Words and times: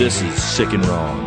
This 0.00 0.22
is 0.22 0.42
Sick 0.42 0.72
and 0.72 0.82
Wrong, 0.86 1.26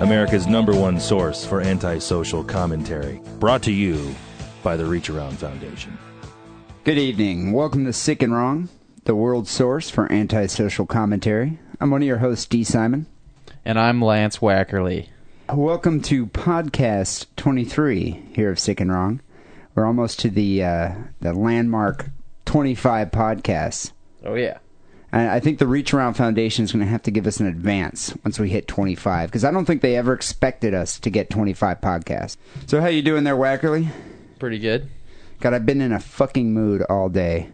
America's 0.00 0.46
number 0.46 0.72
one 0.72 1.00
source 1.00 1.44
for 1.44 1.60
antisocial 1.60 2.44
commentary. 2.44 3.20
Brought 3.40 3.64
to 3.64 3.72
you 3.72 4.14
by 4.62 4.76
the 4.76 4.84
Reach 4.84 5.10
Around 5.10 5.40
Foundation. 5.40 5.98
Good 6.84 6.98
evening. 6.98 7.52
Welcome 7.52 7.84
to 7.84 7.92
Sick 7.92 8.22
and 8.22 8.32
Wrong, 8.32 8.68
the 9.06 9.16
world 9.16 9.48
source 9.48 9.90
for 9.90 10.10
antisocial 10.12 10.86
commentary. 10.86 11.58
I'm 11.80 11.90
one 11.90 12.00
of 12.00 12.06
your 12.06 12.18
hosts, 12.18 12.46
D. 12.46 12.62
Simon. 12.62 13.06
And 13.64 13.76
I'm 13.76 14.00
Lance 14.00 14.38
Wackerly. 14.38 15.08
Welcome 15.52 16.00
to 16.02 16.26
podcast 16.26 17.26
23 17.34 18.28
here 18.32 18.52
of 18.52 18.60
Sick 18.60 18.78
and 18.78 18.92
Wrong. 18.92 19.20
We're 19.74 19.84
almost 19.84 20.20
to 20.20 20.30
the 20.30 20.62
uh, 20.62 20.94
the 21.20 21.34
landmark 21.34 22.10
25 22.44 23.10
podcasts. 23.10 23.90
Oh, 24.24 24.34
yeah. 24.34 24.58
And 25.16 25.30
I 25.30 25.40
think 25.40 25.58
the 25.58 25.66
Reach 25.66 25.94
Around 25.94 26.14
Foundation 26.14 26.64
is 26.64 26.72
going 26.72 26.84
to 26.84 26.90
have 26.90 27.02
to 27.04 27.10
give 27.10 27.26
us 27.26 27.40
an 27.40 27.46
advance 27.46 28.14
once 28.22 28.38
we 28.38 28.50
hit 28.50 28.68
25 28.68 29.30
because 29.30 29.44
I 29.44 29.50
don't 29.50 29.64
think 29.64 29.80
they 29.80 29.96
ever 29.96 30.12
expected 30.12 30.74
us 30.74 30.98
to 31.00 31.08
get 31.10 31.30
25 31.30 31.80
podcasts. 31.80 32.36
So 32.66 32.80
how 32.82 32.88
you 32.88 33.00
doing 33.00 33.24
there, 33.24 33.34
Wackerly? 33.36 33.88
Pretty 34.38 34.58
good. 34.58 34.88
God, 35.40 35.54
I've 35.54 35.64
been 35.64 35.80
in 35.80 35.92
a 35.92 36.00
fucking 36.00 36.52
mood 36.52 36.82
all 36.90 37.08
day. 37.08 37.48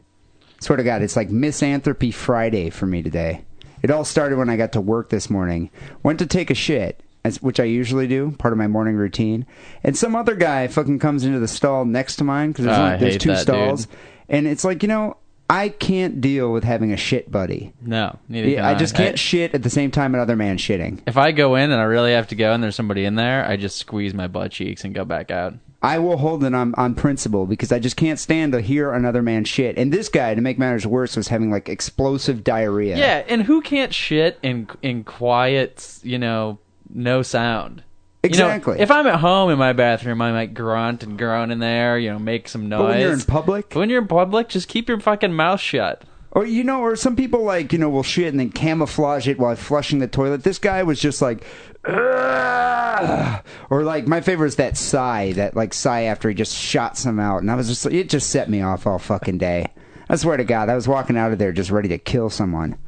Swear 0.60 0.76
to 0.76 0.82
God, 0.84 1.02
it's 1.02 1.14
like 1.14 1.30
Misanthropy 1.30 2.12
Friday 2.12 2.68
for 2.70 2.86
me 2.86 3.00
today. 3.02 3.44
It 3.82 3.90
all 3.92 4.04
started 4.04 4.38
when 4.38 4.50
I 4.50 4.56
got 4.56 4.72
to 4.72 4.80
work 4.80 5.10
this 5.10 5.30
morning. 5.30 5.70
Went 6.02 6.18
to 6.20 6.26
take 6.26 6.50
a 6.50 6.54
shit, 6.54 7.00
as, 7.24 7.40
which 7.42 7.60
I 7.60 7.64
usually 7.64 8.08
do, 8.08 8.32
part 8.38 8.52
of 8.52 8.58
my 8.58 8.66
morning 8.68 8.96
routine. 8.96 9.46
And 9.84 9.96
some 9.96 10.16
other 10.16 10.34
guy 10.34 10.66
fucking 10.68 10.98
comes 11.00 11.24
into 11.24 11.38
the 11.38 11.48
stall 11.48 11.84
next 11.84 12.16
to 12.16 12.24
mine 12.24 12.50
because 12.50 12.64
there's, 12.64 12.76
Oh, 12.78 12.82
only- 12.82 12.94
I 12.94 12.96
there's 12.98 13.18
two 13.18 13.28
that, 13.30 13.38
stalls. 13.38 13.86
dude. 13.86 13.96
And 14.28 14.46
it's 14.48 14.64
like, 14.64 14.82
you 14.82 14.88
know, 14.88 15.16
I 15.52 15.68
can't 15.68 16.22
deal 16.22 16.50
with 16.50 16.64
having 16.64 16.92
a 16.94 16.96
shit 16.96 17.30
buddy. 17.30 17.74
No, 17.82 18.18
neither 18.26 18.48
Yeah, 18.48 18.62
can 18.62 18.74
I 18.74 18.78
just 18.78 18.94
can't 18.94 19.18
shit 19.18 19.54
at 19.54 19.62
the 19.62 19.68
same 19.68 19.90
time 19.90 20.14
another 20.14 20.34
man 20.34 20.56
shitting. 20.56 21.00
if 21.06 21.18
I 21.18 21.30
go 21.32 21.56
in 21.56 21.70
and 21.70 21.78
I 21.78 21.84
really 21.84 22.12
have 22.12 22.28
to 22.28 22.34
go 22.34 22.54
and 22.54 22.62
there's 22.62 22.74
somebody 22.74 23.04
in 23.04 23.16
there, 23.16 23.44
I 23.44 23.58
just 23.58 23.76
squeeze 23.76 24.14
my 24.14 24.28
butt 24.28 24.52
cheeks 24.52 24.82
and 24.82 24.94
go 24.94 25.04
back 25.04 25.30
out. 25.30 25.52
I 25.82 25.98
will 25.98 26.16
hold 26.16 26.42
it 26.44 26.54
on, 26.54 26.74
on 26.76 26.94
principle 26.94 27.44
because 27.44 27.70
I 27.70 27.80
just 27.80 27.96
can't 27.96 28.18
stand 28.18 28.52
to 28.52 28.62
hear 28.62 28.94
another 28.94 29.20
man 29.20 29.44
shit. 29.44 29.76
And 29.76 29.92
this 29.92 30.08
guy, 30.08 30.34
to 30.34 30.40
make 30.40 30.58
matters 30.58 30.86
worse, 30.86 31.16
was 31.16 31.28
having 31.28 31.50
like 31.50 31.68
explosive 31.68 32.42
diarrhea. 32.42 32.96
Yeah, 32.96 33.22
and 33.28 33.42
who 33.42 33.60
can't 33.60 33.92
shit 33.92 34.38
in 34.42 34.68
in 34.80 35.04
quiet, 35.04 35.98
you 36.02 36.18
know, 36.18 36.60
no 36.88 37.20
sound? 37.20 37.82
You 38.22 38.28
know, 38.30 38.46
Exactly. 38.46 38.78
if 38.78 38.90
I'm 38.90 39.06
at 39.08 39.18
home 39.18 39.50
in 39.50 39.58
my 39.58 39.72
bathroom, 39.72 40.22
I 40.22 40.30
might 40.30 40.54
grunt 40.54 41.02
and 41.02 41.18
groan 41.18 41.50
in 41.50 41.58
there, 41.58 41.98
you 41.98 42.08
know, 42.12 42.20
make 42.20 42.48
some 42.48 42.68
noise. 42.68 42.78
But 42.78 42.88
when 42.90 43.00
you're 43.00 43.12
in 43.12 43.20
public, 43.22 43.68
But 43.70 43.78
when 43.80 43.90
you're 43.90 44.02
in 44.02 44.06
public, 44.06 44.48
just 44.48 44.68
keep 44.68 44.88
your 44.88 45.00
fucking 45.00 45.32
mouth 45.32 45.58
shut. 45.60 46.04
Or 46.30 46.46
you 46.46 46.62
know, 46.64 46.80
or 46.80 46.94
some 46.96 47.14
people 47.16 47.42
like 47.42 47.72
you 47.72 47.78
know 47.78 47.90
will 47.90 48.02
shit 48.04 48.28
and 48.28 48.40
then 48.40 48.50
camouflage 48.50 49.26
it 49.28 49.38
while 49.38 49.54
flushing 49.56 49.98
the 49.98 50.06
toilet. 50.06 50.44
This 50.44 50.58
guy 50.58 50.82
was 50.82 50.98
just 50.98 51.20
like, 51.20 51.44
"Ugh." 51.84 53.44
or 53.70 53.82
like 53.82 54.06
my 54.06 54.20
favorite 54.20 54.46
is 54.48 54.56
that 54.56 54.76
sigh, 54.78 55.32
that 55.32 55.54
like 55.56 55.74
sigh 55.74 56.02
after 56.04 56.28
he 56.28 56.34
just 56.34 56.56
shot 56.56 56.96
some 56.96 57.18
out, 57.20 57.42
and 57.42 57.50
I 57.50 57.54
was 57.54 57.68
just 57.68 57.84
it 57.86 58.08
just 58.08 58.30
set 58.30 58.48
me 58.48 58.62
off 58.62 58.86
all 58.86 58.98
fucking 58.98 59.38
day. 59.38 59.66
I 60.08 60.16
swear 60.16 60.36
to 60.38 60.44
God, 60.44 60.68
I 60.68 60.74
was 60.74 60.88
walking 60.88 61.18
out 61.18 61.32
of 61.32 61.38
there 61.38 61.52
just 61.52 61.70
ready 61.70 61.88
to 61.88 61.98
kill 61.98 62.30
someone. 62.30 62.78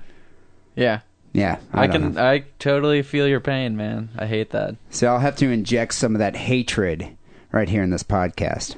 Yeah. 0.75 1.01
Yeah, 1.35 1.59
I, 1.73 1.83
I, 1.83 1.89
can 1.89 2.15
know. 2.15 2.25
I 2.25 2.45
totally 2.59 3.03
feel 3.03 3.27
your 3.27 3.41
pain, 3.41 3.77
man. 3.77 4.09
I 4.17 4.27
hate 4.27 4.51
that. 4.51 4.77
So 4.91 5.09
I'll 5.09 5.19
have 5.19 5.37
to 5.37 5.51
inject 5.51 5.95
some 5.95 6.15
of 6.15 6.21
that 6.21 6.37
hatred 6.37 7.17
right 7.51 7.69
here 7.69 7.83
in 7.83 7.91
this 7.91 8.05
podcast. 8.05 8.77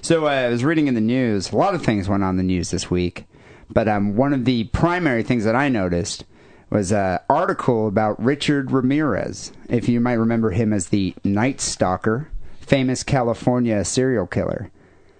So 0.00 0.26
uh, 0.26 0.30
I 0.30 0.48
was 0.48 0.64
reading 0.64 0.86
in 0.86 0.94
the 0.94 1.00
news. 1.00 1.50
A 1.50 1.56
lot 1.56 1.74
of 1.74 1.84
things 1.84 2.08
went 2.08 2.22
on 2.22 2.30
in 2.30 2.36
the 2.36 2.42
news 2.44 2.70
this 2.70 2.88
week, 2.88 3.24
but 3.68 3.88
um, 3.88 4.16
one 4.16 4.32
of 4.32 4.44
the 4.44 4.64
primary 4.64 5.24
things 5.24 5.44
that 5.44 5.56
I 5.56 5.68
noticed 5.68 6.24
was 6.70 6.92
an 6.92 7.18
article 7.28 7.88
about 7.88 8.22
Richard 8.22 8.70
Ramirez. 8.70 9.52
If 9.68 9.88
you 9.88 10.00
might 10.00 10.14
remember 10.14 10.50
him 10.52 10.72
as 10.72 10.88
the 10.88 11.14
Night 11.24 11.60
Stalker, 11.60 12.30
famous 12.60 13.02
California 13.02 13.84
serial 13.84 14.26
killer 14.26 14.70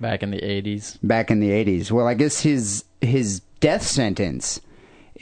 Back 0.00 0.22
in 0.22 0.30
the 0.30 0.40
80s. 0.40 0.98
back 1.02 1.30
in 1.30 1.40
the 1.40 1.50
80s. 1.50 1.90
Well, 1.90 2.06
I 2.06 2.14
guess 2.14 2.40
his 2.40 2.84
his 3.00 3.40
death 3.60 3.82
sentence 3.82 4.60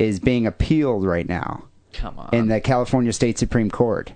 is 0.00 0.19
being 0.19 0.47
appealed 0.47 1.05
right 1.05 1.28
now 1.28 1.65
Come 1.93 2.19
on. 2.19 2.31
in 2.33 2.49
the 2.49 2.61
California 2.61 3.12
State 3.12 3.38
Supreme 3.38 3.71
Court. 3.71 4.12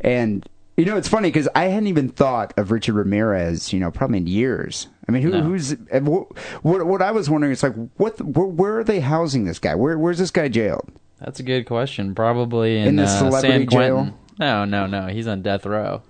And 0.00 0.44
you 0.76 0.84
know, 0.84 0.96
it's 0.96 1.08
funny 1.08 1.28
because 1.28 1.48
I 1.54 1.64
hadn't 1.66 1.86
even 1.86 2.08
thought 2.10 2.52
of 2.58 2.70
Richard 2.70 2.94
Ramirez, 2.96 3.72
you 3.72 3.80
know, 3.80 3.90
probably 3.90 4.18
in 4.18 4.26
years. 4.26 4.88
I 5.08 5.12
mean, 5.12 5.22
who, 5.22 5.30
No. 5.30 5.40
who's 5.42 5.72
uh, 5.72 6.00
what, 6.00 6.36
what? 6.62 6.86
What 6.86 7.00
I 7.02 7.12
was 7.12 7.30
wondering 7.30 7.52
is 7.52 7.62
like, 7.62 7.74
what? 7.96 8.20
Where, 8.20 8.46
where 8.46 8.78
are 8.80 8.84
they 8.84 9.00
housing 9.00 9.44
this 9.44 9.58
guy? 9.58 9.74
Where, 9.74 9.98
where's 9.98 10.18
this 10.18 10.30
guy 10.30 10.48
jailed? 10.48 10.90
That's 11.20 11.40
a 11.40 11.42
good 11.42 11.64
question. 11.64 12.14
Probably 12.14 12.78
in, 12.78 12.88
In 12.88 12.96
the 12.96 13.04
uh, 13.04 13.06
celebrity 13.06 13.48
San 13.48 13.66
Quentin. 13.68 14.04
jail? 14.06 14.18
No, 14.38 14.64
no, 14.66 14.86
no. 14.86 15.06
He's 15.06 15.26
on 15.26 15.40
death 15.40 15.64
row. 15.64 16.02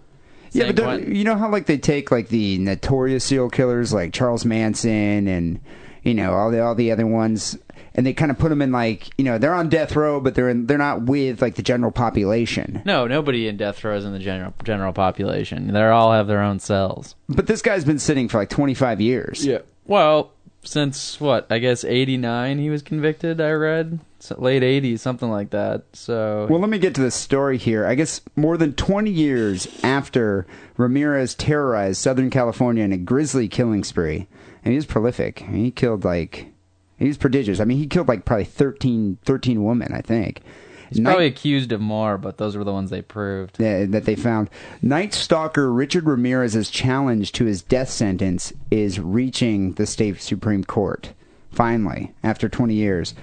yeah, 0.50 0.66
but 0.66 0.74
don't- 0.76 1.14
you 1.14 1.22
know 1.22 1.36
how 1.36 1.48
like 1.48 1.66
they 1.66 1.78
take 1.78 2.10
like 2.10 2.28
the 2.28 2.58
notorious 2.58 3.22
serial 3.22 3.50
killers 3.50 3.92
like 3.92 4.12
Charles 4.12 4.44
Manson 4.44 5.28
and 5.28 5.60
you 6.02 6.14
know 6.14 6.32
all 6.32 6.50
the 6.50 6.60
all 6.60 6.74
the 6.74 6.90
other 6.90 7.06
ones, 7.06 7.56
and 7.96 8.06
they 8.06 8.12
kind 8.12 8.30
of 8.30 8.38
put 8.38 8.50
them 8.50 8.62
in 8.62 8.70
like 8.70 9.08
you 9.18 9.24
know 9.24 9.38
they're 9.38 9.54
on 9.54 9.68
death 9.68 9.96
row, 9.96 10.20
but 10.20 10.34
they're 10.36 10.50
in, 10.50 10.66
they're 10.66 10.78
not 10.78 11.02
with 11.02 11.42
like 11.42 11.56
the 11.56 11.62
general 11.62 11.90
population. 11.90 12.82
No, 12.84 13.06
nobody 13.08 13.48
in 13.48 13.56
death 13.56 13.82
row 13.82 13.96
is 13.96 14.04
in 14.04 14.12
the 14.12 14.18
general 14.20 14.54
general 14.62 14.92
population. 14.92 15.72
They 15.72 15.82
all 15.82 16.12
have 16.12 16.28
their 16.28 16.42
own 16.42 16.60
cells. 16.60 17.16
But 17.28 17.46
this 17.48 17.62
guy's 17.62 17.84
been 17.84 17.98
sitting 17.98 18.28
for 18.28 18.38
like 18.38 18.50
twenty 18.50 18.74
five 18.74 19.00
years. 19.00 19.44
Yeah. 19.44 19.60
Well, 19.86 20.30
since 20.62 21.20
what? 21.20 21.46
I 21.50 21.58
guess 21.58 21.84
eighty 21.84 22.16
nine. 22.16 22.58
He 22.58 22.70
was 22.70 22.82
convicted. 22.82 23.40
I 23.40 23.50
read 23.52 24.00
so 24.18 24.36
late 24.38 24.62
eighties, 24.62 25.00
something 25.00 25.30
like 25.30 25.50
that. 25.50 25.84
So 25.94 26.46
Well, 26.50 26.60
let 26.60 26.68
me 26.70 26.78
get 26.78 26.94
to 26.96 27.02
the 27.02 27.10
story 27.10 27.56
here. 27.56 27.86
I 27.86 27.94
guess 27.94 28.20
more 28.34 28.56
than 28.56 28.74
20 28.74 29.10
years 29.10 29.68
after 29.82 30.46
Ramirez 30.76 31.34
terrorized 31.34 31.98
Southern 31.98 32.30
California 32.30 32.84
in 32.84 32.92
a 32.92 32.96
grisly 32.98 33.48
killing 33.48 33.84
spree, 33.84 34.26
and 34.64 34.72
he 34.72 34.76
was 34.76 34.86
prolific. 34.86 35.40
He 35.40 35.70
killed 35.70 36.04
like 36.04 36.52
he 36.98 37.08
was 37.08 37.16
prodigious. 37.16 37.60
I 37.60 37.64
mean, 37.64 37.78
he 37.78 37.86
killed 37.86 38.08
like 38.08 38.24
probably 38.24 38.44
13, 38.44 39.18
13 39.24 39.64
women, 39.64 39.92
I 39.92 40.00
think. 40.00 40.40
he's 40.88 41.00
probably 41.00 41.26
accused 41.26 41.72
of 41.72 41.80
more, 41.80 42.16
but 42.16 42.38
those 42.38 42.56
were 42.56 42.64
the 42.64 42.72
ones 42.72 42.90
they 42.90 43.02
proved. 43.02 43.58
that, 43.58 43.92
that 43.92 44.04
they 44.04 44.16
found. 44.16 44.48
Night 44.80 45.12
Stalker 45.12 45.72
Richard 45.72 46.04
Ramirez's 46.06 46.70
challenge 46.70 47.32
to 47.32 47.44
his 47.44 47.62
death 47.62 47.90
sentence 47.90 48.52
is 48.70 48.98
reaching 48.98 49.72
the 49.72 49.86
state 49.86 50.20
Supreme 50.22 50.64
Court, 50.64 51.12
finally, 51.50 52.12
after 52.22 52.48
20 52.48 52.74
years. 52.74 53.14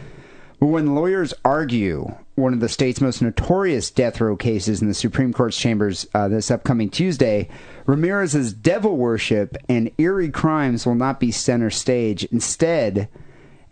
But 0.59 0.67
when 0.67 0.95
lawyers 0.95 1.33
argue 1.43 2.15
one 2.35 2.53
of 2.53 2.59
the 2.59 2.69
state's 2.69 3.01
most 3.01 3.21
notorious 3.21 3.91
death 3.91 4.21
row 4.21 4.35
cases 4.35 4.81
in 4.81 4.87
the 4.87 4.93
Supreme 4.93 5.33
Court's 5.33 5.57
chambers 5.57 6.07
uh, 6.13 6.27
this 6.27 6.49
upcoming 6.49 6.89
Tuesday, 6.89 7.49
Ramirez's 7.85 8.53
devil 8.53 8.95
worship 8.95 9.57
and 9.67 9.91
eerie 9.97 10.31
crimes 10.31 10.85
will 10.85 10.95
not 10.95 11.19
be 11.19 11.31
center 11.31 11.69
stage. 11.69 12.23
Instead, 12.25 13.09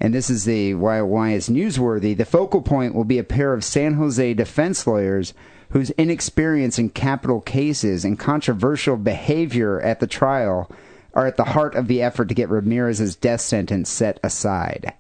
and 0.02 0.16
this 0.16 0.32
is 0.32 0.46
the 0.46 0.74
why 0.74 1.00
why 1.02 1.30
it's 1.30 1.48
newsworthy. 1.48 2.18
The 2.18 2.26
focal 2.26 2.64
point 2.64 2.96
will 2.96 3.06
be 3.06 3.20
a 3.20 3.24
pair 3.24 3.54
of 3.54 3.64
San 3.64 3.94
Jose 3.94 4.34
defense 4.34 4.86
lawyers 4.88 5.36
whose 5.70 5.92
inexperience 5.92 6.80
in 6.80 6.90
capital 6.90 7.40
cases 7.40 8.04
and 8.04 8.20
controversial 8.20 8.98
behavior 8.98 9.80
at 9.80 10.00
the 10.00 10.08
trial 10.08 10.70
are 11.14 11.28
at 11.28 11.38
the 11.38 11.46
heart 11.46 11.76
of 11.76 11.88
the 11.88 12.02
effort 12.02 12.30
to 12.30 12.34
get 12.34 12.50
Ramirez's 12.50 13.16
death 13.16 13.42
sentence 13.42 13.90
set 13.90 14.20
aside. 14.24 14.94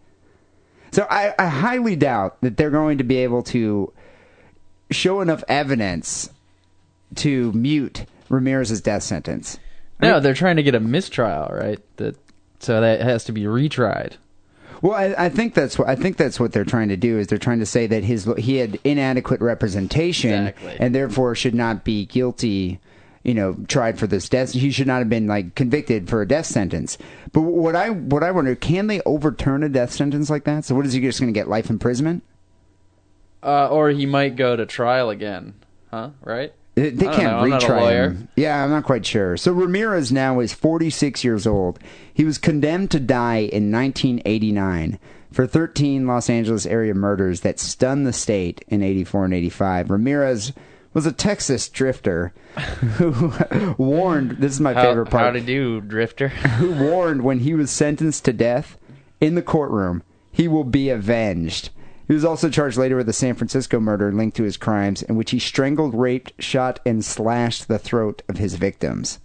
So 0.91 1.07
I, 1.09 1.33
I 1.39 1.47
highly 1.47 1.95
doubt 1.95 2.39
that 2.41 2.55
they're 2.55 2.69
going 2.69 2.99
to 2.99 3.03
be 3.03 3.17
able 3.17 3.43
to 3.43 3.91
show 4.91 5.19
enough 5.21 5.43
evidence 5.47 6.29
to 7.15 7.51
mute 7.53 8.05
Ramirez's 8.29 8.81
death 8.81 9.03
sentence. 9.03 9.57
No, 9.99 10.19
they're 10.19 10.33
trying 10.33 10.57
to 10.57 10.63
get 10.63 10.75
a 10.75 10.79
mistrial, 10.79 11.49
right? 11.51 11.79
That 11.97 12.17
so 12.59 12.81
that 12.81 13.01
has 13.01 13.23
to 13.25 13.31
be 13.31 13.43
retried. 13.43 14.17
Well, 14.81 14.93
I, 14.93 15.25
I 15.25 15.29
think 15.29 15.53
that's 15.53 15.77
what 15.77 15.87
I 15.87 15.95
think 15.95 16.17
that's 16.17 16.39
what 16.39 16.53
they're 16.53 16.65
trying 16.65 16.89
to 16.89 16.97
do 16.97 17.19
is 17.19 17.27
they're 17.27 17.37
trying 17.37 17.59
to 17.59 17.65
say 17.65 17.85
that 17.87 18.03
his 18.03 18.27
he 18.37 18.57
had 18.57 18.79
inadequate 18.83 19.41
representation 19.41 20.47
Exactly. 20.47 20.77
and 20.79 20.95
therefore 20.95 21.35
should 21.35 21.55
not 21.55 21.83
be 21.83 22.05
guilty. 22.05 22.79
You 23.23 23.35
know, 23.35 23.55
tried 23.67 23.99
for 23.99 24.07
this 24.07 24.27
death. 24.27 24.53
He 24.53 24.71
should 24.71 24.87
not 24.87 24.97
have 24.97 25.09
been 25.09 25.27
like 25.27 25.53
convicted 25.53 26.09
for 26.09 26.23
a 26.23 26.27
death 26.27 26.47
sentence. 26.47 26.97
But 27.31 27.41
what 27.41 27.75
I 27.75 27.91
what 27.91 28.23
I 28.23 28.31
wonder, 28.31 28.55
can 28.55 28.87
they 28.87 28.99
overturn 29.05 29.61
a 29.61 29.69
death 29.69 29.91
sentence 29.91 30.31
like 30.31 30.45
that? 30.45 30.65
So 30.65 30.73
what 30.73 30.87
is 30.87 30.93
he 30.93 31.01
just 31.01 31.19
going 31.19 31.31
to 31.31 31.39
get 31.39 31.47
life 31.47 31.69
imprisonment? 31.69 32.23
Uh, 33.43 33.67
or 33.69 33.91
he 33.91 34.07
might 34.07 34.35
go 34.35 34.55
to 34.55 34.65
trial 34.65 35.11
again, 35.11 35.53
huh? 35.91 36.09
Right? 36.23 36.53
They, 36.81 36.89
they 36.89 37.07
I 37.07 37.11
don't 37.11 37.19
can't 37.19 37.31
know. 37.31 37.39
I'm 37.39 37.49
not 37.49 37.63
a 37.63 37.67
retry 37.67 37.91
him. 37.91 38.27
Yeah, 38.35 38.63
I'm 38.63 38.71
not 38.71 38.85
quite 38.85 39.05
sure. 39.05 39.37
So 39.37 39.51
Ramirez 39.51 40.11
now 40.11 40.39
is 40.39 40.51
46 40.53 41.23
years 41.23 41.45
old. 41.45 41.77
He 42.11 42.25
was 42.25 42.39
condemned 42.39 42.89
to 42.91 42.99
die 42.99 43.41
in 43.41 43.71
1989 43.71 44.97
for 45.31 45.45
13 45.45 46.07
Los 46.07 46.27
Angeles 46.27 46.65
area 46.65 46.95
murders 46.95 47.41
that 47.41 47.59
stunned 47.59 48.07
the 48.07 48.13
state 48.13 48.65
in 48.67 48.81
84 48.81 49.25
and 49.25 49.33
85. 49.35 49.91
Ramirez 49.91 50.53
was 50.93 51.05
a 51.05 51.11
Texas 51.11 51.69
drifter 51.69 52.33
who 52.97 53.31
warned. 53.77 54.31
This 54.39 54.53
is 54.53 54.59
my 54.59 54.73
How, 54.73 54.83
favorite 54.83 55.09
part 55.11 55.23
how 55.23 55.31
to 55.31 55.39
do, 55.39 55.81
Drifter? 55.81 56.27
who 56.57 56.73
warned 56.73 57.21
when 57.21 57.39
he 57.41 57.53
was 57.53 57.69
sentenced 57.69 58.25
to 58.25 58.33
death 58.33 58.75
in 59.19 59.35
the 59.35 59.43
courtroom, 59.43 60.01
he 60.31 60.47
will 60.47 60.63
be 60.63 60.89
avenged. 60.89 61.69
He 62.11 62.15
was 62.15 62.25
also 62.25 62.49
charged 62.49 62.77
later 62.77 62.97
with 62.97 63.07
a 63.07 63.13
San 63.13 63.35
Francisco 63.35 63.79
murder 63.79 64.11
linked 64.11 64.35
to 64.35 64.43
his 64.43 64.57
crimes, 64.57 65.01
in 65.01 65.15
which 65.15 65.31
he 65.31 65.39
strangled, 65.39 65.95
raped, 65.95 66.33
shot, 66.43 66.81
and 66.85 67.05
slashed 67.05 67.69
the 67.69 67.79
throat 67.79 68.21
of 68.27 68.35
his 68.35 68.55
victims. 68.55 69.19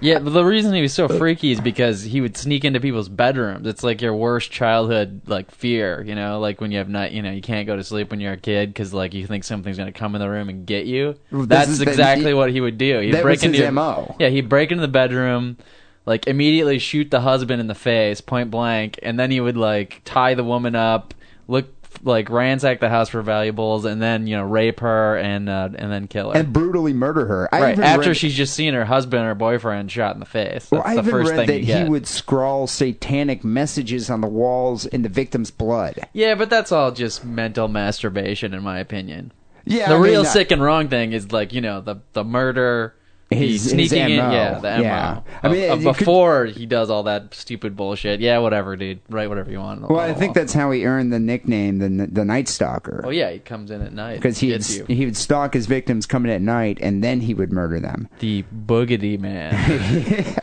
Yeah, 0.00 0.18
but 0.18 0.30
the 0.30 0.42
reason 0.44 0.74
he 0.74 0.82
was 0.82 0.92
so 0.92 1.04
uh, 1.04 1.18
freaky 1.18 1.52
is 1.52 1.60
because 1.60 2.02
he 2.02 2.20
would 2.20 2.36
sneak 2.36 2.64
into 2.64 2.80
people's 2.80 3.08
bedrooms. 3.08 3.64
It's 3.68 3.84
like 3.84 4.02
your 4.02 4.12
worst 4.12 4.50
childhood 4.50 5.20
like 5.26 5.52
fear, 5.52 6.02
you 6.02 6.16
know, 6.16 6.40
like 6.40 6.60
when 6.60 6.72
you 6.72 6.78
have 6.78 6.88
night, 6.88 7.12
you 7.12 7.22
know, 7.22 7.30
you 7.30 7.40
can't 7.42 7.64
go 7.64 7.76
to 7.76 7.84
sleep 7.84 8.10
when 8.10 8.18
you're 8.18 8.32
a 8.32 8.36
kid 8.36 8.70
because 8.70 8.92
like 8.92 9.14
you 9.14 9.24
think 9.28 9.44
something's 9.44 9.78
gonna 9.78 9.92
come 9.92 10.16
in 10.16 10.20
the 10.20 10.28
room 10.28 10.48
and 10.48 10.66
get 10.66 10.84
you. 10.86 11.14
This 11.30 11.46
That's 11.46 11.70
is 11.70 11.78
the- 11.78 11.88
exactly 11.88 12.34
what 12.34 12.50
he 12.50 12.60
would 12.60 12.76
do. 12.76 12.98
He'd 12.98 13.12
That 13.12 13.22
break 13.22 13.36
was 13.36 13.44
into 13.44 13.58
his 13.58 13.62
your- 13.66 13.70
MO. 13.70 14.16
Yeah, 14.18 14.30
he'd 14.30 14.48
break 14.48 14.72
into 14.72 14.80
the 14.82 14.88
bedroom, 14.88 15.58
like 16.04 16.26
immediately 16.26 16.80
shoot 16.80 17.12
the 17.12 17.20
husband 17.20 17.60
in 17.60 17.68
the 17.68 17.74
face, 17.76 18.20
point 18.20 18.50
blank, 18.50 18.98
and 19.04 19.16
then 19.16 19.30
he 19.30 19.38
would 19.38 19.56
like 19.56 20.02
tie 20.04 20.34
the 20.34 20.42
woman 20.42 20.74
up, 20.74 21.14
look 21.48 21.75
like 22.02 22.30
ransack 22.30 22.80
the 22.80 22.88
house 22.88 23.08
for 23.08 23.22
valuables, 23.22 23.84
and 23.84 24.00
then 24.00 24.26
you 24.26 24.36
know 24.36 24.44
rape 24.44 24.80
her 24.80 25.16
and 25.16 25.48
uh, 25.48 25.68
and 25.74 25.90
then 25.90 26.06
kill 26.08 26.30
her. 26.30 26.38
And 26.38 26.52
brutally 26.52 26.92
murder 26.92 27.26
her. 27.26 27.48
I 27.54 27.60
right 27.60 27.78
after 27.78 28.08
read- 28.08 28.16
she's 28.16 28.34
just 28.34 28.54
seen 28.54 28.74
her 28.74 28.84
husband 28.84 29.24
or 29.26 29.34
boyfriend 29.34 29.90
shot 29.90 30.14
in 30.14 30.20
the 30.20 30.26
face. 30.26 30.68
That's 30.68 30.72
Well, 30.72 30.82
I 30.84 30.94
the 30.94 31.00
even 31.00 31.10
first 31.10 31.30
read 31.32 31.46
thing 31.46 31.66
that 31.66 31.82
he 31.84 31.88
would 31.88 32.06
scrawl 32.06 32.66
satanic 32.66 33.44
messages 33.44 34.10
on 34.10 34.20
the 34.20 34.28
walls 34.28 34.86
in 34.86 35.02
the 35.02 35.08
victim's 35.08 35.50
blood. 35.50 36.00
Yeah, 36.12 36.34
but 36.34 36.50
that's 36.50 36.72
all 36.72 36.92
just 36.92 37.24
mental 37.24 37.68
masturbation, 37.68 38.54
in 38.54 38.62
my 38.62 38.78
opinion. 38.78 39.32
Yeah, 39.64 39.88
the 39.88 39.96
I 39.96 39.98
real 39.98 40.20
uh, 40.20 40.24
sick 40.24 40.52
and 40.52 40.62
wrong 40.62 40.88
thing 40.88 41.12
is 41.12 41.32
like 41.32 41.52
you 41.52 41.60
know 41.60 41.80
the 41.80 41.96
the 42.12 42.22
murder, 42.24 42.94
he's 43.30 43.64
his 43.64 43.72
sneaking 43.72 44.10
in, 44.10 44.16
MO. 44.18 44.30
yeah, 44.32 44.54
the 44.60 44.76
MO. 44.78 44.82
Yeah. 44.82 45.20
I 45.42 45.48
mean, 45.48 45.70
of 45.70 45.82
could- 45.82 45.98
before 45.98 46.44
he 46.46 46.64
does 46.66 46.90
all 46.90 47.02
that 47.04 47.34
stupid 47.34 47.74
bullshit. 47.76 48.20
Yeah, 48.20 48.38
whatever, 48.38 48.76
dude. 48.76 49.00
Write 49.08 49.28
whatever 49.28 49.50
you 49.50 49.58
want. 49.58 49.80
the 49.80 49.88
Well, 49.88 49.98
I 50.00 50.14
think 50.14 50.34
that's 50.34 50.52
how 50.52 50.70
he 50.70 50.84
earned 50.86 51.12
the 51.12 51.18
nickname 51.18 51.78
the 51.78 52.06
the 52.06 52.24
Night 52.24 52.48
Stalker. 52.48 53.02
Oh 53.04 53.10
yeah, 53.10 53.30
he 53.30 53.38
comes 53.40 53.70
in 53.70 53.82
at 53.82 53.92
night 53.92 54.16
because 54.16 54.38
he 54.38 54.48
gets 54.48 54.74
he 54.74 55.04
would 55.04 55.16
stalk 55.16 55.54
his 55.54 55.66
victims 55.66 56.06
coming 56.06 56.30
at 56.30 56.40
night, 56.40 56.78
and 56.80 57.02
then 57.02 57.20
he 57.20 57.34
would 57.34 57.52
murder 57.52 57.80
them. 57.80 58.08
the 58.20 58.44
boogity 58.54 59.18
man 59.18 59.52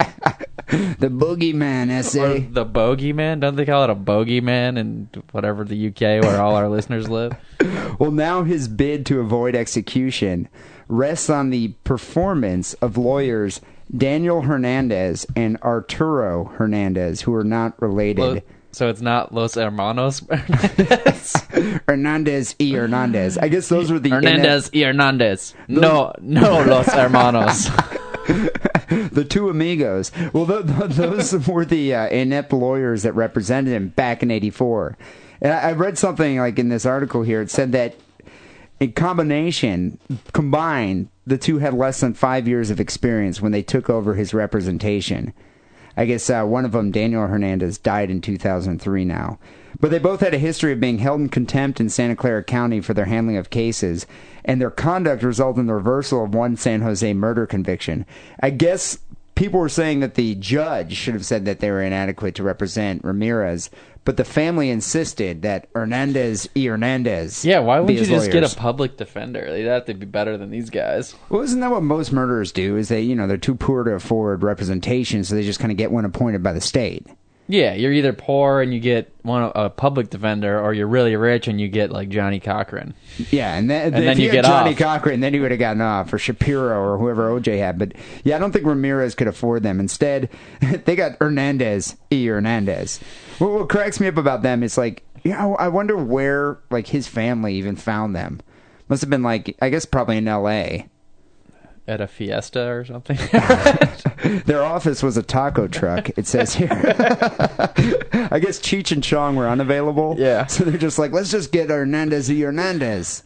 The 0.99 1.09
boogeyman 1.09 1.89
or 1.89 1.99
essay. 1.99 2.39
the 2.39 2.65
bogey 2.65 3.13
man. 3.13 3.39
Don't 3.39 3.55
they 3.55 3.65
call 3.65 3.83
it 3.83 3.89
a 3.91 3.95
bogey 3.95 4.41
man 4.41 4.77
in 4.77 5.07
whatever 5.31 5.63
the 5.63 5.87
UK 5.89 6.23
where 6.23 6.41
all 6.41 6.55
our 6.55 6.67
listeners 6.69 7.09
live? 7.09 7.33
Well, 7.99 8.09
now 8.11 8.43
his 8.43 8.67
bid 8.67 9.05
to 9.05 9.19
avoid 9.19 9.55
execution 9.55 10.49
rests 10.87 11.29
on 11.29 11.49
the 11.49 11.69
performance 11.83 12.73
of 12.75 12.97
lawyers 12.97 13.61
Daniel 13.95 14.41
Hernandez 14.41 15.25
and 15.35 15.57
Arturo 15.61 16.45
Hernandez, 16.45 17.21
who 17.21 17.33
are 17.33 17.43
not 17.43 17.79
related. 17.81 18.43
So 18.71 18.89
it's 18.89 19.01
not 19.01 19.33
Los 19.33 19.53
Hermanos 19.53 20.21
Hernandez 21.87 22.55
y 22.59 22.71
Hernandez. 22.71 23.37
I 23.37 23.49
guess 23.49 23.69
those 23.69 23.91
were 23.91 23.99
the 23.99 24.09
Hernandez 24.09 24.71
y 24.73 24.79
Hernandez. 24.81 25.53
No, 25.67 26.13
no 26.19 26.63
Los 26.63 26.87
Hermanos. 26.87 27.65
the 29.11 29.25
two 29.29 29.49
amigos. 29.49 30.11
Well, 30.33 30.47
th- 30.47 30.65
th- 30.65 30.91
those 30.91 31.47
were 31.47 31.65
the 31.65 31.93
uh, 31.93 32.07
inept 32.07 32.51
lawyers 32.51 33.03
that 33.03 33.13
represented 33.13 33.73
him 33.73 33.89
back 33.89 34.23
in 34.23 34.31
'84. 34.31 34.97
And 35.41 35.53
I-, 35.53 35.69
I 35.69 35.71
read 35.73 35.99
something 35.99 36.39
like 36.39 36.57
in 36.57 36.69
this 36.69 36.85
article 36.85 37.21
here. 37.21 37.41
It 37.41 37.51
said 37.51 37.73
that 37.73 37.95
in 38.79 38.93
combination, 38.93 39.99
combined, 40.33 41.09
the 41.25 41.37
two 41.37 41.59
had 41.59 41.73
less 41.73 42.01
than 42.01 42.13
five 42.13 42.47
years 42.47 42.69
of 42.69 42.79
experience 42.79 43.41
when 43.41 43.51
they 43.51 43.63
took 43.63 43.89
over 43.89 44.15
his 44.15 44.33
representation. 44.33 45.33
I 45.95 46.05
guess 46.05 46.29
uh, 46.29 46.43
one 46.43 46.65
of 46.65 46.71
them, 46.71 46.91
Daniel 46.91 47.27
Hernandez, 47.27 47.77
died 47.77 48.09
in 48.09 48.19
2003 48.19 49.05
now. 49.05 49.39
But 49.79 49.91
they 49.91 49.99
both 49.99 50.21
had 50.21 50.33
a 50.33 50.39
history 50.39 50.71
of 50.71 50.79
being 50.79 50.99
held 50.99 51.21
in 51.21 51.29
contempt 51.29 51.79
in 51.79 51.89
Santa 51.89 52.15
Clara 52.15 52.43
County 52.43 52.81
for 52.81 52.93
their 52.93 53.05
handling 53.05 53.37
of 53.37 53.49
cases, 53.49 54.05
and 54.45 54.59
their 54.59 54.71
conduct 54.71 55.23
resulted 55.23 55.61
in 55.61 55.67
the 55.67 55.73
reversal 55.73 56.23
of 56.23 56.33
one 56.33 56.55
San 56.55 56.81
Jose 56.81 57.13
murder 57.13 57.45
conviction. 57.45 58.05
I 58.41 58.49
guess 58.49 58.99
people 59.35 59.59
were 59.59 59.69
saying 59.69 59.99
that 60.01 60.15
the 60.15 60.35
judge 60.35 60.95
should 60.95 61.13
have 61.13 61.25
said 61.25 61.45
that 61.45 61.59
they 61.59 61.71
were 61.71 61.81
inadequate 61.81 62.35
to 62.35 62.43
represent 62.43 63.03
Ramirez, 63.03 63.69
but 64.05 64.17
the 64.17 64.25
family 64.25 64.69
insisted 64.69 65.41
that 65.43 65.67
Hernandez 65.73 66.49
y 66.55 66.63
Hernandez. 66.63 67.45
Yeah, 67.45 67.59
why 67.59 67.79
wouldn't 67.79 67.99
you 67.99 68.05
just 68.05 68.31
get 68.31 68.43
a 68.43 68.55
public 68.55 68.97
defender? 68.97 69.49
They'd 69.49 69.65
have 69.65 69.85
to 69.85 69.93
be 69.93 70.05
better 70.05 70.37
than 70.37 70.51
these 70.51 70.69
guys. 70.69 71.15
Well, 71.29 71.41
isn't 71.41 71.59
that 71.61 71.71
what 71.71 71.83
most 71.83 72.11
murderers 72.11 72.51
do? 72.51 72.75
Is 72.75 72.89
they, 72.89 73.01
you 73.01 73.15
know, 73.15 73.27
they're 73.27 73.37
too 73.37 73.55
poor 73.55 73.83
to 73.83 73.91
afford 73.91 74.43
representation, 74.43 75.23
so 75.23 75.35
they 75.35 75.43
just 75.43 75.59
kind 75.59 75.71
of 75.71 75.77
get 75.77 75.91
one 75.91 76.05
appointed 76.05 76.43
by 76.43 76.53
the 76.53 76.61
state. 76.61 77.07
Yeah, 77.47 77.73
you're 77.73 77.91
either 77.91 78.13
poor 78.13 78.61
and 78.61 78.73
you 78.73 78.79
get 78.79 79.13
one 79.23 79.51
a 79.53 79.69
public 79.69 80.09
defender, 80.09 80.59
or 80.59 80.73
you're 80.73 80.87
really 80.87 81.15
rich 81.15 81.47
and 81.47 81.59
you 81.59 81.67
get 81.67 81.91
like 81.91 82.09
Johnnie 82.09 82.39
Cochran. 82.39 82.93
Yeah, 83.31 83.55
and, 83.55 83.69
then, 83.69 83.93
And 83.93 84.07
then 84.07 84.17
he 84.17 84.23
you 84.23 84.29
had 84.29 84.35
get 84.43 84.45
Johnnie 84.45 84.71
off. 84.71 84.77
Cochran, 84.77 85.19
then 85.19 85.33
he 85.33 85.39
would 85.39 85.51
have 85.51 85.59
gotten 85.59 85.81
off, 85.81 86.13
or 86.13 86.17
Shapiro, 86.17 86.79
or 86.79 86.97
whoever 86.97 87.29
OJ 87.29 87.57
had. 87.57 87.77
But 87.77 87.93
yeah, 88.23 88.37
I 88.37 88.39
don't 88.39 88.51
think 88.53 88.65
Ramirez 88.65 89.13
could 89.13 89.27
afford 89.27 89.63
them. 89.63 89.79
Instead, 89.79 90.29
they 90.85 90.95
got 90.95 91.17
Hernandez 91.19 91.97
e 92.09 92.25
Hernandez. 92.25 92.99
What, 93.39 93.51
what 93.51 93.69
cracks 93.69 93.99
me 93.99 94.07
up 94.07 94.17
about 94.17 94.41
them 94.41 94.63
is 94.63 94.77
like, 94.77 95.03
yeah, 95.23 95.45
I 95.47 95.67
wonder 95.67 95.97
where 95.97 96.59
like 96.69 96.87
his 96.87 97.07
family 97.07 97.55
even 97.55 97.75
found 97.75 98.15
them. 98.15 98.39
Must 98.87 99.01
have 99.01 99.09
been 99.09 99.23
like, 99.23 99.55
I 99.61 99.69
guess 99.69 99.85
probably 99.85 100.17
in 100.17 100.27
L.A. 100.27 100.89
At 101.85 101.99
a 101.99 102.07
fiesta 102.07 102.69
or 102.69 102.85
something. 102.85 103.17
Their 104.45 104.63
office 104.63 105.03
was 105.03 105.17
a 105.17 105.23
taco 105.23 105.67
truck. 105.67 106.09
It 106.17 106.27
says 106.27 106.55
here. 106.55 106.69
I 106.71 108.39
guess 108.39 108.59
Cheech 108.59 108.91
and 108.93 109.03
Chong 109.03 109.35
were 109.35 109.49
unavailable. 109.49 110.15
Yeah. 110.17 110.45
So 110.45 110.63
they're 110.63 110.77
just 110.77 110.97
like, 110.97 111.11
let's 111.11 111.31
just 111.31 111.51
get 111.51 111.69
Hernandez 111.69 112.29
y 112.29 112.35
Hernandez. 112.35 113.23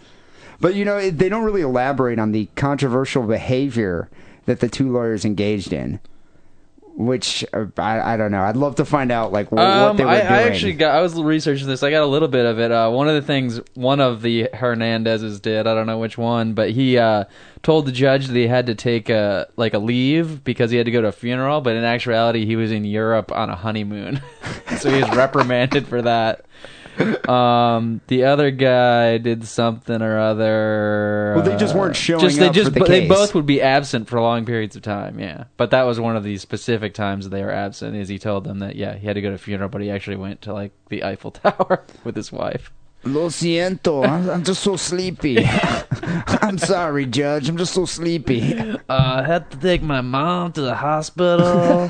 But 0.60 0.74
you 0.74 0.86
know, 0.86 1.12
they 1.12 1.30
don't 1.30 1.44
really 1.44 1.62
elaborate 1.62 2.18
on 2.18 2.32
the 2.32 2.50
controversial 2.56 3.24
behavior 3.28 4.10
that 4.46 4.60
the 4.60 4.70
two 4.70 4.92
lawyers 4.92 5.24
engaged 5.24 5.72
in. 5.72 6.00
Which 7.00 7.46
uh, 7.54 7.66
I, 7.78 8.14
I 8.14 8.18
don't 8.18 8.32
know. 8.32 8.42
I'd 8.42 8.58
love 8.58 8.78
to 8.78 8.86
find 8.86 9.12
out 9.12 9.32
like 9.32 9.50
wh- 9.50 9.54
what 9.54 9.66
Um, 9.68 9.98
they 9.98 10.04
were 10.04 10.10
I, 10.10 10.18
doing. 10.22 10.32
I 10.34 10.42
actually 10.44 10.74
got. 10.74 10.96
I 10.96 11.02
was 11.02 11.14
researching 11.14 11.68
this. 11.68 11.84
I 11.84 11.92
got 11.92 12.02
a 12.02 12.08
little 12.08 12.28
bit 12.28 12.48
of 12.48 12.58
it. 12.58 12.72
Uh, 12.72 12.90
one 12.90 13.08
of 13.08 13.14
the 13.14 13.22
things 13.22 13.62
one 13.76 14.02
of 14.02 14.24
the 14.24 14.50
Hernandezes 14.52 15.40
did. 15.40 15.68
I 15.68 15.76
don't 15.76 15.86
know 15.86 16.00
which 16.00 16.18
one, 16.18 16.54
but 16.54 16.72
he 16.72 16.98
uh, 16.98 17.26
told 17.62 17.86
the 17.86 17.92
judge 17.92 18.26
that 18.26 18.36
he 18.36 18.48
had 18.48 18.66
to 18.66 18.74
take 18.74 19.10
a 19.10 19.48
like 19.58 19.76
a 19.76 19.80
leave 19.80 20.44
because 20.44 20.72
he 20.72 20.78
had 20.78 20.88
to 20.88 20.92
go 20.92 21.02
to 21.04 21.10
a 21.10 21.12
funeral. 21.12 21.62
But 21.62 21.76
in 21.76 21.84
actuality, 21.84 22.48
he 22.48 22.56
was 22.56 22.72
in 22.72 22.84
Europe 22.84 23.32
on 23.32 23.52
a 23.52 23.56
honeymoon, 23.56 24.20
so 24.80 24.90
he 24.90 25.00
was 25.00 25.10
reprimanded 25.16 25.88
for 25.88 26.02
that. 26.02 26.46
Um, 27.28 28.00
the 28.08 28.24
other 28.24 28.52
guy 28.52 29.18
did 29.18 29.46
something 29.46 30.02
or 30.02 30.18
other. 30.18 31.34
Well, 31.36 31.44
they 31.44 31.58
just 31.58 31.76
weren't 31.76 31.92
uh, 31.92 32.00
showing 32.00 32.22
just, 32.22 32.40
they 32.40 32.48
up 32.48 32.54
just 32.54 32.68
for 32.68 32.74
the 32.74 32.80
but 32.80 32.88
they 32.88 33.02
case. 33.02 33.10
both 33.10 33.36
would 33.36 33.46
be 33.46 33.62
absent 33.62 34.08
for 34.08 34.22
long 34.22 34.46
periods 34.46 34.78
of 34.78 34.82
time. 34.82 35.20
Yeah, 35.20 35.46
but 35.58 35.72
that 35.72 35.84
was 35.84 36.00
one 36.00 36.16
of 36.16 36.24
the 36.24 36.38
specific 36.38 36.94
times 36.94 37.26
that 37.26 37.32
they 37.32 37.44
were 37.44 37.52
absent. 37.52 37.98
Is 37.98 38.08
he 38.08 38.18
told 38.18 38.46
them 38.46 38.60
that 38.60 38.78
yeah 38.78 38.96
he 38.96 39.08
had 39.08 39.14
to 39.14 39.22
go 39.22 39.30
to 39.30 39.36
a 39.36 39.38
funeral, 39.38 39.68
but 39.70 39.82
he 39.82 39.92
actually 39.92 40.16
went 40.16 40.42
to 40.44 40.54
like 40.54 40.72
the 40.88 41.04
Eiffel 41.04 41.32
Tower 41.44 41.84
with 42.06 42.16
his 42.16 42.32
wife. 42.32 42.72
Lo 43.04 43.28
siento. 43.28 44.08
I'm, 44.08 44.30
I'm 44.30 44.44
just 44.44 44.64
so 44.64 44.76
sleepy. 44.76 45.46
I'm 46.42 46.58
sorry, 46.58 47.06
Judge. 47.06 47.48
I'm 47.50 47.58
just 47.58 47.74
so 47.74 47.86
sleepy. 47.86 48.58
Uh, 48.58 48.78
I 48.90 49.24
had 49.24 49.52
to 49.52 49.58
take 49.58 49.82
my 49.82 50.02
mom 50.02 50.54
to 50.54 50.62
the 50.62 50.76
hospital, 50.76 51.90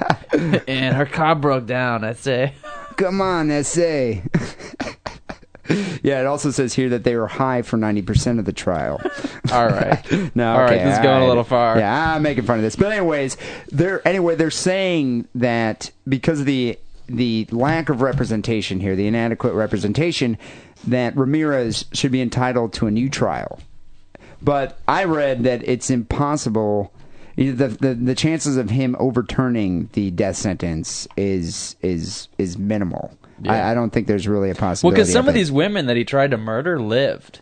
and 0.68 0.96
her 0.96 1.06
car 1.06 1.36
broke 1.36 1.66
down. 1.66 2.04
I'd 2.04 2.18
say. 2.18 2.54
Come 2.98 3.22
on, 3.22 3.52
essay. 3.52 4.24
yeah, 6.02 6.20
it 6.20 6.26
also 6.26 6.52
says 6.52 6.74
here 6.74 6.90
that 6.90 7.04
they 7.04 7.16
were 7.16 7.28
high 7.28 7.62
for 7.62 7.78
90% 7.78 8.40
of 8.40 8.46
the 8.46 8.52
trial. 8.52 9.00
All 9.52 9.68
right. 9.68 10.04
No, 10.36 10.54
All 10.54 10.60
right, 10.60 10.74
okay, 10.74 10.84
this 10.84 10.98
is 10.98 11.04
going 11.04 11.24
a 11.24 11.28
little 11.28 11.44
far. 11.44 11.80
Yeah, 11.80 12.16
I'm 12.16 12.22
making 12.22 12.44
fun 12.46 12.58
of 12.58 12.64
this. 12.64 12.76
But 12.76 12.92
anyways, 12.92 13.38
they're 13.72 14.08
anyway, 14.08 14.36
they're 14.36 14.52
saying 14.52 15.28
that 15.36 15.92
because 16.08 16.42
of 16.42 16.46
the 16.46 16.78
the 17.08 17.48
lack 17.52 17.90
of 17.90 18.02
representation 18.02 18.80
here, 18.80 18.96
the 18.96 19.08
inadequate 19.08 19.54
representation, 19.54 20.38
that 20.86 21.16
Ramirez 21.16 21.86
should 21.92 22.12
be 22.12 22.22
entitled 22.22 22.74
to 22.74 22.88
a 22.88 22.92
new 22.92 23.10
trial. 23.10 23.60
But 24.42 24.80
I 24.88 25.06
read 25.06 25.44
that 25.44 25.68
it's 25.68 25.90
impossible. 25.90 26.92
The, 27.38 27.68
the 27.68 27.94
the 27.94 28.16
chances 28.16 28.58
of 28.58 28.72
him 28.72 28.96
overturning 29.00 29.90
the 29.94 30.10
death 30.10 30.36
sentence 30.36 31.08
is 31.16 31.76
is 31.82 32.30
is 32.40 32.58
minimal. 32.58 33.16
Yeah. 33.42 33.68
I, 33.68 33.72
I 33.72 33.74
don't 33.76 33.92
think 33.92 34.08
there's 34.08 34.28
really 34.28 34.50
a 34.50 34.56
possibility. 34.56 34.86
Well, 34.86 34.96
because 34.96 35.14
some 35.14 35.28
of 35.28 35.36
these 35.36 35.52
women 35.52 35.86
that 35.86 35.96
he 35.96 36.04
tried 36.04 36.32
to 36.32 36.38
murder 36.38 36.80
lived. 36.80 37.42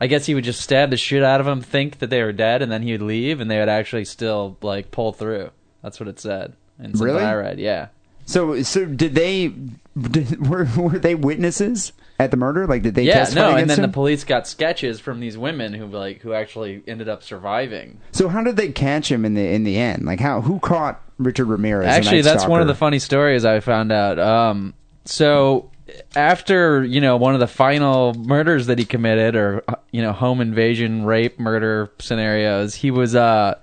I 0.00 0.06
guess 0.06 0.26
he 0.26 0.34
would 0.34 0.44
just 0.44 0.60
stab 0.60 0.90
the 0.90 0.96
shit 0.96 1.24
out 1.24 1.40
of 1.40 1.46
them, 1.46 1.60
think 1.60 1.98
that 1.98 2.08
they 2.08 2.22
were 2.22 2.32
dead, 2.32 2.62
and 2.62 2.70
then 2.70 2.82
he 2.82 2.92
would 2.92 3.02
leave, 3.02 3.40
and 3.40 3.50
they 3.50 3.58
would 3.58 3.68
actually 3.68 4.04
still 4.04 4.56
like 4.62 4.90
pull 4.92 5.12
through. 5.12 5.50
That's 5.82 5.98
what 5.98 6.08
it 6.08 6.20
said. 6.20 6.54
And 6.78 6.92
since 6.92 7.00
Really? 7.00 7.22
I 7.22 7.34
read, 7.34 7.58
yeah. 7.58 7.88
So, 8.28 8.62
so 8.62 8.84
did 8.84 9.14
they? 9.14 9.48
Did, 9.48 10.46
were 10.48 10.68
were 10.76 10.98
they 10.98 11.14
witnesses 11.14 11.92
at 12.18 12.30
the 12.30 12.36
murder? 12.36 12.66
Like, 12.66 12.82
did 12.82 12.94
they 12.94 13.04
yeah, 13.04 13.14
testify 13.14 13.40
no, 13.40 13.56
and 13.56 13.70
then 13.70 13.78
him? 13.78 13.82
the 13.82 13.88
police 13.88 14.22
got 14.22 14.46
sketches 14.46 15.00
from 15.00 15.18
these 15.20 15.38
women 15.38 15.72
who 15.72 15.86
like 15.86 16.20
who 16.20 16.34
actually 16.34 16.82
ended 16.86 17.08
up 17.08 17.22
surviving. 17.22 17.98
so, 18.12 18.28
how 18.28 18.44
did 18.44 18.56
they 18.56 18.70
catch 18.70 19.10
him 19.10 19.24
in 19.24 19.32
the 19.32 19.48
in 19.48 19.64
the 19.64 19.78
end? 19.78 20.04
Like, 20.04 20.20
how 20.20 20.42
who 20.42 20.60
caught 20.60 21.00
Richard 21.16 21.46
Ramirez? 21.46 21.88
Actually, 21.88 22.20
that's 22.20 22.46
one 22.46 22.60
of 22.60 22.66
the 22.66 22.74
funny 22.74 22.98
stories 22.98 23.46
I 23.46 23.60
found 23.60 23.92
out. 23.92 24.18
Um, 24.18 24.74
so 25.06 25.70
after 26.14 26.84
you 26.84 27.00
know 27.00 27.16
one 27.16 27.32
of 27.32 27.40
the 27.40 27.46
final 27.46 28.12
murders 28.12 28.66
that 28.66 28.78
he 28.78 28.84
committed, 28.84 29.36
or 29.36 29.64
uh, 29.68 29.76
you 29.90 30.02
know 30.02 30.12
home 30.12 30.42
invasion, 30.42 31.06
rape, 31.06 31.40
murder 31.40 31.90
scenarios, 31.98 32.74
he 32.74 32.90
was 32.90 33.14
uh, 33.14 33.58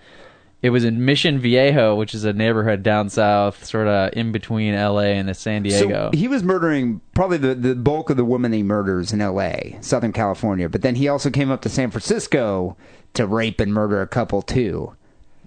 it 0.65 0.71
was 0.71 0.83
in 0.83 1.05
Mission 1.05 1.37
Viejo, 1.37 1.93
which 1.93 2.15
is 2.15 2.23
a 2.23 2.33
neighborhood 2.33 2.81
down 2.81 3.07
south, 3.11 3.63
sort 3.65 3.87
of 3.87 4.11
in 4.13 4.31
between 4.31 4.73
L.A. 4.73 5.15
and 5.15 5.37
San 5.37 5.61
Diego. 5.61 6.09
So 6.11 6.17
he 6.17 6.27
was 6.27 6.41
murdering 6.41 7.01
probably 7.13 7.37
the, 7.37 7.53
the 7.53 7.75
bulk 7.75 8.09
of 8.09 8.17
the 8.17 8.25
women 8.25 8.51
he 8.51 8.63
murders 8.63 9.13
in 9.13 9.21
L.A., 9.21 9.77
Southern 9.81 10.11
California. 10.11 10.67
But 10.67 10.81
then 10.81 10.95
he 10.95 11.07
also 11.07 11.29
came 11.29 11.51
up 11.51 11.61
to 11.61 11.69
San 11.69 11.91
Francisco 11.91 12.75
to 13.13 13.27
rape 13.27 13.59
and 13.59 13.75
murder 13.75 14.01
a 14.01 14.07
couple 14.07 14.41
too. 14.41 14.95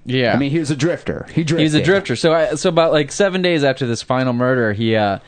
yeah, 0.04 0.34
I 0.34 0.38
mean, 0.38 0.52
he 0.52 0.60
was 0.60 0.70
a 0.70 0.76
drifter. 0.76 1.26
He 1.32 1.42
drifted. 1.42 1.64
He's 1.64 1.74
a 1.74 1.82
drifter. 1.82 2.14
So, 2.14 2.32
I, 2.32 2.54
so 2.54 2.68
about 2.68 2.92
like 2.92 3.10
seven 3.10 3.42
days 3.42 3.64
after 3.64 3.88
this 3.88 4.02
final 4.02 4.32
murder, 4.32 4.72
he 4.72 4.94
uh, 4.94 5.18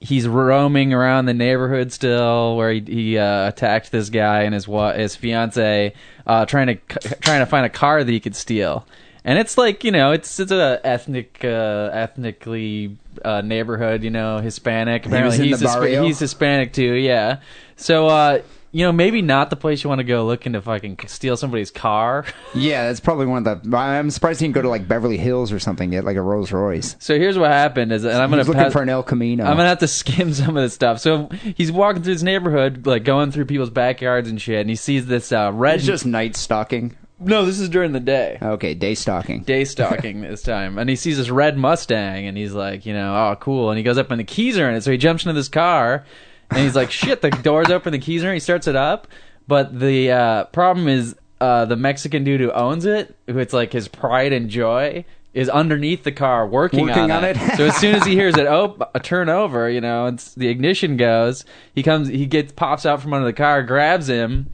he's 0.00 0.26
roaming 0.26 0.94
around 0.94 1.26
the 1.26 1.34
neighborhood 1.34 1.92
still, 1.92 2.56
where 2.56 2.72
he, 2.72 2.80
he 2.80 3.18
uh, 3.18 3.48
attacked 3.48 3.92
this 3.92 4.08
guy 4.08 4.44
and 4.44 4.54
his 4.54 4.64
his 4.64 5.14
fiance, 5.14 5.92
uh, 6.26 6.46
trying 6.46 6.68
to 6.68 6.76
trying 7.20 7.40
to 7.40 7.46
find 7.46 7.66
a 7.66 7.70
car 7.70 8.02
that 8.02 8.10
he 8.10 8.18
could 8.18 8.34
steal. 8.34 8.86
And 9.26 9.40
it's 9.40 9.58
like 9.58 9.82
you 9.82 9.90
know, 9.90 10.12
it's 10.12 10.38
it's 10.38 10.52
a 10.52 10.80
ethnic, 10.84 11.40
uh, 11.44 11.90
ethnically 11.92 12.96
uh, 13.24 13.40
neighborhood. 13.40 14.04
You 14.04 14.10
know, 14.10 14.38
Hispanic. 14.38 15.04
Apparently, 15.04 15.52
in 15.52 15.58
he's 15.58 15.60
he's 15.60 16.18
Hispanic 16.20 16.72
too. 16.72 16.94
Yeah. 16.94 17.40
So, 17.74 18.06
uh, 18.06 18.42
you 18.70 18.84
know, 18.84 18.92
maybe 18.92 19.22
not 19.22 19.50
the 19.50 19.56
place 19.56 19.82
you 19.82 19.88
want 19.88 19.98
to 19.98 20.04
go 20.04 20.24
looking 20.26 20.52
to 20.52 20.62
fucking 20.62 20.98
steal 21.08 21.36
somebody's 21.36 21.70
car. 21.72 22.24
Yeah, 22.54 22.86
that's 22.86 23.00
probably 23.00 23.26
one 23.26 23.46
of 23.46 23.70
the. 23.70 23.76
I'm 23.76 24.10
surprised 24.10 24.40
he 24.40 24.46
didn't 24.46 24.54
go 24.54 24.62
to 24.62 24.68
like 24.70 24.88
Beverly 24.88 25.18
Hills 25.18 25.52
or 25.52 25.58
something, 25.58 25.90
get 25.90 26.04
like 26.04 26.16
a 26.16 26.22
Rolls 26.22 26.52
Royce. 26.52 26.96
so 26.98 27.18
here's 27.18 27.36
what 27.36 27.50
happened: 27.50 27.92
is 27.92 28.04
and 28.04 28.14
I'm 28.14 28.30
gonna 28.30 28.38
was 28.40 28.48
looking 28.48 28.62
pass- 28.62 28.72
for 28.72 28.80
an 28.80 28.88
El 28.88 29.02
Camino. 29.02 29.44
I'm 29.44 29.56
gonna 29.56 29.68
have 29.68 29.80
to 29.80 29.88
skim 29.88 30.32
some 30.32 30.56
of 30.56 30.62
this 30.62 30.72
stuff. 30.72 31.00
So 31.00 31.28
he's 31.56 31.70
walking 31.72 32.02
through 32.02 32.14
his 32.14 32.22
neighborhood, 32.22 32.86
like 32.86 33.04
going 33.04 33.32
through 33.32 33.46
people's 33.46 33.70
backyards 33.70 34.30
and 34.30 34.40
shit, 34.40 34.60
and 34.60 34.70
he 34.70 34.76
sees 34.76 35.06
this 35.06 35.32
uh, 35.32 35.50
red. 35.52 35.76
It's 35.76 35.84
just 35.84 36.06
night 36.06 36.36
stalking. 36.36 36.96
No, 37.18 37.44
this 37.44 37.58
is 37.58 37.68
during 37.68 37.92
the 37.92 38.00
day, 38.00 38.38
Okay, 38.42 38.74
day 38.74 38.94
stalking. 38.94 39.42
day 39.42 39.64
stalking 39.64 40.20
this 40.20 40.42
time, 40.42 40.78
and 40.78 40.88
he 40.90 40.96
sees 40.96 41.16
this 41.16 41.30
red 41.30 41.56
Mustang, 41.56 42.26
and 42.26 42.36
he's 42.36 42.52
like, 42.52 42.84
you 42.86 42.92
know, 42.92 43.14
oh 43.14 43.36
cool, 43.36 43.70
and 43.70 43.78
he 43.78 43.84
goes 43.84 43.98
up 43.98 44.10
and 44.10 44.20
the 44.20 44.24
keys 44.24 44.58
are 44.58 44.68
in 44.68 44.74
it, 44.74 44.82
so 44.82 44.90
he 44.90 44.98
jumps 44.98 45.24
into 45.24 45.32
this 45.34 45.48
car, 45.48 46.04
and 46.50 46.60
he's 46.60 46.76
like, 46.76 46.90
shit, 46.90 47.22
the 47.22 47.30
door's 47.30 47.70
open, 47.70 47.92
the 47.92 47.98
keys 47.98 48.22
are 48.22 48.28
in, 48.28 48.32
it. 48.32 48.36
he 48.36 48.40
starts 48.40 48.66
it 48.66 48.76
up, 48.76 49.08
but 49.48 49.78
the 49.78 50.10
uh, 50.10 50.44
problem 50.46 50.88
is 50.88 51.16
uh, 51.40 51.64
the 51.64 51.76
Mexican 51.76 52.24
dude 52.24 52.40
who 52.40 52.50
owns 52.52 52.84
it, 52.86 53.16
who 53.26 53.38
it's 53.38 53.52
like 53.52 53.72
his 53.72 53.88
pride 53.88 54.32
and 54.32 54.48
joy. 54.50 55.04
Is 55.34 55.50
underneath 55.50 56.02
the 56.02 56.12
car 56.12 56.46
working, 56.46 56.86
Working 56.86 57.10
on, 57.10 57.10
on 57.10 57.24
it. 57.24 57.36
it? 57.36 57.56
so 57.58 57.66
as 57.66 57.76
soon 57.76 57.94
as 57.94 58.06
he 58.06 58.14
hears 58.14 58.38
it, 58.38 58.46
oh, 58.46 58.78
a 58.94 59.00
turn 59.00 59.28
over, 59.28 59.68
you 59.68 59.82
know, 59.82 60.06
it's, 60.06 60.32
the 60.32 60.48
ignition 60.48 60.96
goes. 60.96 61.44
He 61.74 61.82
comes, 61.82 62.08
he 62.08 62.24
gets 62.24 62.52
pops 62.52 62.86
out 62.86 63.02
from 63.02 63.12
under 63.12 63.26
the 63.26 63.34
car, 63.34 63.62
grabs 63.62 64.08
him, 64.08 64.48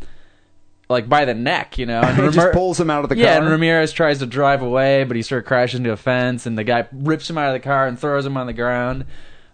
like 0.89 1.09
by 1.09 1.25
the 1.25 1.35
neck, 1.35 1.79
you 1.79 1.87
know, 1.87 2.01
and 2.01 2.17
He 2.25 2.31
just 2.31 2.53
pulls 2.53 2.79
him 2.79 2.91
out 2.91 3.03
of 3.05 3.09
the 3.09 3.15
car. 3.17 3.25
yeah, 3.25 3.37
and 3.39 3.49
Ramirez 3.49 3.93
tries 3.93 4.19
to 4.19 4.27
drive 4.27 4.63
away, 4.63 5.05
but 5.05 5.17
he 5.17 5.23
sort 5.23 5.43
of 5.43 5.47
crashes 5.47 5.79
into 5.79 5.93
a 5.93 5.97
fence, 5.97 6.47
and 6.47 6.57
the 6.59 6.65
guy 6.65 6.87
rips 6.93 7.29
him 7.31 7.39
out 7.39 7.49
of 7.49 7.55
the 7.55 7.67
car 7.67 7.87
and 7.87 7.99
throws 7.99 8.27
him 8.27 8.37
on 8.37 8.47
the 8.47 8.53
ground. 8.53 9.05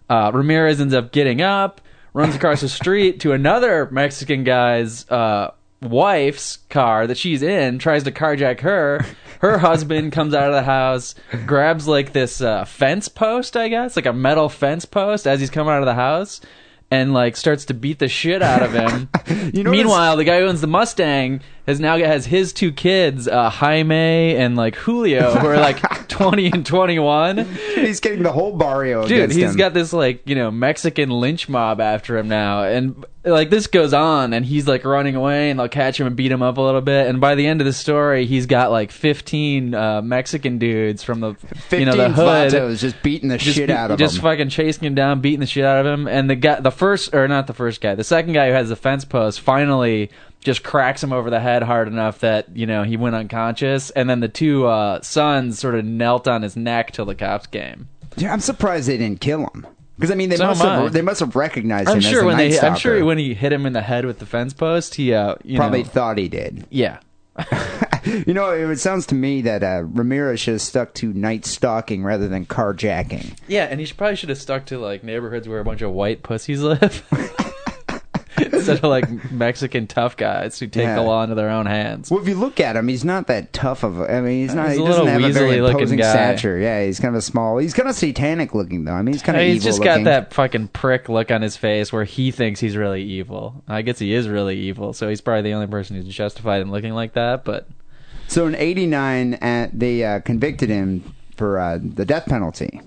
Uh, 0.09 0.31
Ramirez 0.33 0.81
ends 0.81 0.93
up 0.93 1.11
getting 1.11 1.41
up, 1.41 1.81
runs 2.13 2.35
across 2.35 2.61
the 2.61 2.69
street 2.69 3.19
to 3.21 3.31
another 3.31 3.87
Mexican 3.91 4.43
guy's 4.43 5.09
uh, 5.09 5.51
wife's 5.81 6.57
car 6.69 7.07
that 7.07 7.17
she's 7.17 7.41
in, 7.43 7.79
tries 7.79 8.03
to 8.03 8.11
carjack 8.11 8.59
her. 8.61 9.05
Her 9.39 9.57
husband 9.59 10.11
comes 10.11 10.33
out 10.33 10.49
of 10.49 10.53
the 10.53 10.63
house, 10.63 11.15
grabs 11.45 11.87
like 11.87 12.11
this 12.11 12.41
uh, 12.41 12.65
fence 12.65 13.07
post, 13.07 13.55
I 13.55 13.69
guess, 13.69 13.95
like 13.95 14.05
a 14.05 14.11
metal 14.11 14.49
fence 14.49 14.83
post 14.83 15.25
as 15.25 15.39
he's 15.39 15.49
coming 15.49 15.71
out 15.73 15.81
of 15.81 15.85
the 15.85 15.93
house. 15.93 16.41
And 16.91 17.13
like 17.13 17.37
starts 17.37 17.65
to 17.65 17.73
beat 17.73 17.99
the 17.99 18.07
shit 18.07 18.41
out 18.41 18.63
of 18.63 18.73
him. 18.73 19.09
You 19.53 19.63
know 19.63 19.71
Meanwhile, 19.71 20.17
the 20.17 20.23
guy 20.23 20.39
who 20.39 20.47
owns 20.47 20.61
the 20.61 20.67
Mustang 20.67 21.41
has 21.69 21.79
now 21.79 21.97
has 21.99 22.25
his 22.25 22.51
two 22.51 22.71
kids, 22.71 23.27
uh, 23.27 23.49
Jaime 23.51 24.35
and 24.35 24.55
like 24.55 24.75
Julio, 24.75 25.35
who 25.35 25.47
are 25.47 25.57
like 25.57 25.79
twenty 26.07 26.47
and 26.47 26.65
twenty 26.65 26.97
one. 26.97 27.45
He's 27.75 27.99
getting 27.99 28.23
the 28.23 28.31
whole 28.31 28.57
barrio. 28.57 29.07
Dude, 29.07 29.31
he's 29.31 29.51
him. 29.51 29.55
got 29.55 29.75
this 29.75 29.93
like 29.93 30.27
you 30.27 30.33
know 30.33 30.49
Mexican 30.49 31.11
lynch 31.11 31.47
mob 31.47 31.79
after 31.79 32.17
him 32.17 32.27
now, 32.27 32.63
and 32.63 33.05
like 33.23 33.51
this 33.51 33.67
goes 33.67 33.93
on, 33.93 34.33
and 34.33 34.43
he's 34.43 34.67
like 34.67 34.83
running 34.83 35.15
away, 35.15 35.51
and 35.51 35.59
they'll 35.59 35.69
catch 35.69 35.99
him 35.99 36.07
and 36.07 36.15
beat 36.15 36.31
him 36.31 36.41
up 36.41 36.57
a 36.57 36.61
little 36.61 36.81
bit, 36.81 37.05
and 37.05 37.21
by 37.21 37.35
the 37.35 37.45
end 37.45 37.61
of 37.61 37.65
the 37.65 37.73
story, 37.73 38.25
he's 38.25 38.47
got 38.47 38.71
like 38.71 38.91
fifteen 38.91 39.75
uh, 39.75 40.01
Mexican 40.01 40.57
dudes 40.57 41.03
from 41.03 41.19
the 41.19 41.35
you 41.71 41.85
know 41.85 41.95
the 41.95 42.09
hood 42.09 42.51
vatos 42.51 42.79
just 42.79 43.01
beating 43.03 43.29
the 43.29 43.37
just 43.37 43.55
shit 43.55 43.69
out 43.69 43.91
of 43.91 43.99
just 43.99 44.15
him. 44.15 44.21
Just 44.21 44.23
fucking 44.23 44.49
chasing 44.49 44.85
him 44.85 44.95
down, 44.95 45.21
beating 45.21 45.41
the 45.41 45.45
shit 45.45 45.65
out 45.65 45.85
of 45.85 45.99
him. 45.99 46.07
And 46.07 46.27
the 46.27 46.35
guy, 46.35 46.59
the 46.61 46.71
first 46.71 47.13
or 47.13 47.27
not 47.27 47.45
the 47.45 47.53
first 47.53 47.79
guy, 47.79 47.93
the 47.93 48.03
second 48.03 48.33
guy 48.33 48.47
who 48.47 48.53
has 48.53 48.69
the 48.69 48.75
fence 48.75 49.05
post, 49.05 49.41
finally 49.41 50.09
just 50.41 50.63
cracks 50.63 51.03
him 51.03 51.11
over 51.13 51.29
the 51.29 51.39
head 51.39 51.63
hard 51.63 51.87
enough 51.87 52.19
that 52.19 52.55
you 52.55 52.65
know 52.65 52.83
he 52.83 52.97
went 52.97 53.15
unconscious. 53.15 53.89
And 53.91 54.09
then 54.09 54.19
the 54.19 54.27
two 54.27 54.65
uh, 54.67 55.01
sons 55.01 55.59
sort 55.59 55.75
of 55.75 55.85
knelt 55.85 56.27
on 56.27 56.41
his 56.41 56.55
neck 56.55 56.91
till 56.91 57.05
the 57.05 57.15
cops 57.15 57.47
came. 57.47 57.87
Yeah, 58.17 58.33
I'm 58.33 58.39
surprised 58.39 58.87
they 58.87 58.97
didn't 58.97 59.21
kill 59.21 59.41
him. 59.53 59.67
Because 59.97 60.11
I 60.11 60.15
mean, 60.15 60.29
they 60.29 60.37
So 60.37 60.45
must 60.47 60.61
I. 60.63 60.81
have 60.81 60.93
they 60.93 61.01
must 61.01 61.19
have 61.19 61.35
recognized 61.35 61.89
I'm 61.89 61.95
him 61.97 62.01
sure 62.01 62.11
as 62.11 62.19
the 62.21 62.25
when 62.25 62.37
they, 62.37 62.59
I'm 62.59 62.75
sure 62.77 63.03
when 63.03 63.17
he 63.17 63.33
hit 63.33 63.51
him 63.51 63.65
in 63.65 63.73
the 63.73 63.81
head 63.81 64.05
with 64.05 64.19
the 64.19 64.25
fence 64.25 64.53
post, 64.53 64.95
he 64.95 65.13
uh, 65.13 65.35
you 65.43 65.57
probably 65.57 65.83
know, 65.83 65.89
thought 65.89 66.17
he 66.17 66.29
did. 66.29 66.65
yeah. 66.69 66.99
You 68.25 68.33
know, 68.33 68.51
it 68.51 68.77
sounds 68.77 69.05
to 69.07 69.15
me 69.15 69.41
that 69.41 69.61
uh, 69.61 69.83
Ramirez 69.83 70.39
should 70.39 70.53
have 70.53 70.61
stuck 70.61 70.93
to 70.95 71.11
night 71.13 71.45
stalking 71.45 72.01
rather 72.01 72.29
than 72.29 72.45
carjacking. 72.45 73.37
Yeah, 73.49 73.65
and 73.65 73.77
he 73.79 73.85
should, 73.85 73.97
probably 73.97 74.15
should 74.15 74.29
have 74.29 74.37
stuck 74.37 74.65
to 74.67 74.79
like 74.79 75.03
neighborhoods 75.03 75.49
where 75.49 75.59
a 75.59 75.65
bunch 75.65 75.81
of 75.81 75.91
white 75.91 76.23
pussies 76.23 76.61
live. 76.61 77.03
Instead 78.53 78.77
of 78.77 78.83
like 78.83 79.31
Mexican 79.31 79.87
tough 79.87 80.17
guys 80.17 80.59
who 80.59 80.67
take 80.67 80.83
Yeah. 80.83 80.95
the 80.95 81.01
law 81.01 81.23
into 81.23 81.35
their 81.35 81.49
own 81.49 81.65
hands. 81.65 82.09
Well, 82.11 82.21
if 82.21 82.27
you 82.27 82.35
look 82.35 82.59
at 82.59 82.75
him, 82.75 82.87
he's 82.87 83.05
not 83.05 83.27
that 83.27 83.53
tough 83.53 83.83
of. 83.83 83.99
a 83.99 84.11
I 84.17 84.21
mean, 84.21 84.41
he's 84.47 84.55
not. 84.55 84.69
He's 84.69 84.77
he 84.79 84.83
doesn't 84.85 85.07
have 85.07 85.23
a 85.23 85.31
very 85.31 85.57
imposing 85.57 85.99
guy. 85.99 86.11
stature. 86.11 86.57
Yeah, 86.57 86.83
he's 86.85 86.99
kind 86.99 87.15
of 87.15 87.19
a 87.19 87.21
small. 87.21 87.57
He's 87.57 87.73
kind 87.73 87.87
of 87.89 87.95
satanic 87.95 88.53
looking 88.55 88.85
though. 88.85 88.93
I 88.93 89.01
mean, 89.01 89.13
he's 89.13 89.21
kind 89.23 89.37
of 89.37 89.43
he's 89.45 89.63
just 89.63 89.79
looking. 89.79 90.03
got 90.03 90.09
that 90.09 90.33
fucking 90.33 90.69
prick 90.69 91.09
look 91.09 91.31
on 91.31 91.41
his 91.41 91.57
face 91.57 91.91
where 91.93 92.03
he 92.05 92.31
thinks 92.31 92.59
he's 92.59 92.75
really 92.77 93.03
evil. 93.03 93.63
I 93.67 93.81
guess 93.81 93.99
he 93.99 94.13
is 94.13 94.27
really 94.27 94.57
evil, 94.57 94.93
so 94.93 95.09
he's 95.09 95.21
probably 95.21 95.43
the 95.43 95.53
only 95.53 95.67
person 95.67 95.95
who's 95.95 96.07
justified 96.07 96.61
in 96.61 96.71
looking 96.71 96.93
like 96.93 97.13
that. 97.13 97.43
But 97.45 97.67
So 98.27 98.47
in 98.47 98.55
'89, 98.55 99.33
uh, 99.35 99.69
they 99.73 100.03
uh, 100.03 100.19
convicted 100.21 100.69
him 100.69 101.13
for 101.35 101.57
uh, 101.59 101.79
the 101.81 102.05
death 102.05 102.25
penalty, 102.25 102.81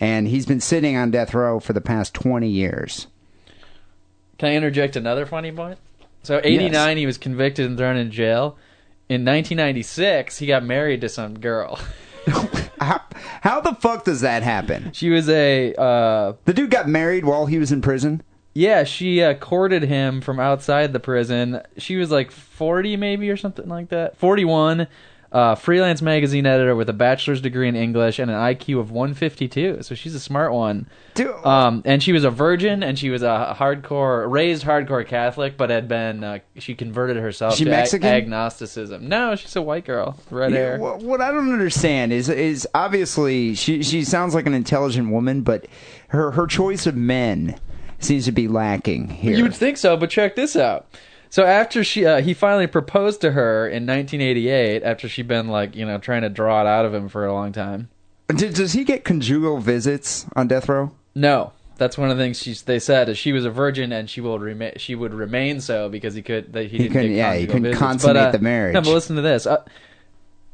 and 0.00 0.26
he's 0.28 0.46
been 0.46 0.60
sitting 0.60 0.96
on 0.96 1.10
death 1.10 1.32
row 1.34 1.60
for 1.60 1.72
the 1.72 1.80
past 1.80 2.12
20 2.14 2.48
years. 2.48 3.06
Can 4.38 4.48
I 4.48 4.54
interject 4.54 4.96
another 4.96 5.26
funny 5.26 5.52
point? 5.52 5.78
So, 6.22 6.40
'89, 6.42 6.96
he 6.96 7.06
was 7.06 7.18
convicted 7.18 7.66
and 7.66 7.76
thrown 7.76 7.96
in 7.96 8.10
jail. 8.10 8.56
In 9.08 9.24
1996, 9.24 10.38
he 10.38 10.46
got 10.46 10.64
married 10.64 11.00
to 11.00 11.08
some 11.08 11.38
girl. 11.38 11.78
How, 12.80 13.00
how 13.40 13.60
the 13.60 13.74
fuck 13.74 14.04
does 14.04 14.20
that 14.20 14.44
happen? 14.44 14.92
She 14.92 15.10
was 15.10 15.28
a 15.28 15.74
uh, 15.74 16.34
The 16.44 16.54
dude 16.54 16.70
got 16.70 16.88
married 16.88 17.24
while 17.24 17.46
he 17.46 17.58
was 17.58 17.72
in 17.72 17.82
prison. 17.82 18.22
Yeah, 18.54 18.84
she 18.84 19.22
uh, 19.22 19.34
courted 19.34 19.82
him 19.82 20.20
from 20.20 20.38
outside 20.38 20.92
the 20.92 21.00
prison. 21.00 21.60
She 21.76 21.96
was 21.96 22.10
like 22.10 22.30
40 22.30 22.96
maybe 22.96 23.30
or 23.30 23.36
something 23.36 23.68
like 23.68 23.88
that. 23.88 24.16
41, 24.16 24.86
uh, 25.30 25.54
freelance 25.54 26.00
magazine 26.00 26.46
editor 26.46 26.74
with 26.74 26.88
a 26.88 26.92
bachelor's 26.94 27.40
degree 27.42 27.68
in 27.68 27.76
English 27.76 28.18
and 28.18 28.30
an 28.30 28.36
IQ 28.36 28.80
of 28.80 28.90
152. 28.90 29.82
So 29.82 29.94
she's 29.94 30.14
a 30.14 30.20
smart 30.20 30.52
one. 30.52 30.86
Dude, 31.14 31.28
Um, 31.44 31.82
and 31.84 32.02
she 32.02 32.12
was 32.12 32.24
a 32.24 32.30
virgin 32.30 32.82
and 32.82 32.98
she 32.98 33.10
was 33.10 33.22
a 33.22 33.54
hardcore, 33.58 34.30
raised 34.30 34.64
hardcore 34.64 35.06
Catholic, 35.06 35.56
but 35.58 35.68
had 35.68 35.86
been, 35.86 36.24
uh, 36.24 36.38
she 36.56 36.74
converted 36.74 37.16
herself 37.18 37.56
She 37.56 37.64
to 37.64 37.70
ag- 37.70 37.76
Mexican? 37.76 38.08
agnosticism. 38.08 39.06
No, 39.08 39.36
she's 39.36 39.54
a 39.56 39.60
white 39.62 39.84
girl, 39.84 40.16
red 40.30 40.52
Yeah, 40.52 40.56
hair. 40.58 40.78
What, 40.78 41.00
what 41.02 41.20
I 41.20 41.30
don't 41.30 41.52
understand 41.52 42.12
is 42.12 42.28
is 42.28 42.66
obviously 42.74 43.54
she 43.54 43.82
she 43.82 44.04
sounds 44.04 44.34
like 44.34 44.46
an 44.46 44.54
intelligent 44.54 45.10
woman, 45.10 45.42
but 45.42 45.66
her 46.08 46.30
her 46.30 46.46
choice 46.46 46.86
of 46.86 46.96
men 46.96 47.58
seems 47.98 48.24
to 48.24 48.32
be 48.32 48.48
lacking 48.48 49.08
here. 49.08 49.36
You 49.36 49.42
would 49.42 49.54
think 49.54 49.76
so, 49.76 49.96
but 49.96 50.08
check 50.08 50.36
this 50.36 50.56
out. 50.56 50.86
So 51.30 51.44
after 51.44 51.84
she, 51.84 52.06
uh, 52.06 52.20
he 52.22 52.32
finally 52.34 52.66
proposed 52.66 53.20
to 53.20 53.32
her 53.32 53.66
in 53.68 53.86
1988, 53.86 54.82
after 54.82 55.08
she'd 55.08 55.28
been 55.28 55.48
like, 55.48 55.76
you 55.76 55.84
know, 55.84 55.98
trying 55.98 56.22
to 56.22 56.28
draw 56.30 56.60
it 56.62 56.66
out 56.66 56.84
of 56.84 56.94
him 56.94 57.08
for 57.08 57.26
a 57.26 57.32
long 57.32 57.52
time. 57.52 57.88
D- 58.34 58.48
does 58.50 58.72
he 58.72 58.84
get 58.84 59.04
conjugal 59.04 59.58
visits 59.58 60.26
on 60.36 60.48
death 60.48 60.68
row? 60.68 60.90
No, 61.14 61.52
that's 61.76 61.96
one 61.98 62.10
of 62.10 62.16
the 62.16 62.22
things 62.24 62.42
she 62.42 62.54
they 62.54 62.78
said 62.78 63.08
is 63.08 63.16
she 63.18 63.32
was 63.32 63.44
a 63.44 63.50
virgin 63.50 63.92
and 63.92 64.08
she 64.10 64.20
will 64.20 64.38
remain 64.38 64.72
she 64.76 64.94
would 64.94 65.14
remain 65.14 65.60
so 65.60 65.88
because 65.88 66.14
he 66.14 66.22
could 66.22 66.52
that 66.52 66.66
he, 66.66 66.78
didn't 66.78 66.92
couldn't- 66.92 67.10
get 67.10 67.16
yeah, 67.16 67.34
he 67.34 67.46
couldn't 67.46 67.62
visits. 67.62 67.78
consummate 67.78 68.14
but, 68.16 68.28
uh, 68.28 68.30
the 68.32 68.38
marriage. 68.40 68.74
No, 68.74 68.80
but 68.82 68.90
listen 68.90 69.16
to 69.16 69.22
this. 69.22 69.46
Uh, 69.46 69.64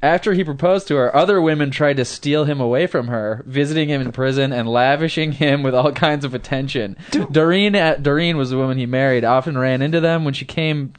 after 0.04 0.34
he 0.34 0.44
proposed 0.44 0.86
to 0.88 0.96
her, 0.96 1.14
other 1.16 1.40
women 1.40 1.70
tried 1.70 1.96
to 1.96 2.04
steal 2.04 2.44
him 2.44 2.60
away 2.60 2.86
from 2.86 3.08
her, 3.08 3.42
visiting 3.46 3.88
him 3.88 4.02
in 4.02 4.12
prison 4.12 4.52
and 4.52 4.68
lavishing 4.68 5.32
him 5.32 5.62
with 5.62 5.74
all 5.74 5.92
kinds 5.92 6.24
of 6.26 6.34
attention. 6.34 6.96
Doreen, 7.32 7.74
uh, 7.74 7.94
Doreen 7.94 8.36
was 8.36 8.50
the 8.50 8.58
woman 8.58 8.76
he 8.76 8.86
married. 8.86 9.24
Often 9.24 9.56
ran 9.56 9.80
into 9.80 10.00
them 10.00 10.24
when 10.24 10.34
she 10.34 10.44
came. 10.44 10.92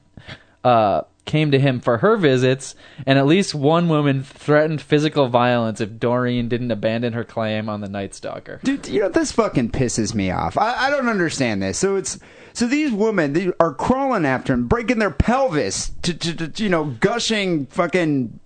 Uh, 0.64 1.04
came 1.26 1.52
to 1.52 1.60
him 1.60 1.80
for 1.80 1.98
her 1.98 2.18
visits, 2.18 2.76
and 3.06 3.18
at 3.18 3.26
least 3.26 3.56
one 3.56 3.90
woman 3.90 4.24
threatened 4.24 4.80
physical 4.80 5.28
violence 5.28 5.82
if 5.82 6.00
Doreen 6.00 6.48
didn't 6.48 6.72
abandon 6.72 7.14
her 7.14 7.24
claim 7.24 7.68
on 7.68 7.82
the 7.82 7.90
Night 7.90 8.14
Stalker. 8.14 8.60
Dude, 8.64 8.88
you 8.88 9.02
know 9.02 9.10
this 9.10 9.32
fucking 9.32 9.72
pisses 9.72 10.14
me 10.14 10.32
off. 10.32 10.58
I, 10.58 10.86
I 10.86 10.90
don't 10.90 11.10
understand 11.10 11.62
this. 11.62 11.80
So 11.80 11.96
it's 11.96 12.20
so 12.54 12.68
these 12.68 12.92
women 12.92 13.34
they 13.34 13.52
are 13.60 13.74
crawling 13.74 14.26
after 14.26 14.54
him, 14.54 14.68
breaking 14.68 15.00
their 15.00 15.12
pelvis 15.12 15.92
to, 16.04 16.14
to, 16.14 16.48
to 16.48 16.64
you 16.64 16.70
know 16.70 16.86
gushing 16.86 17.66
fucking 17.68 18.40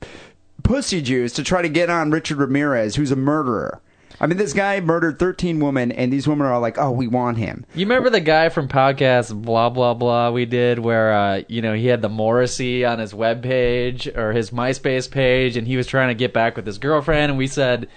pussy 0.64 1.02
juice 1.02 1.34
to 1.34 1.44
try 1.44 1.62
to 1.62 1.70
get 1.70 1.90
on 1.90 2.12
Richard 2.12 2.38
Ramirez, 2.38 2.96
who's 2.96 3.12
a 3.12 3.16
murderer. 3.16 3.82
I 4.22 4.28
mean, 4.28 4.38
this 4.38 4.52
guy 4.52 4.82
murdered 4.82 5.18
13 5.18 5.62
women, 5.62 5.94
and 5.94 6.12
these 6.12 6.28
women 6.28 6.46
are 6.46 6.60
like, 6.60 6.78
"Oh, 6.78 6.92
we 6.92 7.08
want 7.08 7.38
him." 7.38 7.66
You 7.74 7.86
remember 7.86 8.10
the 8.10 8.20
guy 8.20 8.50
from 8.50 8.68
podcast 8.68 9.34
blah 9.42 9.70
blah 9.70 9.94
blah 9.94 10.32
we 10.32 10.46
did 10.46 10.80
where 10.80 11.14
uh, 11.14 11.42
you 11.48 11.62
know 11.62 11.74
he 11.74 11.88
had 11.88 12.02
the 12.02 12.10
Morrissey 12.10 12.84
on 12.84 13.00
his 13.00 13.14
web 13.14 13.42
page 13.42 14.08
or 14.08 14.34
his 14.34 14.52
MySpace 14.52 15.10
page, 15.10 15.56
and 15.56 15.66
he 15.66 15.78
was 15.78 15.88
trying 15.88 16.10
to 16.10 16.16
get 16.16 16.34
back 16.34 16.58
with 16.58 16.66
his 16.66 16.78
girlfriend, 16.78 17.30
and 17.32 17.38
we 17.38 17.48
said. 17.48 17.88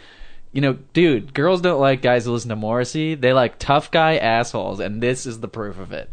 You 0.54 0.60
know, 0.60 0.74
dude, 0.92 1.32
girls 1.32 1.62
don't 1.62 1.80
like 1.80 2.02
guys 2.02 2.26
who 2.26 2.32
listen 2.32 2.50
to 2.50 2.56
Morrissey. 2.56 3.14
They 3.14 3.32
like 3.32 3.58
tough 3.58 3.90
guy 3.90 4.18
assholes, 4.18 4.80
and 4.80 5.02
this 5.02 5.24
is 5.24 5.40
the 5.40 5.48
proof 5.48 5.78
of 5.78 5.92
it. 5.92 6.10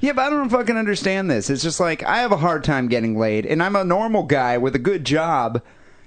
Yeah, 0.00 0.14
but 0.14 0.22
I 0.22 0.30
don't 0.30 0.48
fucking 0.48 0.78
understand 0.78 1.30
this. 1.30 1.50
It's 1.50 1.62
just 1.62 1.78
like 1.78 2.02
I 2.02 2.20
have 2.22 2.32
a 2.32 2.38
hard 2.38 2.64
time 2.64 2.88
getting 2.88 3.18
laid, 3.18 3.44
and 3.44 3.62
I'm 3.62 3.76
a 3.76 3.84
normal 3.84 4.22
guy 4.22 4.56
with 4.56 4.74
a 4.74 4.78
good 4.78 5.04
job. 5.04 5.60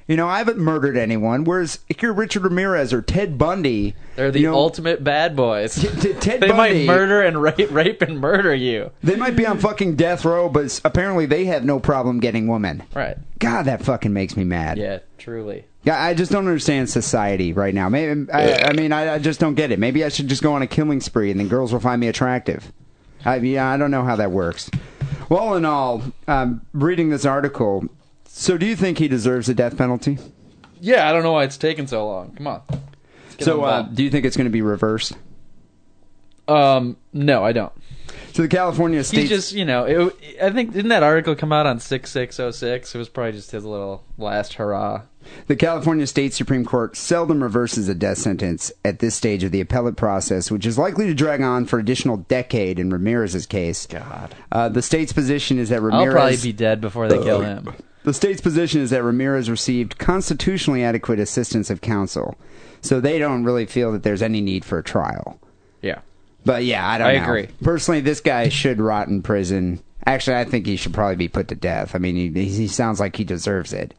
You 0.07 0.15
know, 0.15 0.27
I 0.27 0.37
haven't 0.37 0.59
murdered 0.59 0.97
anyone. 0.97 1.45
Whereas 1.45 1.79
if 1.89 2.01
you're 2.03 2.13
Richard 2.13 2.43
Ramirez 2.43 2.93
or 2.93 3.01
Ted 3.01 3.39
Bundy, 3.39 3.95
They're 4.15 4.29
the 4.29 4.41
you 4.41 4.51
know, 4.51 4.55
ultimate 4.55 5.03
bad 5.03 5.35
boys. 5.35 5.73
T- 5.75 6.13
Ted 6.13 6.41
they 6.41 6.51
might 6.51 6.85
murder 6.85 7.21
and 7.23 7.41
rape, 7.41 7.71
rape 7.71 8.03
and 8.03 8.19
murder 8.19 8.53
you. 8.53 8.91
They 9.01 9.15
might 9.15 9.35
be 9.35 9.47
on 9.47 9.57
fucking 9.57 9.95
death 9.95 10.23
row, 10.23 10.47
but 10.47 10.79
apparently 10.85 11.25
they 11.25 11.45
have 11.45 11.65
no 11.65 11.79
problem 11.79 12.19
getting 12.19 12.47
women. 12.47 12.83
Right. 12.93 13.17
God, 13.39 13.63
that 13.63 13.83
fucking 13.83 14.13
makes 14.13 14.37
me 14.37 14.43
mad. 14.43 14.77
Yeah, 14.77 14.99
truly. 15.17 15.65
Yeah, 15.83 16.01
I 16.03 16.13
just 16.13 16.31
don't 16.31 16.47
understand 16.47 16.89
society 16.89 17.53
right 17.53 17.73
now. 17.73 17.89
Maybe 17.89 18.31
I, 18.31 18.69
I 18.69 18.73
mean, 18.73 18.91
I, 18.91 19.15
I 19.15 19.19
just 19.19 19.39
don't 19.39 19.55
get 19.55 19.71
it. 19.71 19.79
Maybe 19.79 20.03
I 20.03 20.09
should 20.09 20.27
just 20.27 20.43
go 20.43 20.53
on 20.53 20.61
a 20.61 20.67
killing 20.67 21.01
spree, 21.01 21.31
and 21.31 21.39
then 21.39 21.47
girls 21.47 21.73
will 21.73 21.79
find 21.79 21.99
me 21.99 22.07
attractive. 22.07 22.71
I, 23.23 23.37
yeah, 23.37 23.67
I 23.71 23.77
don't 23.77 23.91
know 23.91 24.03
how 24.03 24.15
that 24.15 24.31
works. 24.31 24.69
Well, 25.29 25.39
all 25.39 25.55
in 25.55 25.65
all, 25.65 26.03
um, 26.27 26.61
reading 26.73 27.09
this 27.09 27.25
article, 27.25 27.87
so 28.37 28.57
do 28.57 28.65
you 28.65 28.75
think 28.75 28.97
he 28.97 29.07
deserves 29.07 29.47
a 29.47 29.53
death 29.53 29.77
penalty? 29.77 30.17
Yeah, 30.81 31.07
I 31.09 31.13
don't 31.13 31.23
know 31.23 31.31
why 31.31 31.45
it's 31.45 31.57
taken 31.57 31.87
so 31.87 32.05
long. 32.05 32.35
Come 32.35 32.47
on. 32.47 32.61
So, 33.39 33.63
uh, 33.63 33.83
do 33.83 34.03
you 34.03 34.09
think 34.09 34.25
it's 34.25 34.35
going 34.35 34.45
to 34.45 34.51
be 34.51 34.61
reversed? 34.61 35.13
um, 36.49 36.97
no, 37.13 37.43
I 37.45 37.53
don't. 37.53 37.71
So 38.33 38.41
the 38.41 38.49
California 38.49 38.99
He 38.99 39.03
state 39.03 39.29
just, 39.29 39.53
you 39.53 39.63
know, 39.63 39.85
it, 39.85 40.15
I 40.41 40.51
think 40.51 40.73
didn't 40.73 40.89
that 40.89 41.01
article 41.03 41.35
come 41.35 41.53
out 41.53 41.65
on 41.65 41.79
six 41.79 42.11
six 42.11 42.37
oh 42.37 42.51
six? 42.51 42.93
It 42.93 42.97
was 42.97 43.07
probably 43.07 43.31
just 43.31 43.51
his 43.51 43.63
little 43.63 44.03
last 44.17 44.55
hurrah. 44.55 45.03
The 45.47 45.55
California 45.55 46.05
State 46.05 46.33
Supreme 46.33 46.65
Court 46.65 46.97
seldom 46.97 47.41
reverses 47.41 47.87
a 47.87 47.95
death 47.95 48.17
sentence 48.17 48.71
at 48.83 48.99
this 48.99 49.15
stage 49.15 49.43
of 49.43 49.51
the 49.51 49.61
appellate 49.61 49.95
process, 49.95 50.51
which 50.51 50.65
is 50.65 50.77
likely 50.77 51.07
to 51.07 51.13
drag 51.13 51.41
on 51.41 51.65
for 51.65 51.79
additional 51.79 52.17
decade 52.17 52.77
in 52.77 52.89
Ramirez's 52.89 53.45
case. 53.45 53.87
God, 53.87 54.35
Uh, 54.51 54.67
the 54.67 54.81
state's 54.81 55.13
position 55.13 55.57
is 55.57 55.69
that 55.69 55.81
Ramirez. 55.81 56.07
I'll 56.07 56.13
probably 56.13 56.37
be 56.37 56.53
dead 56.53 56.81
before 56.81 57.07
they 57.07 57.17
kill 57.23 57.41
him. 57.41 57.73
The 58.05 58.13
state's 58.13 58.39
position 58.39 58.81
is 58.81 58.91
that 58.91 59.03
Ramirez 59.03 59.49
received 59.49 59.97
constitutionally 59.97 60.83
adequate 60.83 61.19
assistance 61.19 61.71
of 61.71 61.81
counsel, 61.81 62.37
so 62.81 62.99
they 62.99 63.17
don't 63.17 63.43
really 63.43 63.65
feel 63.65 63.91
that 63.93 64.03
there's 64.03 64.21
any 64.21 64.41
need 64.41 64.63
for 64.63 64.77
a 64.77 64.83
trial. 64.83 65.39
Yeah. 65.81 66.01
But 66.45 66.65
yeah, 66.65 66.87
I 66.87 66.99
don't 66.99 67.07
I 67.07 67.17
know. 67.17 67.23
agree. 67.23 67.47
Personally, 67.63 68.01
this 68.01 68.21
guy 68.21 68.49
should 68.49 68.79
rot 68.79 69.07
in 69.07 69.23
prison. 69.23 69.81
Actually, 70.05 70.37
I 70.37 70.43
think 70.43 70.67
he 70.67 70.75
should 70.75 70.93
probably 70.93 71.15
be 71.15 71.27
put 71.27 71.47
to 71.47 71.55
death. 71.55 71.95
I 71.95 71.97
mean, 71.97 72.15
he, 72.15 72.45
he 72.45 72.67
sounds 72.67 72.99
like 72.99 73.15
he 73.15 73.23
deserves 73.23 73.73
it. 73.73 73.95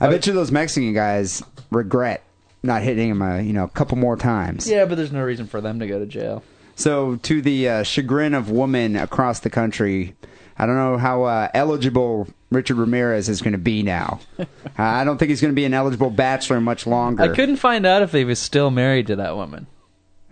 I 0.00 0.08
bet 0.08 0.26
you 0.26 0.32
those 0.32 0.50
Mexican 0.50 0.94
guys 0.94 1.42
regret 1.70 2.24
not 2.62 2.80
hitting 2.80 3.10
him 3.10 3.20
a 3.20 3.42
you 3.42 3.52
know 3.52 3.64
a 3.64 3.68
couple 3.68 3.98
more 3.98 4.16
times. 4.16 4.66
Yeah, 4.70 4.86
but 4.86 4.94
there's 4.94 5.12
no 5.12 5.22
reason 5.22 5.46
for 5.46 5.60
them 5.60 5.80
to 5.80 5.86
go 5.86 5.98
to 5.98 6.06
jail. 6.06 6.42
So, 6.76 7.16
to 7.16 7.42
the 7.42 7.68
uh, 7.68 7.82
chagrin 7.82 8.32
of 8.32 8.50
women 8.50 8.96
across 8.96 9.40
the 9.40 9.50
country, 9.50 10.14
I 10.56 10.64
don't 10.64 10.76
know 10.76 10.96
how 10.96 11.24
uh, 11.24 11.48
eligible 11.52 12.26
Richard 12.52 12.76
Ramirez 12.76 13.28
is 13.28 13.42
going 13.42 13.52
to 13.52 13.58
be 13.58 13.82
now. 13.82 14.20
uh, 14.38 14.44
I 14.78 15.04
don't 15.04 15.18
think 15.18 15.30
he's 15.30 15.40
going 15.40 15.52
to 15.52 15.56
be 15.56 15.64
an 15.64 15.74
eligible 15.74 16.10
bachelor 16.10 16.60
much 16.60 16.86
longer. 16.86 17.22
I 17.22 17.28
couldn't 17.28 17.56
find 17.56 17.84
out 17.86 18.02
if 18.02 18.12
he 18.12 18.24
was 18.24 18.38
still 18.38 18.70
married 18.70 19.06
to 19.08 19.16
that 19.16 19.36
woman. 19.36 19.66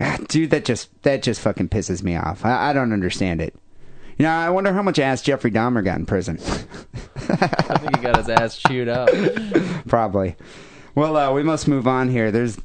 Ah, 0.01 0.19
Dude, 0.29 0.51
that 0.51 0.65
just 0.65 1.03
that 1.03 1.23
just 1.23 1.41
fucking 1.41 1.69
pisses 1.69 2.03
me 2.03 2.17
off. 2.17 2.45
I, 2.45 2.71
I 2.71 2.73
don't 2.73 2.93
understand 2.93 3.41
it. 3.41 3.55
You 4.17 4.25
know, 4.25 4.31
I 4.33 4.51
wonder 4.51 4.73
how 4.73 4.83
much 4.83 4.99
ass 4.99 5.23
Jeffrey 5.23 5.51
Dahmer 5.51 5.83
got 5.83 5.99
in 5.99 6.07
prison. 6.07 6.39
I 7.17 7.79
think 7.79 7.97
he 7.97 8.03
got 8.03 8.17
his 8.19 8.29
ass 8.29 8.59
chewed 8.59 8.89
up. 8.89 9.09
Probably. 9.89 10.37
Well, 10.95 11.17
uh, 11.17 11.33
we 11.33 11.43
must 11.43 11.69
move 11.69 11.87
on 11.87 12.09
here. 12.09 12.31
There's 12.31 12.59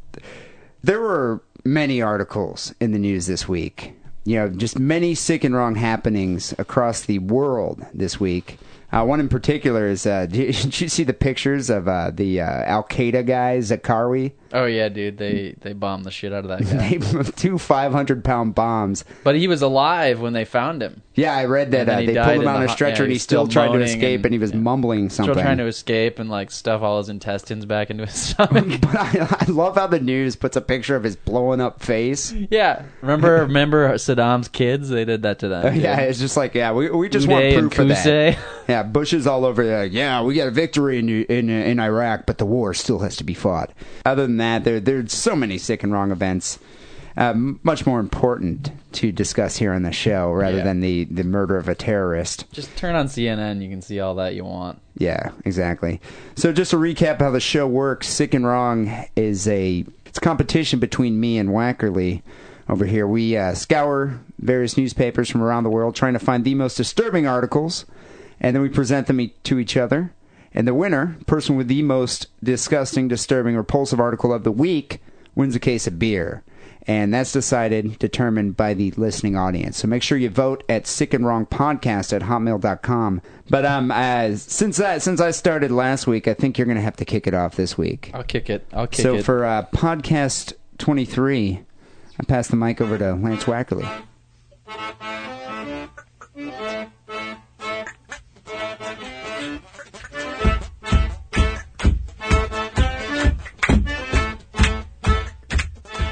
there 0.84 1.00
were 1.00 1.42
many 1.64 2.02
articles 2.02 2.74
in 2.80 2.92
the 2.92 3.00
news 3.00 3.26
this 3.28 3.48
week. 3.48 3.94
You 4.26 4.36
know, 4.38 4.50
just 4.50 4.80
many 4.80 5.16
sick 5.16 5.44
and 5.44 5.56
wrong 5.56 5.76
happenings 5.76 6.54
across 6.58 7.02
the 7.02 7.20
world 7.20 7.86
this 7.94 8.20
week. 8.20 8.58
Uh, 8.96 9.04
one 9.04 9.20
in 9.20 9.28
particular 9.28 9.88
is 9.88 10.06
uh, 10.06 10.26
did 10.30 10.80
you 10.80 10.88
see 10.88 11.04
the 11.04 11.14
pictures 11.14 11.70
of 11.70 11.88
uh, 11.88 12.12
the 12.14 12.40
uh, 12.40 12.46
Al 12.46 12.84
Qaeda 12.84 13.26
guy 13.26 13.58
Zarqawi? 13.58 14.32
Oh 14.56 14.66
yeah, 14.66 14.90
dude, 14.90 15.18
they 15.18 15.56
they 15.62 15.74
bombed 15.74 16.06
the 16.06 16.12
shit 16.12 16.32
out 16.32 16.46
of 16.46 16.50
that 16.50 16.62
guy. 16.78 16.98
They 16.98 17.32
two 17.32 17.58
500 17.58 18.24
pound 18.24 18.56
bombs. 18.56 19.04
but 19.24 19.36
he 19.36 19.48
was 19.48 19.62
alive 19.62 20.22
when 20.22 20.34
they 20.34 20.46
found 20.46 20.82
him. 20.82 21.02
Yeah, 21.14 21.34
I 21.36 21.46
read 21.46 21.72
that 21.72 21.82
And 21.82 21.90
then 21.90 21.96
uh, 21.96 22.00
he 22.02 22.06
they 22.08 22.14
died 22.14 22.26
pulled 22.26 22.36
him 22.38 22.42
in 22.44 22.48
on 22.56 22.60
the 22.62 22.66
a 22.66 22.70
ho- 22.70 22.74
stretcher 22.76 22.96
yeah, 22.98 23.04
and 23.04 23.12
he 23.12 23.16
he's 23.16 23.24
still, 23.24 23.46
still 23.46 23.54
tried 23.54 23.68
to 23.68 23.74
moaning 23.74 23.88
escape 23.88 24.20
and- 24.20 24.26
and 24.26 24.34
he 24.34 24.40
was 24.40 24.52
yeah. 24.52 24.58
mumbling 24.58 25.10
something. 25.10 25.34
Still 25.34 25.44
trying 25.44 25.58
to 25.60 25.66
escape 25.68 26.20
and 26.20 26.30
like 26.30 26.52
stuff 26.52 26.82
all 26.82 26.98
his 26.98 27.08
intestines 27.10 27.66
back 27.66 27.90
into 27.90 28.06
his 28.06 28.16
stomach. 28.30 28.66
But 28.82 28.96
I, 28.96 29.38
I 29.42 29.46
love 29.50 29.76
how 29.76 29.88
the 29.88 30.00
news 30.00 30.36
puts 30.36 30.56
a 30.58 30.62
picture 30.62 30.96
of 30.96 31.04
his 31.04 31.16
blowing 31.16 31.62
up 31.62 31.82
face. 31.82 32.34
yeah, 32.50 32.84
remember 33.02 33.42
remember 33.42 33.94
Saddam's 33.94 34.48
kids? 34.50 34.90
They 34.90 35.06
did 35.06 35.22
that 35.24 35.40
to 35.40 35.48
them. 35.48 35.74
dude. 35.74 35.84
Yeah, 35.84 36.00
it's 36.02 36.20
just 36.20 36.36
like 36.38 36.54
yeah, 36.56 36.72
we 36.74 36.90
we 36.90 37.08
just 37.10 37.28
Uday 37.28 37.32
want 37.32 37.46
and 37.46 37.72
proof 37.72 37.92
of 37.92 38.04
that. 38.04 38.38
Yeah, 38.68 38.84
Bush 38.84 39.14
is 39.14 39.28
all 39.28 39.46
over 39.46 39.64
there. 39.66 39.86
Yeah, 39.86 40.22
we 40.24 40.34
got 40.36 40.48
a 40.48 40.52
victory 40.52 41.00
in 41.00 41.08
in 41.10 41.50
in 41.50 41.80
Iraq, 41.80 42.26
but 42.26 42.38
the 42.40 42.46
war 42.46 42.74
still 42.74 43.00
has 43.00 43.16
to 43.18 43.24
be 43.24 43.34
fought. 43.34 43.72
Other 44.06 44.24
than 44.24 44.38
that, 44.46 44.64
there 44.64 44.80
there's 44.80 45.14
so 45.14 45.36
many 45.36 45.58
sick 45.58 45.84
and 45.84 45.92
wrong 45.92 46.12
events. 46.12 46.60
Um, 47.18 47.62
much 47.64 47.86
more 47.86 48.02
important 48.02 48.72
to 48.94 49.10
discuss 49.14 49.56
here 49.56 49.72
on 49.72 49.84
the 49.84 49.94
show 49.94 50.32
rather 50.34 50.58
Yeah. 50.58 50.64
than 50.66 50.82
the, 50.82 51.06
the 51.06 51.24
murder 51.24 51.56
of 51.56 51.70
a 51.70 51.76
terrorist. 51.76 52.44
Just 52.52 52.76
turn 52.76 52.94
on 52.94 53.08
CNN. 53.08 53.62
You 53.64 53.70
can 53.70 53.82
see 53.82 54.02
all 54.02 54.16
that 54.16 54.36
you 54.36 54.44
want. 54.44 54.82
Yeah, 54.98 55.32
exactly. 55.46 56.02
So 56.36 56.52
just 56.52 56.72
to 56.72 56.78
recap 56.78 57.20
how 57.20 57.32
the 57.32 57.40
show 57.40 57.68
works, 57.68 58.10
Sick 58.10 58.34
and 58.34 58.46
Wrong 58.46 59.06
is 59.16 59.48
a 59.48 59.86
it's 60.06 60.18
a 60.18 60.22
competition 60.22 60.80
between 60.80 61.18
me 61.20 61.38
and 61.38 61.50
Wackerly. 61.50 62.22
Over 62.68 62.86
here, 62.86 63.08
we 63.08 63.38
uh, 63.38 63.54
scour 63.54 64.20
various 64.40 64.76
newspapers 64.76 65.30
from 65.30 65.42
around 65.42 65.64
the 65.64 65.70
world, 65.70 65.96
trying 65.96 66.14
to 66.14 66.20
find 66.20 66.44
the 66.44 66.56
most 66.56 66.76
disturbing 66.76 67.28
articles, 67.28 67.86
and 68.42 68.54
then 68.56 68.62
we 68.64 68.70
present 68.70 69.08
them 69.08 69.22
e- 69.22 69.34
to 69.44 69.58
each 69.60 69.78
other. 69.78 70.12
And 70.56 70.66
the 70.66 70.74
winner, 70.74 71.18
person 71.28 71.58
with 71.58 71.68
the 71.68 71.84
most 71.84 72.28
disgusting, 72.42 73.10
disturbing, 73.10 73.58
repulsive 73.58 74.00
article 74.00 74.34
of 74.34 74.46
the 74.46 74.54
week, 74.54 75.02
wins 75.36 75.54
a 75.54 75.60
case 75.60 75.86
of 75.86 76.00
beer. 76.00 76.44
And 76.88 77.14
that's 77.14 77.34
decided, 77.34 78.00
determined 78.00 78.56
by 78.56 78.74
the 78.74 78.92
listening 78.92 79.36
audience. 79.36 79.78
So 79.78 79.88
make 79.88 80.02
sure 80.02 80.18
you 80.18 80.30
vote 80.30 80.64
at 80.70 80.88
sick 80.88 81.14
and 81.14 81.26
wrong 81.26 81.46
podcast 81.46 82.14
at 82.14 82.22
hotmail.com. 82.22 83.22
But 83.50 83.66
um, 83.66 83.92
uh, 83.92 84.36
since 84.36 84.80
I, 84.80 85.00
since 85.00 85.20
I 85.20 85.32
started 85.32 85.72
last 85.72 86.08
week, 86.08 86.28
I 86.28 86.34
think 86.36 86.58
you're 86.58 86.66
going 86.66 86.78
to 86.78 86.84
have 86.84 86.96
to 86.98 87.06
kick 87.06 87.28
it 87.28 87.34
off 87.34 87.56
this 87.56 87.78
week. 87.78 88.12
I'll 88.14 88.24
kick 88.24 88.50
it. 88.50 88.66
I'll 88.72 88.88
kick 88.88 89.02
so 89.02 89.16
it. 89.16 89.18
So 89.18 89.24
for 89.24 89.46
uh, 89.46 89.66
podcast 89.74 90.54
23, 90.78 91.60
I 92.18 92.24
pass 92.24 92.48
the 92.48 92.56
mic 92.56 92.80
over 92.80 92.98
to 92.98 93.16
Lance 93.16 93.44
Wackerly. 93.44 94.06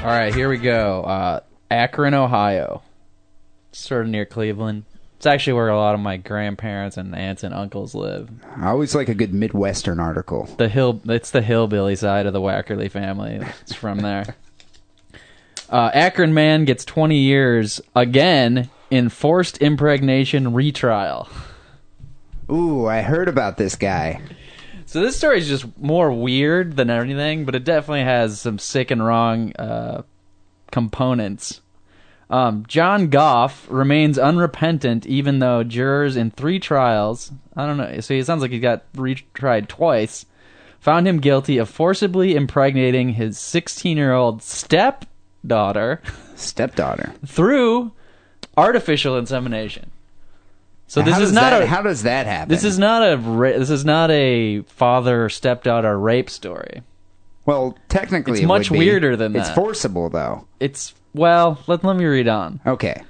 All 0.04 0.10
right, 0.10 0.34
here 0.34 0.48
we 0.48 0.58
go. 0.58 1.02
Uh, 1.02 1.40
Akron, 1.70 2.14
Ohio, 2.14 2.82
sort 3.72 4.02
of 4.02 4.08
near 4.08 4.26
Cleveland. 4.26 4.84
It's 5.16 5.26
actually 5.26 5.54
where 5.54 5.68
a 5.70 5.76
lot 5.78 5.94
of 5.94 6.00
my 6.00 6.18
grandparents 6.18 6.98
and 6.98 7.14
aunts 7.14 7.42
and 7.42 7.54
uncles 7.54 7.94
live. 7.94 8.28
I 8.56 8.68
always 8.68 8.94
like 8.94 9.08
a 9.08 9.14
good 9.14 9.32
Midwestern 9.32 9.98
article. 9.98 10.44
The 10.58 10.68
hill. 10.68 11.00
It's 11.06 11.30
the 11.30 11.40
hillbilly 11.40 11.96
side 11.96 12.26
of 12.26 12.34
the 12.34 12.40
Wackerly 12.40 12.90
family. 12.90 13.40
It's 13.62 13.74
from 13.74 14.00
there. 14.00 14.36
Uh, 15.70 15.90
Akron 15.94 16.34
man 16.34 16.66
gets 16.66 16.84
20 16.84 17.16
years 17.16 17.80
again 17.96 18.68
in 18.90 19.08
forced 19.08 19.56
impregnation 19.58 20.52
retrial. 20.52 21.26
Ooh, 22.52 22.86
I 22.86 23.00
heard 23.00 23.28
about 23.28 23.56
this 23.56 23.74
guy. 23.74 24.20
So 24.94 25.00
this 25.00 25.16
story 25.16 25.38
is 25.38 25.48
just 25.48 25.76
more 25.76 26.12
weird 26.12 26.76
than 26.76 26.88
anything, 26.88 27.44
but 27.44 27.56
it 27.56 27.64
definitely 27.64 28.04
has 28.04 28.40
some 28.40 28.60
sick 28.60 28.92
and 28.92 29.04
wrong 29.04 29.52
uh, 29.56 30.02
components. 30.70 31.62
Um, 32.30 32.64
John 32.68 33.08
Goff 33.08 33.66
remains 33.68 34.20
unrepentant, 34.20 35.04
even 35.04 35.40
though 35.40 35.64
jurors 35.64 36.14
in 36.14 36.30
three 36.30 36.60
trials, 36.60 37.32
I 37.56 37.66
don't 37.66 37.76
know, 37.76 37.98
so 37.98 38.14
it 38.14 38.24
sounds 38.24 38.40
like 38.40 38.52
he 38.52 38.60
got 38.60 38.84
retried 38.92 39.66
twice, 39.66 40.26
found 40.78 41.08
him 41.08 41.18
guilty 41.18 41.58
of 41.58 41.68
forcibly 41.68 42.36
impregnating 42.36 43.14
his 43.14 43.36
16 43.36 43.96
year 43.96 44.12
old 44.12 44.44
stepdaughter 44.44 46.02
Stepdaughter. 46.36 47.12
through 47.26 47.90
artificial 48.56 49.18
insemination. 49.18 49.90
So 50.94 51.02
this 51.02 51.18
is 51.18 51.32
not 51.32 51.50
that, 51.50 51.62
a 51.62 51.66
how 51.66 51.82
does 51.82 52.04
that 52.04 52.26
happen? 52.26 52.48
this 52.48 52.62
is 52.62 52.78
not 52.78 53.02
a 53.02 53.16
this 53.58 53.68
is 53.68 53.84
not 53.84 54.12
a 54.12 54.60
father 54.62 55.28
stepdaughter 55.28 55.98
rape 55.98 56.30
story. 56.30 56.82
well, 57.46 57.76
technically, 57.88 58.34
It's 58.34 58.42
it 58.42 58.46
much 58.46 58.70
weirder 58.70 59.16
than 59.16 59.32
that. 59.32 59.40
It's 59.40 59.50
forcible, 59.50 60.08
though. 60.08 60.46
It's 60.60 60.94
well, 61.12 61.58
let 61.66 61.82
let 61.82 61.96
me 61.96 62.04
read 62.04 62.28
on. 62.28 62.60
Okay. 62.64 63.02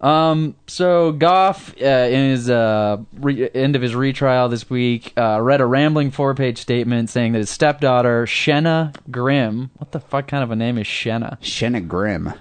Um, 0.00 0.54
so 0.68 1.10
Goff, 1.10 1.74
uh, 1.82 1.84
in 1.84 2.30
his 2.30 2.48
uh, 2.48 2.98
re- 3.18 3.50
end 3.52 3.74
of 3.74 3.82
his 3.82 3.96
retrial 3.96 4.48
this 4.48 4.70
week, 4.70 5.12
uh, 5.16 5.40
read 5.40 5.60
a 5.60 5.66
rambling 5.66 6.12
four-page 6.12 6.58
statement 6.58 7.10
saying 7.10 7.32
that 7.32 7.38
his 7.38 7.50
stepdaughter 7.50 8.24
Shenna 8.24 8.94
Grimm, 9.10 9.70
what 9.78 9.90
the 9.90 9.98
fuck 10.00 10.28
kind 10.28 10.44
of 10.44 10.52
a 10.52 10.56
name 10.56 10.78
is 10.78 10.86
Shenna, 10.86 11.40
Shenna 11.40 11.86
Grimm. 11.86 12.34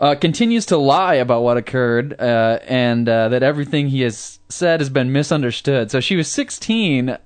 Uh, 0.00 0.14
continues 0.16 0.66
to 0.66 0.76
lie 0.76 1.14
about 1.14 1.42
what 1.42 1.56
occurred, 1.56 2.18
uh, 2.18 2.58
and 2.66 3.08
uh, 3.08 3.28
that 3.28 3.42
everything 3.42 3.88
he 3.88 4.00
has 4.00 4.38
said 4.48 4.80
has 4.80 4.88
been 4.90 5.12
misunderstood. 5.12 5.90
So 5.90 6.00
she 6.00 6.16
was 6.16 6.26
16. 6.28 7.10
Uh, 7.10 7.18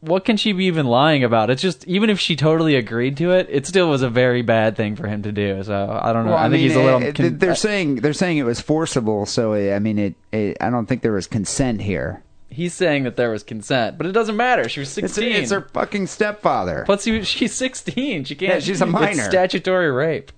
What 0.00 0.24
can 0.26 0.36
she 0.36 0.52
be 0.52 0.66
even 0.66 0.86
lying 0.86 1.24
about? 1.24 1.48
It's 1.50 1.62
just 1.62 1.86
even 1.86 2.10
if 2.10 2.20
she 2.20 2.36
totally 2.36 2.74
agreed 2.76 3.16
to 3.16 3.30
it, 3.32 3.46
it 3.50 3.66
still 3.66 3.88
was 3.88 4.02
a 4.02 4.10
very 4.10 4.42
bad 4.42 4.76
thing 4.76 4.94
for 4.96 5.06
him 5.08 5.22
to 5.22 5.32
do. 5.32 5.62
So 5.64 5.72
I 6.02 6.12
don't 6.12 6.24
know. 6.26 6.32
Well, 6.32 6.38
I, 6.38 6.50
think 6.50 6.52
mean, 6.52 6.60
he's 6.62 6.76
a 6.76 6.82
little. 6.82 7.02
it- 7.02 7.14
con- 7.14 7.38
they're 7.38 7.54
saying 7.54 7.96
they're 7.96 8.12
saying 8.12 8.36
it 8.38 8.44
was 8.44 8.60
forcible, 8.60 9.24
so 9.26 9.54
it, 9.54 9.72
I 9.72 9.78
mean, 9.78 9.98
it, 9.98 10.14
it. 10.32 10.56
I 10.60 10.68
don't 10.70 10.86
think 10.86 11.02
there 11.02 11.12
was 11.12 11.26
consent 11.26 11.80
here. 11.82 12.22
he's 12.50 12.74
saying 12.74 13.04
that 13.04 13.16
there 13.16 13.30
was 13.30 13.42
consent, 13.42 13.98
but 13.98 14.06
it 14.06 14.12
doesn't 14.12 14.36
matter. 14.36 14.68
She 14.68 14.80
was 14.80 14.88
16. 14.90 15.32
it's 15.32 15.50
her 15.50 15.62
fucking 15.72 16.06
stepfather. 16.06 16.84
Plus, 16.86 17.04
he, 17.04 17.22
she's 17.22 17.54
16. 17.54 18.24
She 18.24 18.34
can't. 18.34 18.52
Yeah, 18.54 18.60
she's 18.60 18.80
a 18.80 18.86
minor. 18.86 19.10
It's 19.10 19.24
statutory 19.24 19.90
rape. 19.90 20.30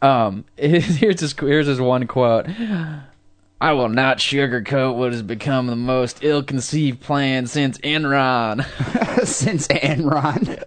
Um, 0.00 0.44
here's 0.56 1.20
his 1.20 1.32
here's 1.32 1.66
his 1.66 1.80
one 1.80 2.06
quote. 2.06 2.46
I 3.62 3.72
will 3.72 3.88
not 3.90 4.18
sugarcoat 4.18 4.96
what 4.96 5.12
has 5.12 5.22
become 5.22 5.66
the 5.66 5.76
most 5.76 6.24
ill-conceived 6.24 7.00
plan 7.00 7.46
since 7.46 7.76
Enron. 7.78 8.64
Since 9.26 9.68
Enron. 9.68 10.64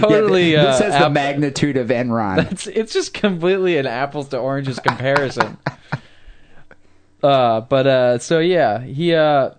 totally. 0.00 0.52
Yeah, 0.54 0.62
uh, 0.62 0.64
this 0.72 0.80
has 0.80 1.00
the 1.02 1.10
magnitude 1.10 1.76
of 1.76 1.88
Enron. 1.88 2.50
It's 2.50 2.66
it's 2.66 2.92
just 2.92 3.14
completely 3.14 3.76
an 3.78 3.86
apples 3.86 4.28
to 4.30 4.38
oranges 4.38 4.80
comparison. 4.80 5.56
uh, 7.22 7.60
but 7.60 7.86
uh, 7.86 8.18
so 8.18 8.40
yeah, 8.40 8.80
he 8.82 9.14
uh, 9.14 9.50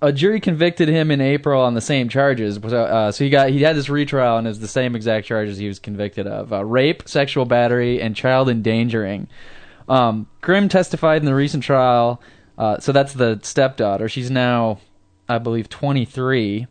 a 0.00 0.12
jury 0.12 0.40
convicted 0.40 0.88
him 0.88 1.10
in 1.10 1.20
April 1.20 1.62
on 1.62 1.74
the 1.74 1.80
same 1.80 2.08
charges. 2.08 2.58
So, 2.62 2.84
uh, 2.84 3.12
so 3.12 3.24
he 3.24 3.30
got 3.30 3.50
he 3.50 3.62
had 3.62 3.76
this 3.76 3.88
retrial 3.88 4.36
and 4.36 4.46
it's 4.46 4.58
the 4.58 4.68
same 4.68 4.94
exact 4.94 5.26
charges 5.26 5.58
he 5.58 5.68
was 5.68 5.78
convicted 5.78 6.26
of: 6.26 6.52
uh, 6.52 6.64
rape, 6.64 7.08
sexual 7.08 7.44
battery, 7.44 8.00
and 8.00 8.14
child 8.14 8.48
endangering. 8.48 9.28
Um, 9.88 10.28
Grimm 10.40 10.68
testified 10.68 11.22
in 11.22 11.26
the 11.26 11.34
recent 11.34 11.62
trial. 11.64 12.20
Uh, 12.56 12.78
so 12.78 12.92
that's 12.92 13.12
the 13.12 13.38
stepdaughter. 13.42 14.08
She's 14.08 14.30
now, 14.30 14.80
I 15.28 15.38
believe, 15.38 15.68
23. 15.68 16.66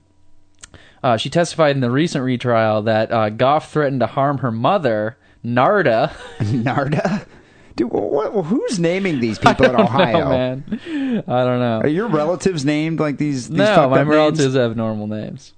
Uh, 1.01 1.17
she 1.17 1.29
testified 1.29 1.75
in 1.75 1.81
the 1.81 1.91
recent 1.91 2.23
retrial 2.23 2.81
that 2.83 3.11
uh, 3.11 3.29
Goff 3.29 3.71
threatened 3.71 4.01
to 4.01 4.07
harm 4.07 4.39
her 4.39 4.51
mother, 4.51 5.17
Narda. 5.45 6.09
Narda. 6.39 7.25
Dude, 7.77 7.91
what, 7.91 8.31
who's 8.45 8.79
naming 8.79 9.19
these 9.19 9.37
people 9.39 9.65
in 9.65 9.75
Ohio? 9.75 10.19
know, 10.19 10.29
man. 10.29 11.23
I 11.27 11.43
don't 11.43 11.59
know. 11.59 11.79
Are 11.83 11.87
your 11.87 12.07
relatives 12.07 12.65
named 12.65 12.99
like 12.99 13.17
these? 13.17 13.47
these 13.49 13.57
no, 13.57 13.87
my 13.87 14.01
relatives 14.01 14.43
names? 14.43 14.55
have 14.55 14.75
normal 14.75 15.05
names. 15.05 15.53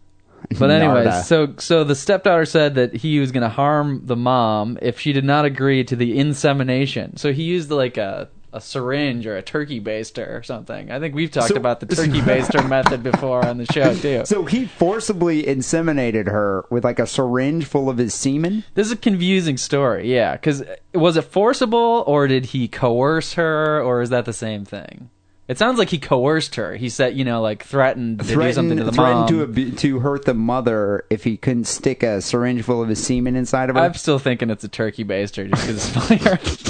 But 0.58 0.70
anyway, 0.70 1.22
so 1.24 1.56
so 1.58 1.84
the 1.84 1.96
stepdaughter 1.96 2.46
said 2.46 2.76
that 2.76 2.94
he 2.96 3.20
was 3.20 3.32
going 3.32 3.44
to 3.44 3.50
harm 3.50 4.02
the 4.06 4.16
mom 4.16 4.78
if 4.82 5.00
she 5.00 5.14
did 5.14 5.24
not 5.24 5.46
agree 5.46 5.84
to 5.86 5.96
the 5.96 6.18
insemination. 6.18 7.18
So 7.18 7.32
he 7.32 7.44
used 7.44 7.72
like 7.72 7.98
a 7.98 8.30
a 8.54 8.60
syringe 8.62 9.26
or 9.28 9.38
a 9.38 9.42
turkey 9.42 9.80
baster 9.80 10.34
or 10.36 10.42
something. 10.44 10.92
I 10.92 11.00
think 11.00 11.14
we've 11.16 11.30
talked 11.32 11.50
So- 11.50 11.56
about 11.56 11.80
the 11.80 11.86
turkey 11.96 12.22
baster 12.22 12.68
method 12.68 13.04
before 13.04 13.46
on 13.46 13.58
the 13.58 13.66
show 13.66 13.94
too. 13.96 14.24
So 14.26 14.46
he 14.46 14.66
forcibly 14.66 15.44
inseminated 15.44 16.28
her 16.28 16.66
with 16.70 16.84
like 16.84 17.00
a 17.00 17.08
syringe 17.08 17.66
full 17.66 17.90
of 17.90 17.98
his 17.98 18.14
semen. 18.14 18.64
This 18.74 18.88
is 18.88 18.94
a 18.94 18.98
confusing 18.98 19.58
story, 19.58 20.12
yeah. 20.14 20.34
Because 20.34 20.62
uh, 20.64 20.76
was 20.94 21.16
it 21.18 21.24
forcible, 21.26 22.04
or 22.08 22.28
did 22.28 22.46
he 22.48 22.68
coerce 22.68 23.34
her, 23.34 23.82
or 23.82 24.02
is 24.02 24.10
that 24.10 24.26
the 24.26 24.34
same 24.34 24.66
thing? 24.66 25.10
It 25.48 25.58
sounds 25.58 25.80
like 25.80 25.90
he 25.90 25.98
coerced 25.98 26.54
her. 26.56 26.76
He 26.76 26.90
said, 26.90 27.18
you 27.18 27.26
know, 27.26 27.42
like 27.42 27.64
threatened 27.64 28.20
to 28.20 28.36
do 28.36 28.54
something 28.54 28.78
to 28.78 28.84
the 28.84 28.92
threatened 28.92 29.20
mom. 29.22 29.28
to 29.30 29.42
ab- 29.72 29.78
to 29.80 30.00
hurt 30.00 30.26
the 30.26 30.36
mother 30.36 31.06
if 31.10 31.24
he 31.24 31.38
couldn't 31.38 31.64
stick 31.66 32.04
a 32.04 32.22
syringe 32.22 32.62
full 32.62 32.84
of 32.84 32.90
his 32.90 33.04
semen 33.04 33.36
inside 33.36 33.72
of 33.72 33.76
her. 33.76 33.82
I'm 33.82 33.96
still 33.96 34.20
thinking 34.20 34.52
it's 34.52 34.64
a 34.64 34.68
turkey 34.68 35.04
baster 35.04 35.50
just 35.50 35.68
because 35.68 35.76
it's 35.78 35.90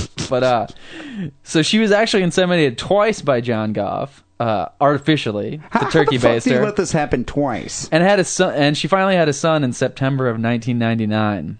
funnier. 0.07 0.08
But 0.29 0.43
uh, 0.43 0.67
so 1.43 1.61
she 1.61 1.79
was 1.79 1.91
actually 1.91 2.23
inseminated 2.23 2.77
twice 2.77 3.21
by 3.21 3.41
John 3.41 3.73
Goff, 3.73 4.23
uh, 4.39 4.67
artificially, 4.79 5.59
how, 5.71 5.81
the 5.81 5.91
turkey 5.91 6.17
how 6.17 6.29
the 6.33 6.35
fuck 6.39 6.43
do 6.43 6.49
you 6.51 6.59
let 6.61 6.75
this 6.75 6.91
happen 6.91 7.25
twice? 7.25 7.89
and 7.91 8.03
had 8.03 8.19
a 8.19 8.23
son. 8.23 8.53
And 8.55 8.77
she 8.77 8.87
finally 8.87 9.15
had 9.15 9.27
a 9.27 9.33
son 9.33 9.63
in 9.63 9.73
September 9.73 10.27
of 10.27 10.35
1999. 10.41 11.57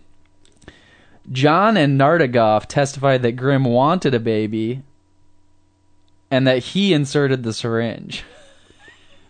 John 1.31 1.77
and 1.77 1.99
Narda 1.99 2.31
Goff 2.31 2.67
testified 2.67 3.21
that 3.21 3.33
Grimm 3.33 3.63
wanted 3.65 4.13
a 4.15 4.19
baby, 4.19 4.81
and 6.31 6.47
that 6.47 6.59
he 6.59 6.93
inserted 6.93 7.43
the 7.43 7.53
syringe. 7.53 8.23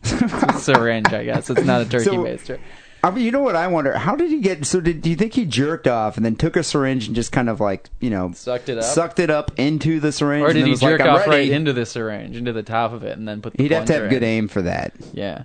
Syringe, 0.58 1.12
I 1.12 1.26
guess. 1.26 1.50
It's 1.50 1.64
not 1.66 1.82
a 1.82 1.86
turkey 1.86 2.06
So- 2.06 2.24
baster. 2.24 2.60
I 3.02 3.12
mean, 3.12 3.24
you 3.24 3.32
know 3.32 3.42
what 3.42 3.56
I 3.56 3.68
wonder? 3.68 3.98
How 3.98 4.16
did 4.16 4.30
he 4.30 4.40
get? 4.40 4.66
So, 4.66 4.82
did 4.82 5.02
do 5.02 5.10
you 5.10 5.16
think 5.16 5.34
he 5.34 5.46
jerked 5.46 5.88
off 5.88 6.18
and 6.18 6.26
then 6.26 6.36
took 6.36 6.56
a 6.58 6.64
syringe 6.64 7.08
and 7.08 7.16
just 7.16 7.32
kind 7.32 7.50
of 7.50 7.60
like 7.62 7.90
you 8.00 8.10
know 8.10 8.32
Sucked 8.34 8.68
it 8.70 8.78
up? 8.78 8.84
sucked 8.84 9.20
it 9.20 9.30
up 9.30 9.52
into 9.58 10.00
the 10.00 10.12
syringe? 10.12 10.44
Or 10.44 10.54
did 10.54 10.66
he 10.66 10.72
like, 10.72 10.80
jerk 10.82 11.02
"I'm 11.02 11.16
off 11.16 11.28
right 11.28 11.50
into 11.50 11.72
the 11.72 11.86
syringe, 11.86 12.36
into 12.36 12.52
the 12.52 12.64
top 12.64 12.92
of 12.92 13.04
it, 13.04 13.18
and 13.18 13.28
then 13.28 13.42
put 13.42 13.54
the 13.54 13.64
He'd 13.64 13.72
have 13.72 13.86
to 13.86 13.94
have 13.94 14.02
plunger 14.02 14.20
good 14.20 14.26
aim 14.26 14.48
for 14.50 14.62
that. 14.64 14.94
Yeah. 15.14 15.44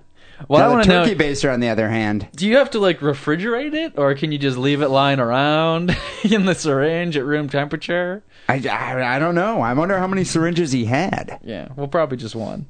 Well, 0.48 0.60
I 0.60 0.66
now, 0.66 0.72
want 0.72 0.82
to 0.84 0.88
know. 0.88 1.04
turkey 1.04 1.14
baster, 1.16 1.52
on 1.54 1.60
the 1.60 1.68
other 1.68 1.88
hand, 1.88 2.26
Do 2.34 2.48
you 2.48 2.56
have 2.56 2.70
to 2.70 2.80
like 2.80 2.98
refrigerate 2.98 3.72
it, 3.72 3.92
or 3.96 4.14
can 4.16 4.32
you 4.32 4.38
just 4.38 4.58
leave 4.58 4.82
it 4.82 4.88
lying 4.88 5.20
around 5.20 5.96
in 6.24 6.46
the 6.46 6.56
syringe 6.56 7.16
at 7.16 7.24
room 7.24 7.48
temperature? 7.48 8.24
I, 8.48 8.54
I, 8.68 9.16
I 9.16 9.18
don't 9.20 9.36
know. 9.36 9.60
I 9.60 9.72
wonder 9.74 9.96
how 9.96 10.08
many 10.08 10.24
syringes 10.24 10.72
he 10.72 10.86
had. 10.86 11.38
Yeah, 11.44 11.68
well, 11.76 11.86
probably 11.86 12.16
just 12.16 12.34
one. 12.34 12.66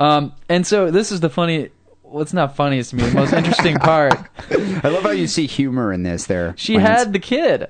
Um, 0.00 0.32
and 0.48 0.66
so 0.66 0.90
this 0.90 1.12
is 1.12 1.20
the 1.20 1.30
funny. 1.30 1.70
It's 2.20 2.32
not 2.32 2.54
funniest 2.56 2.90
to 2.90 2.96
me. 2.96 3.04
The 3.04 3.14
most 3.14 3.32
interesting 3.32 3.76
part. 3.78 4.14
I 4.50 4.88
love 4.88 5.02
how 5.04 5.10
you 5.10 5.26
see 5.26 5.46
humor 5.46 5.92
in 5.92 6.02
this. 6.02 6.26
There, 6.26 6.54
She 6.56 6.76
Lance. 6.76 6.88
had 6.88 7.12
the 7.12 7.18
kid. 7.18 7.68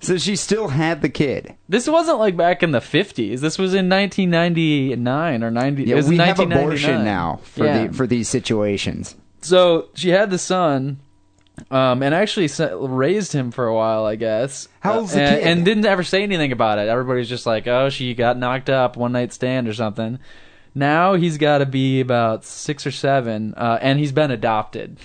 so 0.00 0.16
she 0.18 0.36
still 0.36 0.68
had 0.68 1.02
the 1.02 1.08
kid. 1.08 1.54
This 1.68 1.88
wasn't 1.88 2.18
like 2.18 2.36
back 2.36 2.62
in 2.62 2.70
the 2.72 2.80
fifties. 2.80 3.40
This 3.40 3.58
was 3.58 3.74
in 3.74 3.88
1999 3.88 5.42
or 5.42 5.50
90. 5.50 5.84
Yeah, 5.84 5.92
it 5.92 5.96
was 5.96 6.08
we 6.08 6.16
have 6.18 6.38
1999. 6.38 6.64
abortion 6.64 7.04
now 7.04 7.40
for 7.42 7.64
Yeah. 7.64 7.86
the 7.86 7.92
for 7.92 8.06
these 8.06 8.28
situations. 8.28 9.14
So 9.40 9.88
she 9.94 10.10
had 10.10 10.30
the 10.30 10.38
son, 10.38 10.98
um, 11.70 12.02
and 12.02 12.14
actually 12.14 12.48
raised 12.86 13.32
him 13.32 13.50
for 13.50 13.66
a 13.66 13.74
while, 13.74 14.06
I 14.06 14.16
guess. 14.16 14.68
How 14.80 15.00
old's 15.00 15.12
the 15.12 15.20
and, 15.22 15.36
kid? 15.38 15.46
and 15.46 15.64
didn't 15.64 15.86
ever 15.86 16.02
say 16.02 16.22
anything 16.22 16.50
about 16.52 16.78
it. 16.78 16.88
Everybody's 16.88 17.28
just 17.28 17.44
like, 17.46 17.66
"Oh, 17.66 17.90
she 17.90 18.14
got 18.14 18.38
knocked 18.38 18.70
up, 18.70 18.96
one 18.96 19.12
night 19.12 19.32
stand 19.32 19.68
or 19.68 19.74
something." 19.74 20.18
Now 20.74 21.14
he's 21.14 21.38
got 21.38 21.58
to 21.58 21.66
be 21.66 22.00
about 22.00 22.44
six 22.44 22.86
or 22.86 22.90
seven, 22.90 23.54
uh, 23.56 23.78
and 23.80 23.98
he's 23.98 24.10
been 24.12 24.30
adopted 24.32 24.98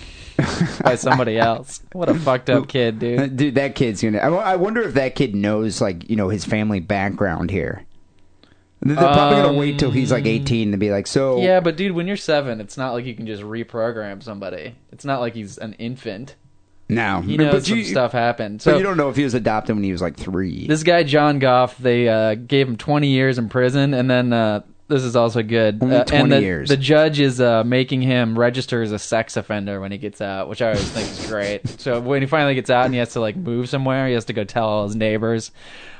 by 0.82 0.96
somebody 0.96 1.38
else. 1.38 1.80
What 1.92 2.08
a 2.08 2.14
fucked 2.14 2.50
up 2.50 2.66
kid, 2.66 2.98
dude. 2.98 3.36
Dude, 3.36 3.54
that 3.54 3.74
kid's 3.76 4.02
gonna. 4.02 4.18
I, 4.18 4.28
I 4.30 4.56
wonder 4.56 4.82
if 4.82 4.94
that 4.94 5.14
kid 5.14 5.34
knows, 5.34 5.80
like, 5.80 6.10
you 6.10 6.16
know, 6.16 6.28
his 6.28 6.44
family 6.44 6.80
background 6.80 7.50
here. 7.50 7.84
They're 8.82 8.96
probably 8.96 9.42
gonna 9.42 9.58
wait 9.58 9.78
till 9.78 9.90
he's 9.90 10.10
like 10.10 10.24
eighteen 10.26 10.72
to 10.72 10.78
be 10.78 10.90
like, 10.90 11.06
so. 11.06 11.40
Yeah, 11.40 11.60
but 11.60 11.76
dude, 11.76 11.92
when 11.92 12.06
you're 12.08 12.16
seven, 12.16 12.60
it's 12.60 12.78
not 12.78 12.92
like 12.94 13.04
you 13.04 13.14
can 13.14 13.26
just 13.26 13.42
reprogram 13.42 14.22
somebody. 14.22 14.74
It's 14.90 15.04
not 15.04 15.20
like 15.20 15.34
he's 15.34 15.58
an 15.58 15.74
infant. 15.74 16.34
no, 16.88 17.20
He 17.20 17.36
But- 17.36 17.44
knows 17.44 17.52
but 17.52 17.64
some 17.66 17.78
you, 17.78 17.84
stuff 17.84 18.12
happened. 18.12 18.62
So 18.62 18.72
So 18.72 18.76
you 18.78 18.82
don't 18.82 18.96
know 18.96 19.10
if 19.10 19.16
he 19.16 19.22
was 19.24 19.34
adopted 19.34 19.76
when 19.76 19.84
he 19.84 19.92
was 19.92 20.00
like 20.00 20.16
three. 20.16 20.66
This 20.66 20.82
guy 20.82 21.02
John 21.02 21.38
Goff, 21.38 21.76
they 21.76 22.08
uh, 22.08 22.34
gave 22.34 22.66
him 22.66 22.76
20 22.76 23.06
years 23.08 23.36
in 23.38 23.50
prison, 23.50 23.92
and 23.92 24.10
then 24.10 24.32
uh, 24.32 24.62
this 24.90 25.02
is 25.04 25.16
also 25.16 25.42
good. 25.42 25.82
Only 25.82 25.96
Uh, 25.96 26.04
20 26.04 26.22
and 26.22 26.32
the, 26.32 26.40
years. 26.42 26.68
the 26.68 26.76
judge 26.76 27.18
is 27.20 27.40
uh, 27.40 27.64
making 27.64 28.02
him 28.02 28.38
register 28.38 28.82
as 28.82 28.92
a 28.92 28.98
sex 28.98 29.36
offender 29.38 29.80
when 29.80 29.92
he 29.92 29.98
gets 29.98 30.20
out, 30.20 30.48
which 30.48 30.60
I 30.60 30.66
always 30.72 30.90
think 30.90 31.08
is 31.10 31.26
great. 31.26 31.62
So 31.80 31.98
when 32.00 32.20
he 32.20 32.26
finally 32.28 32.54
gets 32.54 32.68
out 32.68 32.84
and 32.84 32.92
he 32.92 32.98
has 32.98 33.12
to 33.14 33.20
like 33.20 33.36
move 33.36 33.68
somewhere, 33.70 34.06
he 34.06 34.12
has 34.14 34.26
to 34.26 34.32
go 34.34 34.44
tell 34.44 34.66
all 34.68 34.84
his 34.86 34.96
neighbors, 34.96 35.50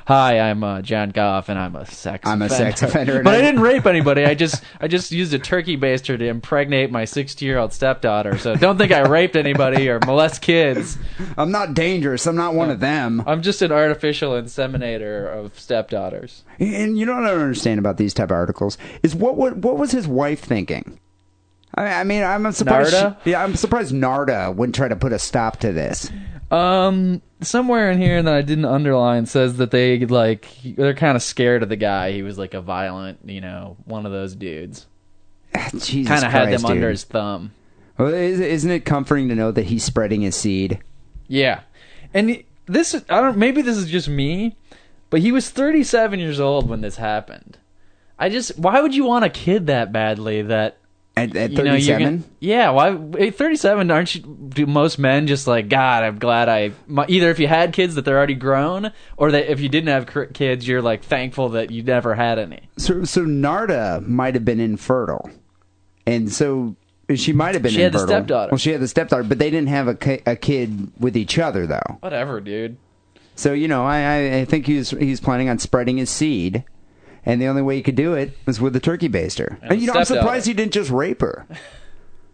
"Hi, 0.05 0.39
I'm 0.39 0.63
uh, 0.63 0.81
John 0.81 1.09
Goff, 1.09 1.49
and 1.49 1.59
I'm 1.59 1.75
a 1.75 1.85
sex. 1.85 2.27
I'm 2.27 2.41
a 2.41 2.45
offender. 2.45 2.63
sex 2.71 2.81
offender, 2.81 3.23
but 3.23 3.33
I, 3.33 3.41
didn't 3.41 3.61
rape 3.61 3.85
anybody. 3.85 4.25
I 4.25 4.33
just 4.33 4.63
I 4.79 4.87
just 4.87 5.11
used 5.11 5.33
a 5.33 5.39
turkey 5.39 5.77
baster 5.77 6.17
to 6.17 6.25
impregnate 6.27 6.91
my 6.91 7.05
60 7.05 7.45
year 7.45 7.57
old 7.57 7.73
stepdaughter. 7.73 8.37
So 8.37 8.55
don't 8.55 8.77
think 8.77 8.91
I 8.91 9.01
raped 9.01 9.35
anybody 9.35 9.89
or 9.89 9.99
molest 10.05 10.41
kids. 10.41 10.97
I'm 11.37 11.51
not 11.51 11.73
dangerous. 11.73 12.25
I'm 12.27 12.35
not 12.35 12.53
one 12.53 12.69
of 12.71 12.79
them. 12.79 13.23
I'm 13.25 13.41
just 13.41 13.61
an 13.61 13.71
artificial 13.71 14.31
inseminator 14.31 15.27
of 15.27 15.59
stepdaughters." 15.59 16.43
And 16.59 16.97
you 16.97 17.05
know 17.05 17.15
what 17.15 17.25
I 17.25 17.31
don't 17.31 17.41
understand 17.41 17.79
about 17.79 17.97
these 17.97 18.13
type 18.13 18.29
of 18.29 18.35
articles 18.35 18.77
is 19.03 19.15
what 19.15 19.35
what, 19.35 19.57
what 19.57 19.77
was 19.77 19.91
his 19.91 20.07
wife 20.07 20.41
thinking? 20.41 20.99
I, 21.75 21.85
I 21.85 22.03
mean, 22.03 22.23
I'm 22.23 22.51
surprised. 22.51 22.93
Narda? 22.93 23.23
she- 23.23 23.31
yeah, 23.31 23.43
I'm 23.43 23.55
surprised 23.55 23.93
Narda 23.93 24.53
wouldn't 24.53 24.75
try 24.75 24.87
to 24.87 24.95
put 24.95 25.13
a 25.13 25.19
stop 25.19 25.57
to 25.61 25.71
this. 25.71 26.11
Um, 26.49 27.21
somewhere 27.41 27.91
in 27.91 27.99
here 28.01 28.21
that 28.21 28.33
I 28.33 28.41
didn't 28.41 28.65
underline 28.65 29.25
says 29.25 29.57
that 29.57 29.71
they 29.71 29.99
like 30.05 30.47
they're 30.63 30.93
kind 30.93 31.15
of 31.15 31.23
scared 31.23 31.63
of 31.63 31.69
the 31.69 31.75
guy. 31.75 32.11
He 32.11 32.23
was 32.23 32.37
like 32.37 32.53
a 32.53 32.61
violent, 32.61 33.19
you 33.25 33.41
know, 33.41 33.77
one 33.85 34.05
of 34.05 34.11
those 34.11 34.35
dudes. 34.35 34.87
Ah, 35.55 35.69
Jesus 35.73 36.07
Kind 36.07 36.23
of 36.25 36.31
had 36.31 36.51
them 36.51 36.65
under 36.65 36.89
his 36.89 37.03
thumb. 37.03 37.51
Well, 37.97 38.13
is- 38.13 38.39
isn't 38.39 38.71
it 38.71 38.85
comforting 38.85 39.29
to 39.29 39.35
know 39.35 39.51
that 39.51 39.65
he's 39.65 39.83
spreading 39.83 40.21
his 40.21 40.35
seed? 40.35 40.79
Yeah, 41.27 41.61
and 42.13 42.43
this 42.65 42.95
I 43.09 43.21
don't. 43.21 43.37
Maybe 43.37 43.61
this 43.61 43.77
is 43.77 43.89
just 43.89 44.07
me, 44.07 44.55
but 45.09 45.19
he 45.21 45.31
was 45.31 45.49
37 45.49 46.19
years 46.19 46.39
old 46.39 46.69
when 46.69 46.81
this 46.81 46.97
happened. 46.97 47.57
I 48.19 48.29
just 48.29 48.57
why 48.57 48.81
would 48.81 48.93
you 48.95 49.05
want 49.05 49.25
a 49.25 49.29
kid 49.29 49.67
that 49.67 49.91
badly 49.91 50.41
that 50.43 50.77
At, 51.17 51.35
at 51.35 51.51
you 51.51 51.57
know, 51.57 51.71
37? 51.71 52.23
yeah, 52.39 52.69
why? 52.69 52.95
At 53.19 53.35
37, 53.35 53.91
aren't 53.91 54.15
you? 54.15 54.21
Do 54.21 54.65
most 54.65 54.97
men 54.97 55.27
just 55.27 55.45
like 55.45 55.67
God? 55.67 56.03
I'm 56.03 56.19
glad 56.19 56.47
I. 56.47 56.71
My, 56.87 57.05
either 57.09 57.29
if 57.29 57.37
you 57.37 57.47
had 57.47 57.73
kids 57.73 57.95
that 57.95 58.05
they're 58.05 58.17
already 58.17 58.35
grown, 58.35 58.91
or 59.17 59.31
that 59.31 59.51
if 59.51 59.59
you 59.59 59.67
didn't 59.67 59.89
have 59.89 60.33
kids, 60.33 60.65
you're 60.65 60.81
like 60.81 61.03
thankful 61.03 61.49
that 61.49 61.69
you 61.69 61.83
never 61.83 62.15
had 62.15 62.39
any. 62.39 62.61
So, 62.77 63.03
so 63.03 63.25
Narda 63.25 64.07
might 64.07 64.35
have 64.35 64.45
been 64.45 64.61
infertile, 64.61 65.29
and 66.07 66.31
so 66.31 66.77
she 67.15 67.33
might 67.33 67.55
have 67.55 67.61
been 67.63 67.73
She 67.73 67.81
had 67.81 67.91
the 67.91 67.99
stepdaughter. 67.99 68.51
Well, 68.51 68.57
she 68.57 68.71
had 68.71 68.81
the 68.81 68.87
stepdaughter, 68.87 69.23
but 69.23 69.37
they 69.37 69.49
didn't 69.49 69.69
have 69.69 69.87
a, 69.87 69.95
ki- 69.95 70.21
a 70.25 70.35
kid 70.35 70.91
with 70.99 71.17
each 71.17 71.37
other, 71.37 71.67
though. 71.67 71.97
Whatever, 71.99 72.39
dude. 72.39 72.77
So 73.35 73.53
you 73.53 73.67
know, 73.67 73.85
I, 73.85 73.99
I, 73.99 74.37
I 74.39 74.45
think 74.45 74.65
he's 74.65 74.91
he's 74.91 75.19
planning 75.19 75.49
on 75.49 75.57
spreading 75.57 75.97
his 75.97 76.09
seed, 76.09 76.63
and 77.25 77.41
the 77.41 77.47
only 77.47 77.61
way 77.61 77.75
he 77.75 77.83
could 77.83 77.95
do 77.95 78.13
it 78.13 78.37
was 78.45 78.59
with 78.61 78.73
the 78.73 78.79
turkey 78.79 79.09
baster. 79.09 79.59
And 79.61 79.73
And, 79.73 79.81
you 79.81 79.87
know, 79.87 79.93
I'm 79.93 80.05
surprised 80.05 80.47
he 80.47 80.53
didn't 80.53 80.73
just 80.73 80.89
rape 80.91 81.21
her. 81.21 81.45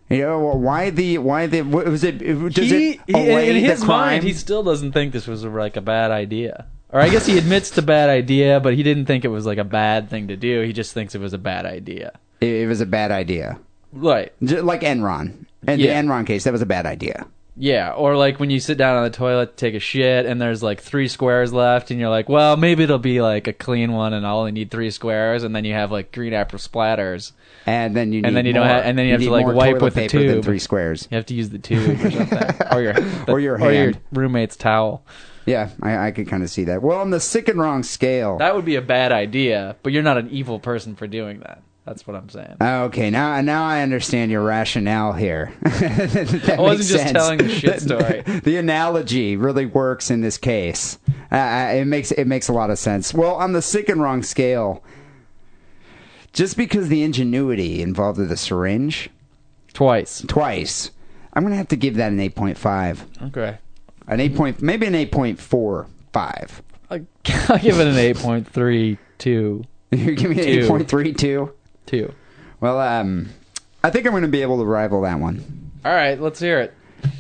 You 0.10 0.20
know, 0.20 0.40
well, 0.40 0.58
why 0.58 0.90
the 0.90 1.18
why 1.18 1.48
the 1.48 1.64
was 1.64 2.06
it? 2.06 2.20
Does 2.20 2.70
he, 2.72 2.92
it 3.08 3.14
allay 3.14 3.50
in 3.50 3.58
his 3.58 3.84
mind, 3.84 4.24
he 4.24 4.32
still 4.32 4.64
doesn't 4.64 4.94
think 4.94 5.12
this 5.12 5.28
was 5.28 5.44
like 5.44 5.76
a 5.76 5.82
bad 5.82 6.12
idea. 6.12 6.68
Or 6.94 7.02
I 7.02 7.10
guess 7.10 7.26
he 7.26 7.38
admits 7.38 7.72
to 7.72 7.82
bad 7.82 8.10
idea, 8.10 8.62
but 8.62 8.74
he 8.76 8.84
didn't 8.84 9.06
think 9.08 9.26
it 9.26 9.28
was 9.28 9.46
like 9.46 9.58
a 9.58 9.66
bad 9.66 10.10
thing 10.10 10.30
to 10.30 10.38
do. 10.38 10.62
He 10.62 10.72
just 10.72 10.94
thinks 10.94 11.14
it 11.14 11.20
was 11.20 11.34
a 11.34 11.38
bad 11.38 11.66
idea. 11.66 12.14
it, 12.40 12.48
it 12.48 12.68
was 12.68 12.80
a 12.80 12.86
bad 12.86 13.12
idea, 13.12 13.60
Right. 13.92 14.32
Just 14.42 14.64
like 14.64 14.80
Enron. 14.82 15.46
And 15.68 15.82
Yeah. 15.82 16.02
the 16.02 16.08
Enron 16.08 16.26
case, 16.26 16.46
that 16.46 16.54
was 16.54 16.62
a 16.62 16.66
bad 16.66 16.86
idea. 16.86 17.28
Yeah, 17.60 17.92
or 17.94 18.16
like 18.16 18.40
when 18.40 18.52
you 18.52 18.60
sit 18.60 18.78
down 18.78 18.98
on 18.98 19.04
the 19.04 19.10
toilet 19.10 19.58
to 19.58 19.66
take 19.66 19.74
a 19.74 19.80
shit 19.80 20.28
and 20.28 20.40
there's 20.40 20.62
like 20.62 20.80
three 20.80 21.08
squares 21.08 21.52
left 21.52 21.90
and 21.90 22.00
you're 22.00 22.10
like, 22.10 22.30
well, 22.30 22.56
maybe 22.56 22.84
it'll 22.84 23.00
be 23.00 23.20
like 23.20 23.48
a 23.48 23.54
clean 23.54 23.94
one 23.94 24.14
and 24.14 24.28
I'll 24.28 24.38
only 24.40 24.52
need 24.52 24.70
three 24.70 24.92
squares 24.92 25.44
and 25.44 25.56
then 25.56 25.66
you 25.66 25.74
have 25.74 25.92
like 25.92 26.12
green 26.12 26.34
apple 26.34 26.60
splatters. 26.60 27.32
And 27.66 27.96
then 27.96 28.14
you 28.14 28.22
need 28.22 28.28
And 28.28 28.38
then 28.38 28.46
you 28.46 28.54
don't 28.54 28.68
have- 28.68 28.86
and 28.86 28.98
then 28.98 29.08
you 29.08 29.14
have 29.14 29.22
to, 29.22 29.32
like, 29.32 29.48
wipe 29.48 29.82
with 29.82 29.96
the 29.96 30.08
tube. 30.08 30.44
three 30.46 30.60
squares. 30.60 31.08
You 31.10 31.16
have 31.16 31.26
to 31.26 31.34
use 31.34 31.50
the 31.50 31.58
tube 31.58 32.00
or 32.00 32.12
something. 32.12 32.38
or 32.72 32.82
your 32.82 32.94
Or 33.28 33.40
your 33.40 33.62
or 33.62 33.72
your 33.72 33.94
roommate's 34.14 34.56
towel. 34.56 35.04
Yeah, 35.48 35.70
I, 35.82 36.08
I 36.08 36.12
could 36.12 36.28
kind 36.28 36.44
of 36.44 36.50
see 36.50 36.66
that. 36.66 36.82
Well, 36.84 37.00
on 37.00 37.10
the 37.10 37.20
sick 37.22 37.48
and 37.48 37.60
wrong 37.60 37.82
scale. 37.82 38.38
That 38.38 38.54
would 38.56 38.66
be 38.66 38.76
a 38.76 38.82
bad 38.82 39.12
idea, 39.14 39.78
but 39.82 39.94
you're 39.94 40.04
not 40.04 40.18
an 40.18 40.30
evil 40.30 40.60
person 40.60 40.96
for 40.96 41.08
doing 41.08 41.40
that. 41.40 41.64
That's 41.88 42.06
what 42.06 42.18
I'm 42.18 42.28
saying. 42.28 42.58
Okay, 42.60 43.10
now 43.10 43.40
now 43.40 43.64
I 43.64 43.82
understand 43.82 44.30
your 44.30 44.44
rationale 44.44 45.14
here. 45.14 45.54
I 45.64 46.58
wasn't 46.60 47.00
just 47.00 47.14
telling 47.14 47.42
a 47.42 47.48
shit 47.48 47.82
story. 47.82 48.24
The, 48.24 48.58
analogy 48.58 49.38
really 49.38 49.66
works 49.66 50.12
in 50.12 50.20
this 50.20 50.38
case. 50.38 51.00
Uh, 51.32 51.72
it 51.76 51.86
makes 51.86 52.12
it 52.12 52.26
makes 52.26 52.50
a 52.50 52.54
lot 52.54 52.72
of 52.72 52.78
sense. 52.78 53.14
Well, 53.14 53.36
on 53.36 53.54
the 53.54 53.62
sick 53.62 53.88
and 53.88 54.02
wrong 54.02 54.22
scale, 54.22 54.84
just 56.34 56.58
because 56.58 56.90
the 56.90 57.04
ingenuity 57.04 57.82
involved 57.82 58.20
with 58.20 58.28
the 58.28 58.38
syringe, 58.38 59.10
twice, 59.72 60.26
twice, 60.28 60.92
I'm 61.32 61.44
gonna 61.44 61.56
have 61.56 61.70
to 61.70 61.78
give 61.78 61.96
that 61.96 62.12
an 62.12 62.20
8.5. 62.20 63.28
Okay, 63.30 63.60
an 64.10 64.20
eight 64.20 64.36
point, 64.36 64.62
maybe 64.62 64.88
an 64.88 64.94
8.45. 64.94 65.88
I'll 66.90 67.00
give 67.60 67.80
it 67.80 67.88
an 67.88 67.96
8.32. 67.96 68.98
You're 69.92 70.16
giving 70.16 70.36
me 70.36 70.44
8.32? 70.44 71.54
too. 71.88 72.14
Well, 72.60 72.80
um, 72.80 73.30
I 73.84 73.90
think 73.90 74.06
I'm 74.06 74.12
going 74.12 74.24
to 74.24 74.30
be 74.30 74.42
able 74.42 74.58
to 74.58 74.66
rival 74.66 75.02
that 75.02 75.20
one. 75.20 75.72
All 75.86 75.94
right, 75.94 76.20
let's 76.20 76.40
hear 76.40 76.60
it. 76.60 76.74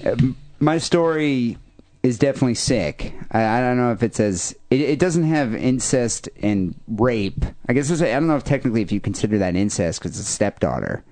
Um, 0.06 0.36
my 0.60 0.77
story 0.77 1.58
is 2.03 2.17
definitely 2.17 2.56
sick. 2.56 3.13
I, 3.32 3.43
I 3.43 3.62
don't 3.62 3.77
know 3.77 3.91
if 3.91 4.03
it 4.03 4.15
says 4.15 4.56
it, 4.69 4.82
it, 4.82 4.99
doesn't 4.99 5.23
have 5.23 5.53
incest 5.53 6.30
and 6.41 6.75
rape. 6.88 7.45
I 7.67 7.73
guess 7.73 7.89
I 8.01 8.08
I 8.08 8.13
don't 8.13 8.27
know 8.27 8.36
if 8.36 8.43
technically 8.43 8.82
if 8.82 8.91
you 8.91 8.99
consider 8.99 9.38
that 9.38 9.56
incest 9.56 9.99
because 9.99 10.19
it's 10.19 10.30
a 10.30 10.32
stepdaughter, 10.32 11.03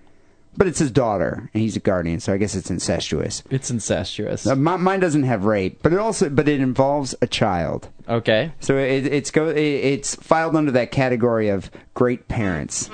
but 0.57 0.67
it's 0.67 0.79
his 0.79 0.91
daughter 0.91 1.49
and 1.53 1.61
he's 1.61 1.75
a 1.75 1.79
guardian, 1.79 2.19
so 2.19 2.33
I 2.33 2.37
guess 2.37 2.55
it's 2.55 2.71
incestuous. 2.71 3.43
It's 3.49 3.69
incestuous. 3.69 4.45
My, 4.45 4.77
mine 4.77 4.99
doesn't 4.99 5.23
have 5.23 5.45
rape, 5.45 5.79
but 5.83 5.93
it 5.93 5.99
also 5.99 6.29
but 6.29 6.47
it 6.47 6.61
involves 6.61 7.13
a 7.21 7.27
child. 7.27 7.89
Okay. 8.07 8.51
So 8.59 8.77
it, 8.77 9.05
it's 9.05 9.31
go 9.31 9.49
it, 9.49 9.57
it's 9.57 10.15
filed 10.15 10.55
under 10.55 10.71
that 10.71 10.91
category 10.91 11.49
of 11.49 11.69
great 11.93 12.27
parents. 12.27 12.89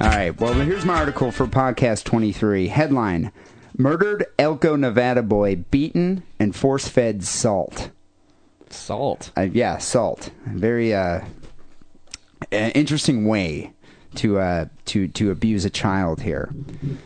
All 0.00 0.08
right. 0.08 0.40
Well, 0.40 0.54
here's 0.54 0.84
my 0.84 0.94
article 0.94 1.32
for 1.32 1.46
podcast 1.46 2.04
23. 2.04 2.68
Headline: 2.68 3.32
Murdered 3.76 4.26
Elko, 4.38 4.76
Nevada 4.76 5.22
boy 5.22 5.56
beaten 5.56 6.22
and 6.38 6.54
force-fed 6.54 7.24
salt. 7.24 7.90
Salt. 8.70 9.32
Uh, 9.36 9.48
yeah, 9.52 9.78
salt. 9.78 10.30
Very 10.46 10.94
uh, 10.94 11.22
interesting 12.50 13.26
way 13.26 13.72
to 14.18 14.38
uh, 14.38 14.66
to 14.86 15.08
to 15.08 15.30
abuse 15.30 15.64
a 15.64 15.70
child 15.70 16.20
here. 16.20 16.50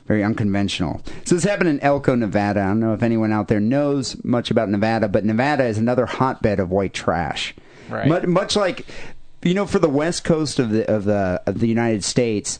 Very 0.06 0.24
unconventional. 0.24 1.02
So 1.24 1.34
this 1.34 1.44
happened 1.44 1.68
in 1.68 1.80
Elko, 1.80 2.14
Nevada. 2.14 2.60
I 2.60 2.66
don't 2.66 2.80
know 2.80 2.94
if 2.94 3.02
anyone 3.02 3.32
out 3.32 3.48
there 3.48 3.60
knows 3.60 4.22
much 4.24 4.50
about 4.50 4.68
Nevada, 4.68 5.08
but 5.08 5.24
Nevada 5.24 5.64
is 5.64 5.78
another 5.78 6.06
hotbed 6.06 6.58
of 6.60 6.70
white 6.70 6.94
trash. 6.94 7.54
Right. 7.88 8.08
Much, 8.08 8.24
much 8.24 8.56
like 8.56 8.86
you 9.42 9.54
know, 9.54 9.66
for 9.66 9.78
the 9.78 9.88
west 9.88 10.24
coast 10.24 10.58
of 10.58 10.70
the 10.70 10.90
of 10.90 11.04
the 11.04 11.42
of 11.46 11.60
the 11.60 11.68
United 11.68 12.04
States, 12.04 12.58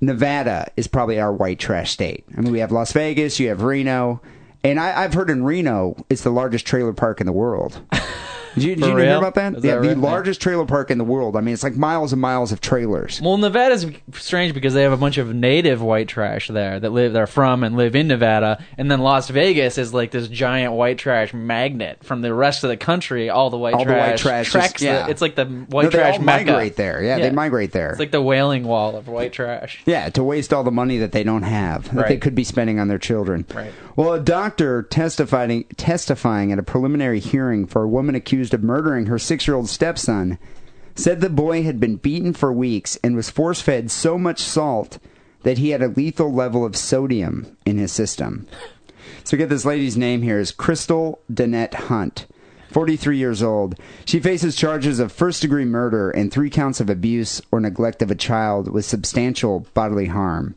Nevada 0.00 0.70
is 0.76 0.86
probably 0.86 1.18
our 1.18 1.32
white 1.32 1.58
trash 1.58 1.92
state. 1.92 2.24
I 2.36 2.40
mean, 2.40 2.52
we 2.52 2.60
have 2.60 2.72
Las 2.72 2.92
Vegas, 2.92 3.40
you 3.40 3.48
have 3.48 3.62
Reno, 3.62 4.20
and 4.62 4.78
I, 4.78 5.02
I've 5.02 5.14
heard 5.14 5.30
in 5.30 5.44
Reno 5.44 5.96
it's 6.10 6.22
the 6.22 6.30
largest 6.30 6.66
trailer 6.66 6.92
park 6.92 7.20
in 7.20 7.26
the 7.26 7.32
world. 7.32 7.80
Did 8.60 8.68
you, 8.68 8.74
did 8.76 8.84
you 8.86 8.96
hear 8.96 9.16
about 9.16 9.34
that? 9.36 9.54
Is 9.54 9.64
yeah, 9.64 9.76
that 9.76 9.82
the 9.82 9.88
right? 9.88 9.98
largest 9.98 10.40
trailer 10.40 10.66
park 10.66 10.90
in 10.90 10.98
the 10.98 11.04
world. 11.04 11.36
I 11.36 11.40
mean, 11.40 11.54
it's 11.54 11.62
like 11.62 11.76
miles 11.76 12.12
and 12.12 12.20
miles 12.20 12.52
of 12.52 12.60
trailers. 12.60 13.20
Well, 13.20 13.36
Nevada's 13.36 13.86
strange 14.12 14.54
because 14.54 14.74
they 14.74 14.82
have 14.82 14.92
a 14.92 14.96
bunch 14.96 15.18
of 15.18 15.34
native 15.34 15.82
white 15.82 16.08
trash 16.08 16.48
there 16.48 16.78
that 16.80 16.90
live, 16.90 17.12
they're 17.12 17.26
from 17.26 17.64
and 17.64 17.76
live 17.76 17.94
in 17.96 18.08
Nevada, 18.08 18.62
and 18.76 18.90
then 18.90 19.00
Las 19.00 19.28
Vegas 19.28 19.78
is 19.78 19.94
like 19.94 20.10
this 20.10 20.28
giant 20.28 20.72
white 20.72 20.98
trash 20.98 21.32
magnet 21.34 22.04
from 22.04 22.22
the 22.22 22.32
rest 22.34 22.64
of 22.64 22.70
the 22.70 22.76
country. 22.76 23.30
All 23.30 23.50
the 23.50 23.58
white 23.58 23.74
All 23.74 23.80
the 23.80 23.84
trash, 23.86 24.10
white 24.10 24.18
trash 24.18 24.50
tracks 24.50 24.72
just- 24.72 24.82
yeah. 24.82 25.04
the, 25.04 25.10
it's 25.10 25.22
like 25.22 25.34
the 25.34 25.46
white 25.46 25.84
No, 25.84 25.90
trash 25.90 26.18
migrate 26.20 26.76
there. 26.76 27.02
Yeah, 27.02 27.18
they 27.18 27.30
migrate 27.30 27.72
there. 27.72 27.90
It's 27.90 27.98
like 27.98 28.10
the 28.10 28.22
wailing 28.22 28.64
wall 28.64 28.96
of 28.96 29.08
white 29.08 29.32
trash. 29.32 29.82
Yeah, 29.86 30.08
to 30.10 30.22
waste 30.22 30.52
all 30.52 30.64
the 30.64 30.70
money 30.70 30.98
that 30.98 31.12
they 31.12 31.24
don't 31.24 31.42
have 31.42 31.94
that 31.94 32.08
they 32.08 32.16
could 32.18 32.34
be 32.34 32.44
spending 32.44 32.78
on 32.78 32.88
their 32.88 32.98
children. 32.98 33.46
Right. 33.54 33.72
Well, 33.96 34.12
a 34.12 34.20
doctor 34.20 34.82
testifying 34.84 35.64
testifying 35.76 36.52
at 36.52 36.58
a 36.58 36.62
preliminary 36.62 37.20
hearing 37.20 37.66
for 37.66 37.82
a 37.82 37.88
woman 37.88 38.14
accused 38.14 38.47
of 38.54 38.62
murdering 38.62 39.06
her 39.06 39.18
six-year-old 39.18 39.68
stepson 39.68 40.38
said 40.94 41.20
the 41.20 41.30
boy 41.30 41.62
had 41.62 41.78
been 41.78 41.96
beaten 41.96 42.32
for 42.32 42.52
weeks 42.52 42.98
and 43.04 43.14
was 43.14 43.30
force-fed 43.30 43.90
so 43.90 44.18
much 44.18 44.40
salt 44.40 44.98
that 45.42 45.58
he 45.58 45.70
had 45.70 45.82
a 45.82 45.88
lethal 45.88 46.32
level 46.32 46.64
of 46.64 46.76
sodium 46.76 47.56
in 47.64 47.78
his 47.78 47.92
system. 47.92 48.46
So 49.24 49.36
get 49.36 49.48
this 49.48 49.64
lady's 49.64 49.96
name 49.96 50.22
here 50.22 50.40
is 50.40 50.50
Crystal 50.50 51.20
Danette 51.32 51.74
Hunt. 51.74 52.26
43 52.72 53.16
years 53.16 53.42
old. 53.42 53.76
She 54.04 54.20
faces 54.20 54.56
charges 54.56 55.00
of 55.00 55.12
first 55.12 55.42
degree 55.42 55.64
murder 55.64 56.10
and 56.10 56.30
three 56.30 56.50
counts 56.50 56.80
of 56.80 56.90
abuse 56.90 57.40
or 57.50 57.60
neglect 57.60 58.02
of 58.02 58.10
a 58.10 58.14
child 58.14 58.70
with 58.70 58.84
substantial 58.84 59.66
bodily 59.74 60.06
harm. 60.06 60.54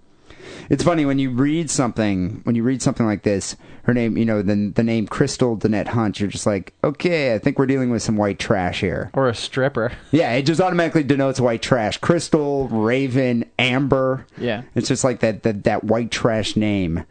It's 0.72 0.86
funny 0.86 1.06
when 1.06 1.20
you 1.20 1.32
read 1.32 1.70
something 1.70 2.40
when 2.46 2.56
you 2.56 2.64
read 2.64 2.82
something 2.82 3.06
like 3.06 3.24
this. 3.24 3.58
Her 3.84 3.94
name, 3.94 4.16
you 4.16 4.24
know, 4.24 4.42
the 4.42 4.72
the 4.74 4.84
name 4.84 5.06
Crystal 5.06 5.58
Danette 5.58 5.90
Hunt. 5.90 6.22
You're 6.22 6.30
just 6.30 6.46
like, 6.46 6.74
okay, 6.82 7.36
I 7.36 7.40
think 7.40 7.60
we're 7.60 7.66
dealing 7.66 7.90
with 7.90 8.02
some 8.02 8.16
white 8.16 8.40
trash 8.40 8.80
here. 8.80 9.12
Or 9.14 9.28
a 9.28 9.36
stripper. 9.36 9.92
Yeah, 10.12 10.32
it 10.34 10.44
just 10.44 10.62
automatically 10.62 11.04
denotes 11.04 11.42
white 11.42 11.62
trash. 11.62 11.98
Crystal, 11.98 12.70
Raven, 12.70 13.46
Amber. 13.60 14.26
Yeah. 14.38 14.64
It's 14.74 14.88
just 14.88 15.04
like 15.04 15.20
that 15.20 15.44
that, 15.44 15.66
that 15.66 15.84
white 15.84 16.10
trash 16.10 16.56
name. 16.56 17.04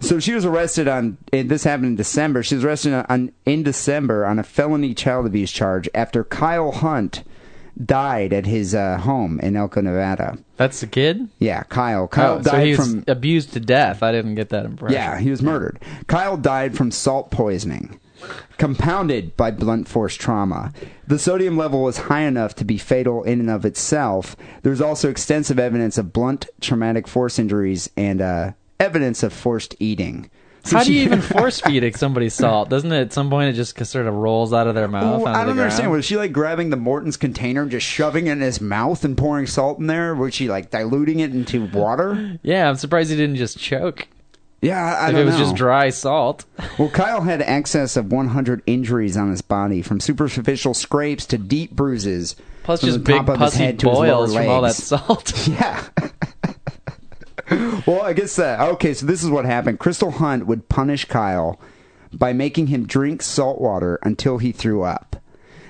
So 0.00 0.18
she 0.18 0.34
was 0.34 0.44
arrested 0.44 0.86
on. 0.86 1.16
This 1.32 1.64
happened 1.64 1.86
in 1.86 1.96
December. 1.96 2.42
She 2.42 2.54
was 2.54 2.64
arrested 2.64 3.06
on 3.08 3.32
in 3.46 3.62
December 3.62 4.26
on 4.26 4.38
a 4.38 4.42
felony 4.42 4.92
child 4.92 5.24
abuse 5.24 5.50
charge 5.50 5.88
after 5.94 6.22
Kyle 6.22 6.70
Hunt 6.70 7.24
died 7.84 8.32
at 8.32 8.46
his 8.46 8.74
uh, 8.74 8.98
home 8.98 9.38
in 9.40 9.56
Elko, 9.56 9.80
Nevada. 9.82 10.38
That's 10.56 10.80
the 10.80 10.86
kid? 10.86 11.28
Yeah, 11.38 11.62
Kyle. 11.64 12.08
Kyle 12.08 12.38
Oh, 12.38 12.42
so 12.42 12.58
he 12.58 12.70
was 12.76 12.78
from. 12.92 13.04
abused 13.06 13.52
to 13.52 13.60
death. 13.60 14.02
I 14.02 14.12
didn't 14.12 14.34
get 14.34 14.48
that 14.50 14.64
impression. 14.64 14.94
Yeah, 14.94 15.18
he 15.18 15.30
was 15.30 15.42
murdered. 15.42 15.78
Kyle 16.06 16.36
died 16.36 16.76
from 16.76 16.90
salt 16.90 17.30
poisoning, 17.30 18.00
compounded 18.56 19.36
by 19.36 19.50
blunt 19.50 19.88
force 19.88 20.14
trauma. 20.14 20.72
The 21.06 21.18
sodium 21.18 21.56
level 21.56 21.82
was 21.82 21.98
high 21.98 22.22
enough 22.22 22.54
to 22.56 22.64
be 22.64 22.78
fatal 22.78 23.22
in 23.24 23.40
and 23.40 23.50
of 23.50 23.64
itself. 23.64 24.36
There's 24.62 24.80
also 24.80 25.10
extensive 25.10 25.58
evidence 25.58 25.98
of 25.98 26.12
blunt 26.12 26.46
traumatic 26.60 27.06
force 27.06 27.38
injuries 27.38 27.90
and 27.96 28.20
uh, 28.20 28.52
evidence 28.80 29.22
of 29.22 29.32
forced 29.32 29.74
eating. 29.78 30.30
How 30.70 30.84
do 30.84 30.92
you 30.92 31.02
even 31.02 31.20
force 31.22 31.60
feed 31.60 31.96
somebody 31.96 32.28
salt? 32.28 32.68
Doesn't 32.68 32.92
it 32.92 33.00
at 33.00 33.12
some 33.12 33.30
point 33.30 33.50
it 33.50 33.52
just 33.54 33.76
sort 33.84 34.06
of 34.06 34.14
rolls 34.14 34.52
out 34.52 34.66
of 34.66 34.74
their 34.74 34.88
mouth? 34.88 35.26
I 35.26 35.44
don't 35.44 35.58
understand. 35.58 35.90
Was 35.90 36.04
she 36.04 36.16
like 36.16 36.32
grabbing 36.32 36.70
the 36.70 36.76
Morton's 36.76 37.16
container 37.16 37.62
and 37.62 37.70
just 37.70 37.86
shoving 37.86 38.26
it 38.26 38.32
in 38.32 38.40
his 38.40 38.60
mouth 38.60 39.04
and 39.04 39.16
pouring 39.16 39.46
salt 39.46 39.78
in 39.78 39.86
there? 39.86 40.14
Was 40.14 40.34
she 40.34 40.48
like 40.48 40.70
diluting 40.70 41.20
it 41.20 41.32
into 41.32 41.66
water? 41.66 42.38
Yeah, 42.42 42.68
I'm 42.68 42.76
surprised 42.76 43.10
he 43.10 43.16
didn't 43.16 43.36
just 43.36 43.58
choke. 43.58 44.08
Yeah, 44.60 44.82
I, 44.82 45.06
I 45.06 45.08
if 45.10 45.16
it 45.16 45.24
was 45.24 45.34
know. 45.34 45.40
just 45.40 45.56
dry 45.56 45.90
salt. 45.90 46.44
Well, 46.78 46.90
Kyle 46.90 47.22
had 47.22 47.40
excess 47.40 47.96
of 47.96 48.12
100 48.12 48.62
injuries 48.66 49.16
on 49.16 49.30
his 49.30 49.40
body, 49.40 49.80
from 49.80 49.98
superficial 49.98 50.74
scrapes 50.74 51.24
to 51.26 51.38
deep 51.38 51.70
bruises. 51.70 52.36
Plus 52.64 52.82
just 52.82 53.02
big 53.02 53.24
pussy 53.24 53.58
head 53.58 53.78
to 53.78 53.88
his 53.88 53.98
boils 53.98 54.34
from 54.34 54.48
all 54.48 54.62
that 54.62 54.74
salt. 54.74 55.48
Yeah. 55.48 55.82
Well, 57.86 58.02
I 58.02 58.12
guess 58.12 58.36
that. 58.36 58.60
Okay, 58.60 58.94
so 58.94 59.06
this 59.06 59.22
is 59.22 59.30
what 59.30 59.44
happened. 59.44 59.78
Crystal 59.78 60.10
Hunt 60.10 60.46
would 60.46 60.68
punish 60.68 61.04
Kyle 61.04 61.60
by 62.12 62.32
making 62.32 62.68
him 62.68 62.86
drink 62.86 63.22
salt 63.22 63.60
water 63.60 63.98
until 64.02 64.38
he 64.38 64.52
threw 64.52 64.82
up. 64.82 65.16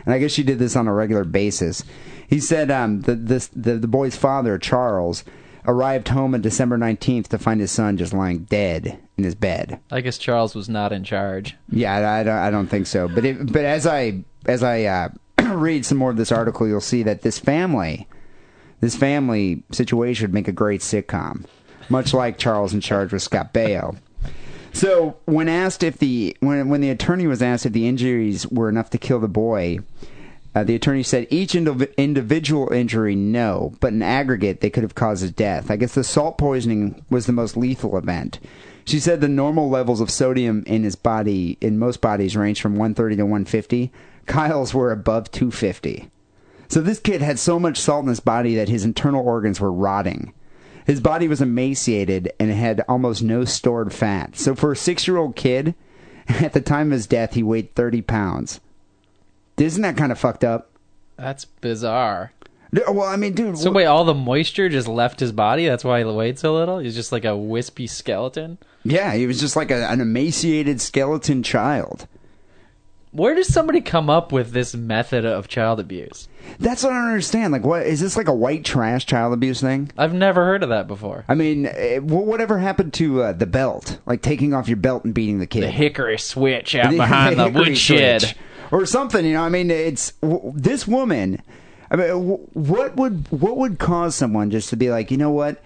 And 0.05 0.15
I 0.15 0.19
guess 0.19 0.33
she 0.33 0.43
did 0.43 0.59
this 0.59 0.77
on 0.77 0.87
a 0.87 0.95
regular 0.95 1.25
basis. 1.25 1.83
He 2.29 2.41
said 2.41 2.71
um, 2.71 3.03
the, 3.03 3.15
this, 3.15 3.49
the, 3.49 3.75
the 3.75 3.89
boy's 3.89 4.17
father, 4.17 4.59
Charles, 4.59 5.25
arrived 5.67 6.09
home 6.09 6.35
on 6.35 6.41
December 6.41 6.79
19th 6.79 7.29
to 7.29 7.39
find 7.39 7.61
his 7.61 7.73
son 7.73 7.97
just 7.97 8.13
lying 8.13 8.45
dead 8.45 8.99
in 9.17 9.25
his 9.25 9.35
bed. 9.35 9.81
I 9.91 10.01
guess 10.01 10.19
Charles 10.19 10.55
was 10.55 10.69
not 10.69 10.93
in 10.93 11.05
charge. 11.05 11.57
Yeah, 11.71 11.95
I, 11.97 12.21
I 12.21 12.23
don't, 12.23 12.39
I 12.39 12.51
don't 12.51 12.69
think 12.69 12.87
so. 12.87 13.09
But 13.09 13.25
it, 13.25 13.53
but 13.53 13.65
as 13.65 13.87
I 13.87 14.25
as 14.47 14.63
I 14.63 14.85
uh, 14.85 15.09
read 15.55 15.85
some 15.85 15.99
more 15.99 16.11
of 16.11 16.17
this 16.17 16.33
article, 16.33 16.69
you'll 16.69 16.81
see 16.81 17.03
that 17.03 17.23
this 17.23 17.39
family, 17.39 18.07
this 18.81 18.97
family 18.97 19.65
situation 19.73 20.25
would 20.25 20.35
make 20.35 20.49
a 20.49 20.53
great 20.53 20.83
sitcom, 20.83 21.45
much 21.89 22.15
like 22.15 22.39
Charles 22.39 22.75
in 22.75 22.81
Charge 22.81 23.13
with 23.13 23.23
Scott 23.23 23.53
Baio. 23.53 23.97
So 24.73 25.17
when 25.25 25.49
asked 25.49 25.83
if 25.83 25.99
the 25.99 26.37
when 26.41 26.69
when 26.69 26.83
the 26.83 26.91
attorney 26.91 27.27
was 27.27 27.41
asked 27.41 27.65
if 27.65 27.73
the 27.73 27.89
injuries 27.89 28.47
were 28.49 28.69
enough 28.69 28.91
to 28.91 28.99
kill 28.99 29.21
the 29.21 29.29
boy, 29.29 29.79
uh, 30.55 30.65
the 30.65 30.75
attorney 30.75 31.03
said 31.03 31.27
each 31.31 31.53
indiv- 31.53 31.97
individual 31.97 32.73
injury 32.73 33.15
no, 33.15 33.75
but 33.81 33.93
in 33.93 34.03
aggregate 34.03 34.61
they 34.61 34.71
could 34.71 34.83
have 34.83 34.95
caused 34.95 35.23
his 35.23 35.33
death. 35.33 35.71
I 35.71 35.77
guess 35.77 35.95
the 35.95 36.05
salt 36.05 36.37
poisoning 36.37 37.05
was 37.09 37.27
the 37.27 37.33
most 37.33 37.57
lethal 37.57 37.97
event. 37.97 38.39
She 38.85 39.01
said 39.01 39.21
the 39.21 39.29
normal 39.29 39.69
levels 39.69 40.01
of 40.01 40.11
sodium 40.11 40.63
in 40.67 40.85
his 40.85 40.95
body 40.95 41.59
in 41.61 41.79
most 41.79 42.01
bodies 42.01 42.37
range 42.37 42.61
from 42.61 42.73
130 42.73 43.17
to 43.17 43.23
150. 43.23 43.91
Kyle's 44.27 44.75
were 44.75 44.93
above 44.93 45.31
250. 45.31 46.11
So 46.69 46.81
this 46.81 47.01
kid 47.01 47.23
had 47.23 47.39
so 47.39 47.59
much 47.59 47.79
salt 47.79 48.05
in 48.05 48.09
his 48.09 48.21
body 48.21 48.55
that 48.57 48.69
his 48.69 48.85
internal 48.85 49.27
organs 49.27 49.61
were 49.61 49.73
rotting. 49.73 50.33
His 50.87 51.01
body 51.01 51.27
was 51.29 51.41
emaciated 51.43 52.33
and 52.39 52.51
had 52.51 52.83
almost 52.89 53.23
no 53.23 53.45
stored 53.45 53.93
fat. 53.93 54.37
So 54.37 54.55
for 54.55 54.73
a 54.73 54.77
six-year-old 54.77 55.35
kid, 55.37 55.75
at 56.29 56.53
the 56.53 56.61
time 56.61 56.89
of 56.89 56.93
his 56.93 57.07
death, 57.07 57.35
he 57.35 57.43
weighed 57.43 57.75
30 57.75 58.03
pounds. 58.03 58.61
Isn't 59.59 59.83
that 59.83 59.97
kind 59.97 60.13
of 60.13 60.19
fucked 60.19 60.45
up? 60.45 60.71
That's 61.17 61.45
bizarre. 61.45 62.33
Well, 62.89 63.03
I 63.09 63.17
mean, 63.17 63.33
dude. 63.33 63.57
So 63.59 63.71
wh- 63.71 63.75
wait, 63.77 63.87
all 63.87 64.05
the 64.05 64.13
moisture 64.15 64.69
just 64.69 64.87
left 64.89 65.21
his 65.21 65.33
body. 65.33 65.67
That's 65.67 65.85
why 65.85 65.99
he 66.01 66.05
weighed 66.05 66.39
so 66.39 66.55
little. 66.55 66.79
He's 66.79 66.95
just 66.95 67.11
like 67.13 67.25
a 67.25 67.37
wispy 67.37 67.87
skeleton. 67.87 68.59
yeah, 68.85 69.15
he 69.15 69.27
was 69.27 69.41
just 69.41 69.57
like 69.57 69.71
a, 69.71 69.89
an 69.89 70.01
emaciated 70.01 70.81
skeleton 70.81 71.43
child. 71.43 72.07
Where 73.17 73.35
does 73.35 73.53
somebody 73.53 73.81
come 73.81 74.11
up 74.11 74.31
with 74.31 74.51
this 74.53 74.75
method 74.75 75.25
of 75.25 75.49
child 75.49 75.81
abuse? 75.81 76.29
That's 76.61 76.83
what 76.83 76.93
I 76.93 76.97
don't 76.97 77.09
understand. 77.09 77.53
Like, 77.53 77.65
what 77.65 77.87
is 77.87 78.01
this 78.01 78.17
like 78.17 78.29
a 78.29 78.35
white 78.35 78.65
trash 78.65 79.07
child 79.07 79.33
abuse 79.33 79.61
thing? 79.61 79.91
I've 79.97 80.13
never 80.15 80.45
heard 80.45 80.63
of 80.63 80.69
that 80.69 80.87
before. 80.87 81.25
I 81.29 81.35
mean, 81.35 81.67
eh, 81.67 81.99
wh- 81.99 82.27
whatever 82.27 82.59
happened 82.59 82.93
to 82.95 83.23
uh, 83.23 83.33
the 83.33 83.47
belt? 83.47 83.99
Like 84.07 84.23
taking 84.23 84.53
off 84.55 84.69
your 84.69 84.77
belt 84.77 85.05
and 85.05 85.15
beating 85.15 85.39
the 85.39 85.47
kid. 85.47 85.63
The 85.63 85.71
hickory 85.71 86.19
switch 86.19 86.75
out 86.75 86.91
The- 86.91 86.97
behind 86.99 87.39
the, 87.39 87.45
hickory 87.45 87.71
woodshed. 87.71 88.21
switch. 88.23 88.37
or 88.71 88.85
something. 88.87 89.25
You 89.25 89.33
know, 89.35 89.43
I 89.45 89.49
mean, 89.49 89.71
it's 89.71 90.13
w- 90.23 90.53
this 90.55 90.87
woman. 90.87 91.43
I 91.91 91.97
mean, 91.97 92.09
w- 92.09 92.47
what 92.53 92.97
would 92.97 93.27
what 93.31 93.57
would 93.57 93.79
cause 93.79 94.15
someone 94.15 94.51
just 94.51 94.69
to 94.71 94.77
be 94.77 94.91
like, 94.91 95.11
you 95.11 95.17
know 95.17 95.31
what? 95.31 95.63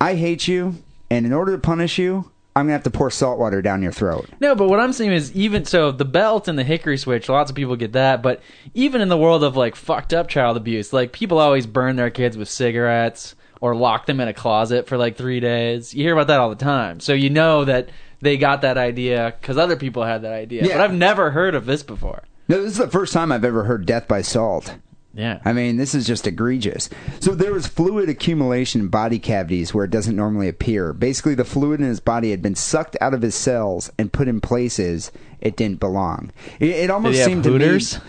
I 0.00 0.14
hate 0.14 0.46
you, 0.46 0.76
and 1.10 1.24
in 1.26 1.32
order 1.32 1.52
to 1.52 1.58
punish 1.58 1.98
you, 1.98 2.30
I'm 2.56 2.66
gonna 2.66 2.74
have 2.74 2.84
to 2.84 2.90
pour 2.90 3.10
salt 3.10 3.38
water 3.38 3.60
down 3.62 3.82
your 3.82 3.90
throat. 3.90 4.28
No, 4.38 4.54
but 4.54 4.68
what 4.68 4.78
I'm 4.78 4.92
saying 4.92 5.12
is 5.12 5.32
even 5.34 5.64
so 5.64 5.90
the 5.90 6.04
belt 6.04 6.46
and 6.46 6.56
the 6.56 6.62
hickory 6.62 6.96
switch, 6.96 7.28
lots 7.28 7.50
of 7.50 7.56
people 7.56 7.74
get 7.74 7.94
that, 7.94 8.22
but 8.22 8.40
even 8.74 9.00
in 9.00 9.08
the 9.08 9.18
world 9.18 9.42
of 9.42 9.56
like 9.56 9.74
fucked 9.74 10.14
up 10.14 10.28
child 10.28 10.56
abuse, 10.56 10.92
like 10.92 11.12
people 11.12 11.38
always 11.38 11.66
burn 11.66 11.96
their 11.96 12.10
kids 12.10 12.36
with 12.36 12.48
cigarettes 12.48 13.34
or 13.60 13.74
lock 13.74 14.06
them 14.06 14.20
in 14.20 14.28
a 14.28 14.34
closet 14.34 14.86
for 14.86 14.96
like 14.96 15.16
3 15.16 15.40
days. 15.40 15.94
You 15.94 16.04
hear 16.04 16.12
about 16.12 16.28
that 16.28 16.38
all 16.38 16.50
the 16.50 16.56
time. 16.56 17.00
So 17.00 17.12
you 17.12 17.28
know 17.30 17.64
that 17.64 17.88
they 18.20 18.36
got 18.36 18.62
that 18.62 18.78
idea 18.78 19.34
cuz 19.42 19.58
other 19.58 19.76
people 19.76 20.04
had 20.04 20.22
that 20.22 20.32
idea. 20.32 20.64
Yeah. 20.64 20.76
But 20.76 20.80
I've 20.82 20.94
never 20.94 21.32
heard 21.32 21.56
of 21.56 21.66
this 21.66 21.82
before. 21.82 22.22
No, 22.46 22.62
this 22.62 22.72
is 22.72 22.78
the 22.78 22.88
first 22.88 23.12
time 23.12 23.32
I've 23.32 23.44
ever 23.44 23.64
heard 23.64 23.84
death 23.84 24.06
by 24.06 24.22
salt. 24.22 24.76
Yeah. 25.14 25.40
I 25.44 25.52
mean, 25.52 25.76
this 25.76 25.94
is 25.94 26.06
just 26.06 26.26
egregious. 26.26 26.90
So 27.20 27.34
there 27.34 27.52
was 27.52 27.66
fluid 27.66 28.08
accumulation 28.08 28.80
in 28.82 28.88
body 28.88 29.18
cavities 29.18 29.72
where 29.72 29.84
it 29.84 29.90
doesn't 29.90 30.16
normally 30.16 30.48
appear. 30.48 30.92
Basically, 30.92 31.34
the 31.34 31.44
fluid 31.44 31.80
in 31.80 31.86
his 31.86 32.00
body 32.00 32.30
had 32.30 32.42
been 32.42 32.56
sucked 32.56 32.96
out 33.00 33.14
of 33.14 33.22
his 33.22 33.34
cells 33.34 33.92
and 33.98 34.12
put 34.12 34.26
in 34.28 34.40
places 34.40 35.12
it 35.40 35.56
didn't 35.56 35.78
belong. 35.78 36.32
It, 36.58 36.70
it 36.70 36.90
almost 36.90 37.24
seemed 37.24 37.44
hooters? 37.44 37.92
to 37.92 38.00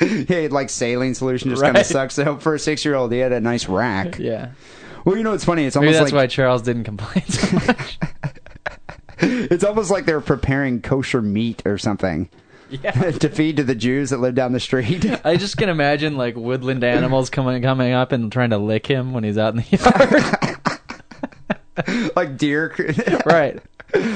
me. 0.00 0.24
yeah, 0.28 0.48
like 0.50 0.70
saline 0.70 1.14
solution 1.14 1.50
just 1.50 1.62
kind 1.62 1.76
of 1.76 1.86
sucks. 1.86 2.14
So 2.14 2.38
for 2.38 2.54
a 2.54 2.58
six-year-old, 2.58 3.12
he 3.12 3.18
had 3.18 3.32
a 3.32 3.40
nice 3.40 3.68
rack. 3.68 4.18
Yeah. 4.22 4.52
Well, 5.04 5.16
you 5.16 5.24
know, 5.24 5.32
it's 5.32 5.44
funny. 5.44 5.64
It's 5.64 5.74
Maybe 5.74 5.88
almost 5.88 5.98
that's 5.98 6.12
like 6.12 6.22
why 6.22 6.26
Charles 6.28 6.62
didn't 6.62 6.84
complain 6.84 7.24
so 7.26 7.56
much. 7.66 7.98
it's 9.18 9.64
almost 9.64 9.90
like 9.90 10.04
they're 10.04 10.20
preparing 10.20 10.80
kosher 10.80 11.20
meat 11.20 11.60
or 11.66 11.76
something 11.76 12.28
yeah. 12.82 13.10
to 13.10 13.28
feed 13.28 13.56
to 13.56 13.64
the 13.64 13.74
Jews 13.74 14.10
that 14.10 14.18
live 14.18 14.34
down 14.34 14.52
the 14.52 14.60
street. 14.60 15.04
I 15.24 15.36
just 15.36 15.56
can 15.56 15.68
imagine 15.68 16.16
like 16.16 16.36
woodland 16.36 16.84
animals 16.84 17.30
coming 17.30 17.62
coming 17.62 17.92
up 17.92 18.12
and 18.12 18.30
trying 18.30 18.50
to 18.50 18.58
lick 18.58 18.86
him 18.86 19.12
when 19.12 19.24
he's 19.24 19.38
out 19.38 19.54
in 19.54 19.64
the 19.68 20.60
yard. 21.76 22.16
like 22.16 22.36
deer, 22.36 22.74
right. 23.26 23.60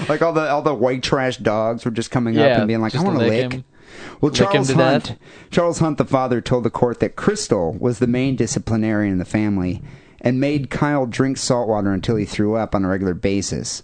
like 0.08 0.22
all 0.22 0.32
the 0.32 0.48
all 0.48 0.62
the 0.62 0.74
white 0.74 1.02
trash 1.02 1.36
dogs 1.36 1.84
were 1.84 1.90
just 1.90 2.10
coming 2.10 2.38
up 2.38 2.58
and 2.58 2.68
being 2.68 2.80
like, 2.80 2.94
"I 2.94 3.02
want 3.02 3.18
to 3.18 3.24
lick 3.24 3.42
lick." 3.42 3.52
him. 3.52 3.64
Well, 4.20 4.30
Lick 4.30 4.38
Charles 4.38 4.70
Hunt, 4.70 5.04
death. 5.04 5.18
Charles 5.50 5.78
Hunt, 5.78 5.98
the 5.98 6.04
father, 6.04 6.40
told 6.40 6.64
the 6.64 6.70
court 6.70 7.00
that 7.00 7.16
Crystal 7.16 7.72
was 7.74 7.98
the 7.98 8.06
main 8.06 8.36
disciplinarian 8.36 9.12
in 9.12 9.18
the 9.18 9.24
family 9.24 9.82
and 10.20 10.40
made 10.40 10.70
Kyle 10.70 11.06
drink 11.06 11.36
salt 11.36 11.68
water 11.68 11.92
until 11.92 12.16
he 12.16 12.24
threw 12.24 12.56
up 12.56 12.74
on 12.74 12.84
a 12.84 12.88
regular 12.88 13.14
basis. 13.14 13.82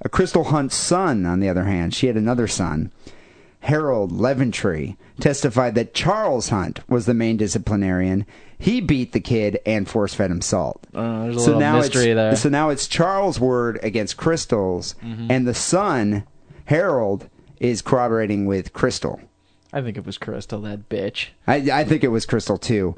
A 0.00 0.08
Crystal 0.08 0.44
Hunt's 0.44 0.76
son, 0.76 1.26
on 1.26 1.40
the 1.40 1.48
other 1.48 1.64
hand, 1.64 1.94
she 1.94 2.06
had 2.06 2.16
another 2.16 2.46
son, 2.46 2.92
Harold 3.68 4.10
Leventree, 4.12 4.96
testified 5.20 5.74
that 5.76 5.94
Charles 5.94 6.48
Hunt 6.48 6.80
was 6.88 7.06
the 7.06 7.14
main 7.14 7.36
disciplinarian. 7.36 8.24
He 8.58 8.80
beat 8.80 9.12
the 9.12 9.20
kid 9.20 9.60
and 9.64 9.88
force 9.88 10.14
fed 10.14 10.30
him 10.30 10.40
salt. 10.40 10.84
Uh, 10.94 11.24
there's 11.24 11.36
a 11.36 11.40
little 11.40 11.60
now 11.60 11.76
mystery 11.76 12.10
it's, 12.10 12.16
there. 12.16 12.36
So 12.36 12.48
now 12.48 12.70
it's 12.70 12.88
Charles' 12.88 13.38
word 13.38 13.78
against 13.82 14.16
Crystal's, 14.16 14.94
Mm-hmm. 15.04 15.30
and 15.30 15.46
the 15.46 15.54
son, 15.54 16.24
Harold, 16.64 17.28
is 17.60 17.82
corroborating 17.82 18.46
with 18.46 18.72
Crystal. 18.72 19.20
I 19.72 19.82
think 19.82 19.96
it 19.96 20.06
was 20.06 20.16
Crystal, 20.16 20.60
that 20.62 20.88
bitch. 20.88 21.28
I, 21.46 21.56
I 21.56 21.84
think 21.84 22.02
it 22.02 22.08
was 22.08 22.24
Crystal 22.24 22.56
too. 22.58 22.96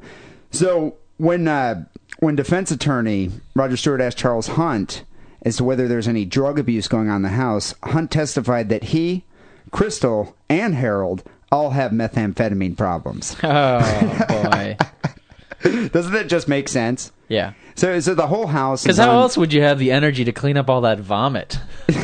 So 0.51 0.95
when 1.17 1.47
uh, 1.47 1.85
when 2.19 2.35
defense 2.35 2.71
attorney 2.71 3.31
Roger 3.55 3.75
Stewart 3.75 3.99
asked 4.01 4.17
Charles 4.17 4.47
Hunt 4.47 5.03
as 5.43 5.57
to 5.57 5.63
whether 5.63 5.87
there's 5.87 6.07
any 6.07 6.23
drug 6.23 6.57
abuse 6.59 6.87
going 6.87 7.09
on 7.09 7.17
in 7.17 7.21
the 7.23 7.29
house, 7.29 7.73
Hunt 7.83 8.09
testified 8.11 8.69
that 8.69 8.85
he, 8.85 9.25
Crystal, 9.71 10.35
and 10.49 10.75
Harold 10.75 11.23
all 11.51 11.71
have 11.71 11.91
methamphetamine 11.91 12.77
problems. 12.77 13.35
Oh 13.43 14.25
boy. 14.29 14.77
Doesn't 15.89 16.13
that 16.13 16.27
just 16.27 16.47
make 16.47 16.67
sense? 16.67 17.11
Yeah. 17.27 17.53
So, 17.75 17.99
so 17.99 18.15
the 18.15 18.25
whole 18.27 18.47
house. 18.47 18.81
Because 18.83 18.97
how 18.97 19.11
on- 19.11 19.15
else 19.17 19.37
would 19.37 19.53
you 19.53 19.61
have 19.61 19.77
the 19.77 19.91
energy 19.91 20.23
to 20.25 20.31
clean 20.31 20.57
up 20.57 20.69
all 20.69 20.81
that 20.81 20.99
vomit? 20.99 21.59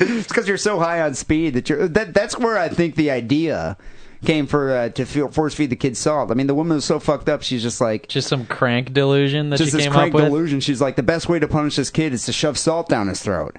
It's 0.00 0.28
because 0.28 0.46
you're 0.46 0.56
so 0.56 0.78
high 0.78 1.00
on 1.00 1.14
speed 1.14 1.54
that 1.54 1.68
you're. 1.68 1.88
That 1.88 2.14
that's 2.14 2.38
where 2.38 2.56
I 2.56 2.68
think 2.68 2.94
the 2.94 3.10
idea 3.10 3.76
came 4.24 4.46
for 4.46 4.70
uh, 4.70 4.88
to 4.90 5.04
feel, 5.04 5.28
force 5.28 5.54
feed 5.54 5.70
the 5.70 5.76
kids 5.76 5.98
salt. 5.98 6.30
I 6.30 6.34
mean, 6.34 6.46
the 6.46 6.54
woman 6.54 6.76
was 6.76 6.84
so 6.84 7.00
fucked 7.00 7.28
up. 7.28 7.42
She's 7.42 7.62
just 7.62 7.80
like 7.80 8.06
Just 8.06 8.28
some 8.28 8.46
crank 8.46 8.92
delusion 8.92 9.50
that 9.50 9.56
just 9.56 9.72
she 9.72 9.76
this 9.76 9.86
came 9.86 9.92
crank 9.92 10.14
up 10.14 10.20
with, 10.20 10.24
delusion. 10.26 10.60
She's 10.60 10.80
like 10.80 10.94
the 10.94 11.02
best 11.02 11.28
way 11.28 11.40
to 11.40 11.48
punish 11.48 11.74
this 11.76 11.90
kid 11.90 12.12
is 12.12 12.24
to 12.26 12.32
shove 12.32 12.56
salt 12.56 12.88
down 12.88 13.08
his 13.08 13.20
throat. 13.20 13.56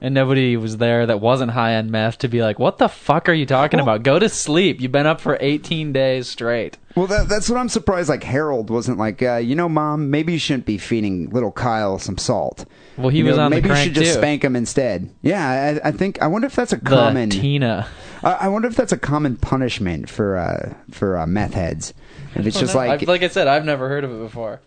And 0.00 0.14
nobody 0.14 0.56
was 0.56 0.76
there 0.78 1.06
that 1.06 1.20
wasn't 1.20 1.52
high 1.52 1.76
on 1.76 1.90
meth 1.90 2.18
to 2.18 2.28
be 2.28 2.42
like, 2.42 2.58
"What 2.58 2.78
the 2.78 2.88
fuck 2.88 3.28
are 3.28 3.32
you 3.32 3.46
talking 3.46 3.80
about? 3.80 4.02
Go 4.02 4.18
to 4.18 4.28
sleep. 4.28 4.80
You've 4.80 4.92
been 4.92 5.06
up 5.06 5.20
for 5.20 5.36
18 5.40 5.92
days 5.92 6.28
straight." 6.28 6.78
Well, 6.94 7.06
that, 7.06 7.28
that's 7.28 7.48
what 7.48 7.58
I'm 7.58 7.68
surprised. 7.68 8.08
Like 8.08 8.24
Harold 8.24 8.70
wasn't 8.70 8.98
like, 8.98 9.22
uh, 9.22 9.36
you 9.36 9.54
know, 9.54 9.68
mom, 9.68 10.10
maybe 10.10 10.32
you 10.32 10.38
shouldn't 10.38 10.66
be 10.66 10.78
feeding 10.78 11.30
little 11.30 11.52
Kyle 11.52 11.98
some 12.00 12.18
salt. 12.18 12.64
Well, 12.96 13.10
he 13.10 13.18
You 13.18 13.26
was 13.26 13.36
know, 13.36 13.44
on 13.44 13.50
the 13.52 13.56
maybe 13.56 13.68
you 13.68 13.76
should 13.76 13.94
just 13.94 14.14
too. 14.14 14.18
spank 14.18 14.42
him 14.42 14.56
instead. 14.56 15.08
Yeah, 15.22 15.78
I, 15.84 15.88
I 15.88 15.92
think. 15.92 16.20
I 16.20 16.26
wonder 16.26 16.46
if 16.46 16.56
that's 16.56 16.72
a 16.72 16.76
The 16.76 16.84
common. 16.90 17.30
Tina. 17.30 17.86
I 18.24 18.32
I 18.32 18.48
wonder 18.48 18.66
if 18.66 18.74
that's 18.74 18.92
a 18.92 18.98
common 18.98 19.36
punishment 19.36 20.08
for 20.10 20.36
uh, 20.36 20.74
for 20.90 21.16
uh, 21.18 21.26
meth 21.26 21.54
heads. 21.54 21.94
If 22.34 22.46
it's 22.46 22.58
just 22.58 22.74
like, 22.74 22.90
I've- 22.90 23.06
like 23.06 23.22
I 23.22 23.28
said, 23.28 23.46
I've 23.46 23.64
never 23.64 23.88
heard 23.88 24.02
of 24.04 24.10
it 24.12 24.18
before. 24.20 24.60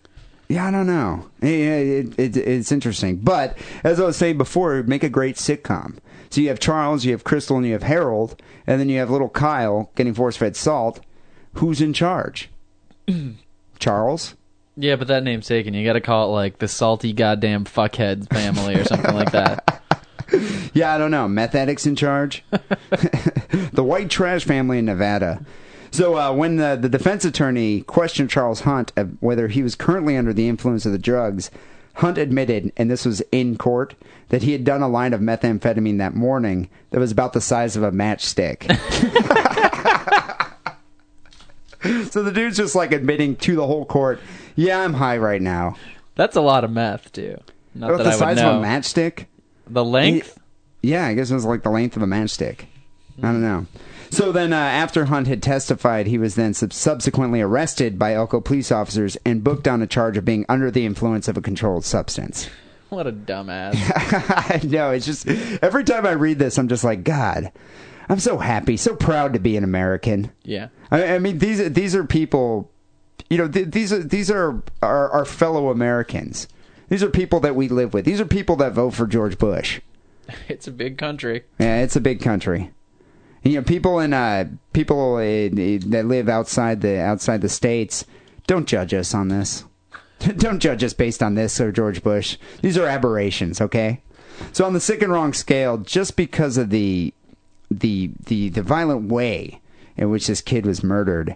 Yeah, 0.51 0.67
I 0.67 0.71
don't 0.71 0.87
know. 0.87 1.29
Yeah, 1.41 1.49
it, 1.49 2.19
it, 2.19 2.37
it's 2.37 2.71
interesting. 2.71 3.17
But 3.17 3.57
as 3.83 3.99
I 3.99 4.05
was 4.05 4.17
saying 4.17 4.37
before, 4.37 4.83
make 4.83 5.03
a 5.03 5.09
great 5.09 5.35
sitcom. 5.37 5.97
So 6.29 6.41
you 6.41 6.49
have 6.49 6.59
Charles, 6.59 7.05
you 7.05 7.11
have 7.11 7.23
Crystal, 7.23 7.57
and 7.57 7.65
you 7.65 7.73
have 7.73 7.83
Harold, 7.83 8.41
and 8.67 8.79
then 8.79 8.89
you 8.89 8.99
have 8.99 9.09
little 9.09 9.29
Kyle 9.29 9.91
getting 9.95 10.13
force 10.13 10.37
fed 10.37 10.55
salt. 10.55 10.99
Who's 11.53 11.81
in 11.81 11.93
charge? 11.93 12.49
Charles. 13.79 14.35
Yeah, 14.77 14.95
but 14.95 15.07
that 15.07 15.23
name's 15.23 15.47
taken. 15.47 15.73
You 15.73 15.85
got 15.85 15.93
to 15.93 16.01
call 16.01 16.29
it 16.29 16.31
like 16.31 16.59
the 16.59 16.67
salty 16.67 17.13
goddamn 17.13 17.65
fuckheads 17.65 18.29
family 18.29 18.75
or 18.75 18.85
something 18.85 19.13
like 19.15 19.31
that. 19.31 19.81
Yeah, 20.73 20.95
I 20.95 20.97
don't 20.97 21.11
know. 21.11 21.27
Meth 21.27 21.53
addicts 21.55 21.85
in 21.85 21.97
charge. 21.97 22.45
the 23.73 23.83
white 23.83 24.09
trash 24.09 24.45
family 24.45 24.79
in 24.79 24.85
Nevada. 24.85 25.45
So 25.91 26.17
uh, 26.17 26.33
when 26.33 26.55
the, 26.55 26.77
the 26.81 26.89
defense 26.89 27.25
attorney 27.25 27.81
questioned 27.81 28.29
Charles 28.29 28.61
Hunt 28.61 28.93
whether 29.19 29.49
he 29.49 29.61
was 29.61 29.75
currently 29.75 30.15
under 30.17 30.31
the 30.33 30.47
influence 30.47 30.85
of 30.85 30.93
the 30.93 30.97
drugs, 30.97 31.51
Hunt 31.95 32.17
admitted, 32.17 32.71
and 32.77 32.89
this 32.89 33.05
was 33.05 33.21
in 33.33 33.57
court, 33.57 33.95
that 34.29 34.43
he 34.43 34.53
had 34.53 34.63
done 34.63 34.81
a 34.81 34.87
line 34.87 35.13
of 35.13 35.19
methamphetamine 35.19 35.97
that 35.97 36.15
morning 36.15 36.69
that 36.91 36.99
was 36.99 37.11
about 37.11 37.33
the 37.33 37.41
size 37.41 37.75
of 37.75 37.83
a 37.83 37.91
matchstick. 37.91 38.63
so 42.11 42.23
the 42.23 42.31
dude's 42.31 42.55
just 42.57 42.75
like 42.75 42.93
admitting 42.93 43.35
to 43.37 43.55
the 43.55 43.67
whole 43.67 43.85
court, 43.85 44.21
"Yeah, 44.55 44.79
I'm 44.79 44.93
high 44.93 45.17
right 45.17 45.41
now." 45.41 45.75
That's 46.15 46.37
a 46.37 46.41
lot 46.41 46.63
of 46.63 46.71
meth, 46.71 47.11
too. 47.11 47.37
Not 47.75 47.91
About 47.91 47.97
that 47.97 48.03
the 48.03 48.09
I 48.25 48.29
would 48.29 48.37
size 48.37 48.39
of 48.39 48.61
a 48.61 48.65
matchstick. 48.65 49.25
the 49.67 49.83
length. 49.83 50.37
Yeah, 50.81 51.05
I 51.05 51.13
guess 51.13 51.31
it 51.31 51.33
was 51.33 51.45
like 51.45 51.63
the 51.63 51.69
length 51.69 51.95
of 51.95 52.01
a 52.01 52.07
matchstick. 52.07 52.65
I 53.19 53.23
don't 53.23 53.41
know. 53.41 53.67
So 54.11 54.31
then, 54.33 54.51
uh, 54.53 54.57
after 54.57 55.05
Hunt 55.05 55.27
had 55.27 55.41
testified, 55.41 56.05
he 56.05 56.17
was 56.17 56.35
then 56.35 56.53
sub- 56.53 56.73
subsequently 56.73 57.39
arrested 57.41 57.97
by 57.97 58.13
Elko 58.13 58.41
police 58.41 58.71
officers 58.71 59.17
and 59.25 59.43
booked 59.43 59.67
on 59.69 59.81
a 59.81 59.87
charge 59.87 60.17
of 60.17 60.25
being 60.25 60.45
under 60.49 60.69
the 60.69 60.85
influence 60.85 61.27
of 61.29 61.37
a 61.37 61.41
controlled 61.41 61.85
substance. 61.85 62.49
What 62.89 63.07
a 63.07 63.13
dumbass. 63.13 63.73
I 64.53 64.59
know. 64.67 64.91
It's 64.91 65.05
just 65.05 65.25
every 65.63 65.85
time 65.85 66.05
I 66.05 66.11
read 66.11 66.39
this, 66.39 66.57
I'm 66.57 66.67
just 66.67 66.83
like, 66.83 67.05
God, 67.05 67.53
I'm 68.09 68.19
so 68.19 68.37
happy, 68.37 68.75
so 68.75 68.95
proud 68.97 69.31
to 69.31 69.39
be 69.39 69.55
an 69.55 69.63
American. 69.63 70.29
yeah. 70.43 70.67
I, 70.91 71.15
I 71.15 71.19
mean, 71.19 71.37
these 71.37 71.71
these 71.71 71.95
are 71.95 72.03
people, 72.03 72.69
you 73.29 73.37
know, 73.37 73.47
th- 73.47 73.69
these 73.69 73.93
are 73.93 74.03
these 74.03 74.29
are 74.29 74.61
our, 74.81 75.09
our 75.11 75.23
fellow 75.25 75.69
Americans. 75.69 76.49
These 76.89 77.01
are 77.01 77.09
people 77.09 77.39
that 77.39 77.55
we 77.55 77.69
live 77.69 77.93
with. 77.93 78.03
These 78.03 78.19
are 78.19 78.25
people 78.25 78.57
that 78.57 78.73
vote 78.73 78.89
for 78.93 79.07
George 79.07 79.37
Bush. 79.37 79.79
It's 80.49 80.67
a 80.67 80.71
big 80.71 80.97
country. 80.97 81.43
Yeah, 81.59 81.81
it's 81.81 81.95
a 81.95 82.01
big 82.01 82.21
country. 82.21 82.71
You 83.43 83.55
know, 83.55 83.61
people 83.63 83.99
in 83.99 84.13
uh, 84.13 84.45
people 84.73 85.17
in, 85.17 85.57
in- 85.57 85.89
that 85.91 86.05
live 86.05 86.29
outside 86.29 86.81
the 86.81 86.99
outside 86.99 87.41
the 87.41 87.49
states 87.49 88.05
don't 88.47 88.67
judge 88.67 88.93
us 88.93 89.13
on 89.13 89.29
this. 89.29 89.65
don't 90.37 90.59
judge 90.59 90.83
us 90.83 90.93
based 90.93 91.23
on 91.23 91.35
this 91.35 91.59
or 91.59 91.71
George 91.71 92.03
Bush. 92.03 92.37
These 92.61 92.77
are 92.77 92.85
aberrations, 92.85 93.59
okay? 93.59 94.01
So 94.53 94.65
on 94.65 94.73
the 94.73 94.79
sick 94.79 95.01
and 95.01 95.11
wrong 95.11 95.33
scale, 95.33 95.77
just 95.77 96.15
because 96.15 96.57
of 96.57 96.69
the 96.69 97.13
the 97.69 98.11
the 98.25 98.49
the 98.49 98.61
violent 98.61 99.09
way 99.11 99.61
in 99.97 100.09
which 100.09 100.27
this 100.27 100.41
kid 100.41 100.65
was 100.65 100.83
murdered, 100.83 101.35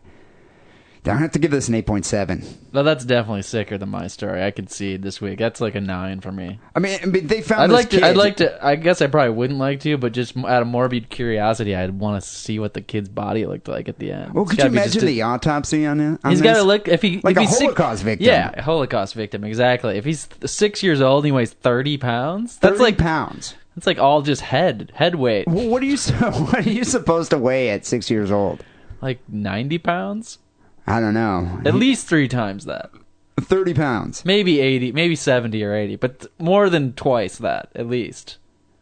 I 1.08 1.16
have 1.18 1.32
to 1.34 1.40
give 1.40 1.52
this 1.52 1.68
an 1.68 1.76
eight 1.76 1.86
point 1.86 2.06
seven. 2.06 2.44
But 2.72 2.84
that's 2.84 3.06
definitely 3.06 3.44
sicker 3.44 3.78
than 3.78 3.90
my 3.90 4.08
story. 4.08 4.44
I 4.44 4.52
concede 4.52 5.02
this 5.02 5.22
week. 5.22 5.40
That's 5.40 5.62
like 5.62 5.76
a 5.76 5.82
nine 5.82 6.22
for 6.22 6.32
me. 6.32 6.60
I 6.76 6.80
mean, 6.80 7.00
I 7.02 7.06
mean, 7.06 7.28
they 7.28 7.42
found. 7.42 7.62
I'd 7.64 7.70
this 7.70 7.74
like 7.76 7.90
to. 7.92 7.96
kid- 7.98 8.04
I'd 8.04 8.18
like 8.18 8.38
to. 8.38 8.66
I 8.66 8.76
guess 8.76 9.02
I 9.02 9.08
probably 9.08 9.34
wouldn't 9.34 9.60
like 9.60 9.82
to, 9.82 9.98
but 9.98 10.12
just 10.14 10.36
out 10.38 10.62
of 10.62 10.68
morbid 10.68 11.10
curiosity, 11.10 11.76
I'd 11.76 11.98
want 12.00 12.22
to 12.24 12.28
see 12.30 12.60
what 12.60 12.74
the 12.74 12.82
kid's 12.82 13.10
body 13.10 13.46
looked 13.46 13.68
like 13.68 13.88
at 13.88 14.00
the 14.00 14.12
end. 14.12 14.34
Well, 14.34 14.44
It's 14.44 14.52
could 14.52 14.60
you 14.60 14.66
imagine 14.66 15.04
a- 15.04 15.06
the 15.06 15.22
autopsy 15.22 15.86
on 15.86 16.00
it? 16.00 16.20
He's 16.28 16.42
got 16.42 16.56
to 16.56 16.64
look 16.64 16.88
if 16.88 17.02
he 17.02 17.22
Like 17.24 17.34
if 17.34 17.38
a 17.38 17.42
he's 17.42 17.52
sick- 17.52 17.62
Holocaust 17.62 18.04
victim. 18.04 18.26
Yeah, 18.28 18.62
Holocaust 18.62 19.14
victim. 19.14 19.44
Exactly. 19.44 19.98
If 19.98 20.06
he's 20.06 20.28
six 20.46 20.82
years 20.84 21.02
old 21.02 21.24
and 21.24 21.28
he 21.28 21.32
weighs 21.32 21.52
thirty 21.52 21.98
pounds, 21.98 22.58
that's 22.58 22.74
30 22.80 22.84
like 22.84 22.98
pounds. 22.98 23.54
that's 23.76 23.88
like 23.88 24.00
all 24.00 24.22
just 24.22 24.42
head 24.42 24.92
head 24.96 25.16
weight. 25.16 25.48
Well, 25.48 25.68
what 25.68 25.82
are 25.82 25.86
you 25.86 25.98
what 26.20 26.66
are 26.66 26.70
you 26.70 26.84
supposed 26.84 27.30
to 27.32 27.38
weigh 27.38 27.70
at 27.70 27.86
six 27.86 28.10
years 28.10 28.32
old? 28.32 28.64
Like 29.02 29.20
ninety 29.30 29.78
pounds, 29.78 30.40
I 30.88 31.00
don't 31.00 31.14
know. 31.14 31.62
at 31.66 31.76
least 31.76 32.08
three 32.08 32.28
times 32.28 32.66
that. 32.66 32.92
Thirty 33.40 33.74
pounds. 33.74 34.24
Maybe 34.24 34.60
eighty, 34.62 34.92
maybe 34.92 35.16
seventy 35.16 35.64
or 35.64 35.74
eighty, 35.74 35.96
but 35.96 36.20
th- 36.22 36.32
more 36.40 36.70
than 36.70 36.94
twice 36.94 37.38
that 37.38 37.70
at 37.76 37.88
least. 37.88 38.38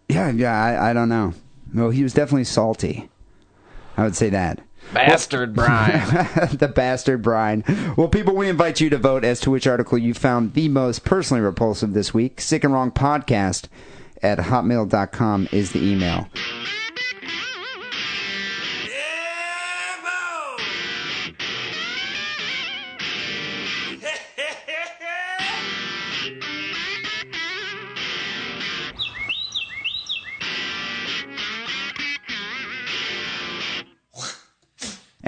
Yeah, 0.10 0.30
yeah. 0.32 0.54
I, 0.54 0.92
I 0.92 0.94
don't 0.94 1.10
know. 1.10 1.34
Well, 1.74 1.90
he 1.90 2.04
was 2.04 2.14
definitely 2.14 2.44
salty. 2.44 3.10
I 3.98 4.04
would 4.04 4.16
say 4.16 4.30
that. 4.30 4.60
Bastard 4.94 5.54
Brian. 5.56 6.08
the 6.58 6.72
bastard 6.74 7.22
Brian. 7.22 7.64
Well, 7.98 8.10
people, 8.10 8.36
we 8.36 8.50
invite 8.50 8.80
you 8.82 8.90
to 8.90 8.98
vote 8.98 9.24
as 9.24 9.40
to 9.42 9.50
which 9.50 9.66
article 9.66 9.98
you 9.98 10.14
found 10.14 10.54
the 10.54 10.68
most 10.68 11.04
personally 11.06 11.42
repulsive 11.42 11.94
this 11.94 12.14
week. 12.14 12.42
Sick 12.42 12.64
and 12.64 12.74
Wrong 12.74 12.92
Podcast 12.92 13.66
at 14.22 14.38
hotmail.com 14.40 15.48
is 15.52 15.72
the 15.72 15.84
email. 15.84 16.28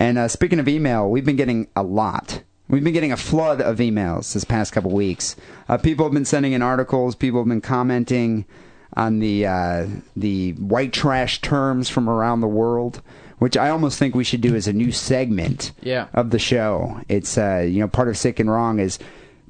And 0.05 0.19
uh, 0.19 0.27
speaking 0.27 0.59
of 0.59 0.67
email, 0.67 1.09
we've 1.09 1.25
been 1.25 1.35
getting 1.35 1.67
a 1.75 1.81
lot. 1.81 2.43
We've 2.67 2.83
been 2.83 2.93
getting 2.93 3.11
a 3.11 3.17
flood 3.17 3.59
of 3.59 3.77
emails 3.77 4.33
this 4.33 4.43
past 4.43 4.71
couple 4.71 4.91
weeks. 4.91 5.35
Uh, 5.67 5.77
people 5.79 6.05
have 6.05 6.13
been 6.13 6.25
sending 6.25 6.53
in 6.53 6.61
articles. 6.61 7.15
People 7.15 7.39
have 7.39 7.47
been 7.47 7.59
commenting 7.61 8.45
on 8.93 9.17
the 9.17 9.47
uh, 9.47 9.87
the 10.15 10.51
white 10.53 10.93
trash 10.93 11.41
terms 11.41 11.89
from 11.89 12.07
around 12.07 12.41
the 12.41 12.47
world, 12.47 13.01
which 13.39 13.57
I 13.57 13.69
almost 13.69 13.97
think 13.97 14.13
we 14.13 14.23
should 14.23 14.41
do 14.41 14.55
as 14.55 14.67
a 14.67 14.73
new 14.73 14.91
segment 14.91 15.71
Yeah. 15.81 16.05
of 16.13 16.29
the 16.29 16.39
show. 16.39 17.01
It's 17.09 17.35
uh, 17.35 17.65
you 17.67 17.79
know 17.79 17.87
part 17.87 18.07
of 18.07 18.15
sick 18.15 18.39
and 18.39 18.49
wrong 18.49 18.79
is 18.79 18.99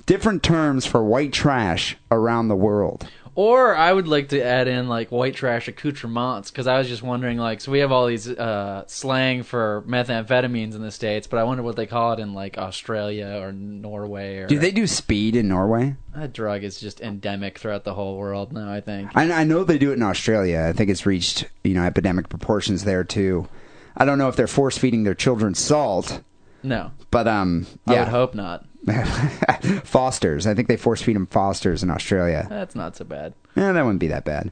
different 0.06 0.42
terms 0.42 0.86
for 0.86 1.04
white 1.04 1.34
trash 1.34 1.98
around 2.12 2.48
the 2.48 2.56
world. 2.56 3.08
Or 3.36 3.76
I 3.76 3.92
would 3.92 4.08
like 4.08 4.30
to 4.30 4.42
add 4.42 4.70
in 4.70 4.88
like 4.88 5.12
white 5.12 5.36
trash 5.36 5.68
accoutrements 5.68 6.50
because 6.50 6.68
I 6.68 6.78
was 6.78 6.88
just 6.88 7.04
wondering 7.04 7.38
like 7.38 7.60
so 7.60 7.70
we 7.70 7.80
have 7.80 7.92
all 7.92 8.08
these 8.08 8.30
uh, 8.30 8.86
slang 8.88 9.44
for 9.44 9.84
methamphetamines 9.86 10.74
in 10.74 10.82
the 10.82 10.92
states, 10.92 11.28
but 11.28 11.38
I 11.38 11.44
wonder 11.44 11.62
what 11.62 11.76
they 11.76 11.86
call 11.86 12.14
it 12.14 12.20
in 12.20 12.34
like 12.34 12.58
Australia 12.58 13.40
or 13.42 13.52
Norway 13.52 14.38
or 14.38 14.48
Do 14.48 14.58
they 14.58 14.72
do 14.72 14.88
speed 14.88 15.36
in 15.36 15.50
Norway? 15.50 15.96
that 16.16 16.32
drug 16.32 16.64
is 16.64 16.80
just 16.80 17.02
endemic 17.02 17.60
throughout 17.60 17.84
the 17.84 17.94
whole 17.94 18.18
world 18.18 18.54
now. 18.54 18.72
I 18.72 18.80
think. 18.80 19.12
I, 19.16 19.30
I 19.30 19.44
know 19.44 19.66
they 19.66 19.78
do 19.78 19.92
it 19.92 19.96
in 19.96 20.04
Australia. 20.04 20.66
I 20.70 20.72
think 20.72 20.90
it's 20.90 21.06
reached 21.06 21.46
you 21.66 21.74
know 21.74 21.84
epidemic 21.84 22.30
proportions 22.30 22.86
there 22.86 23.04
too. 23.04 23.50
I 23.98 24.06
don't 24.06 24.18
know 24.18 24.30
if 24.30 24.38
they're 24.38 24.48
force 24.48 24.78
feeding 24.78 25.04
their 25.04 25.14
children 25.14 25.56
salt, 25.56 26.22
No, 26.66 26.92
but 27.12 27.28
um, 27.28 27.68
I 27.88 28.00
would 28.00 28.08
hope 28.08 28.36
not. 28.36 28.66
Fosters. 29.84 30.48
I 30.48 30.54
think 30.54 30.68
they 30.68 30.78
force 30.78 31.02
feed 31.02 31.16
them 31.16 31.28
Fosters 31.28 31.84
in 31.84 31.90
Australia. 31.90 32.48
That's 32.50 32.76
not 32.76 32.96
so 32.96 33.06
bad. 33.06 33.34
Yeah, 33.56 33.72
that 33.72 33.84
wouldn't 33.84 34.00
be 34.00 34.08
that 34.08 34.26
bad. 34.26 34.52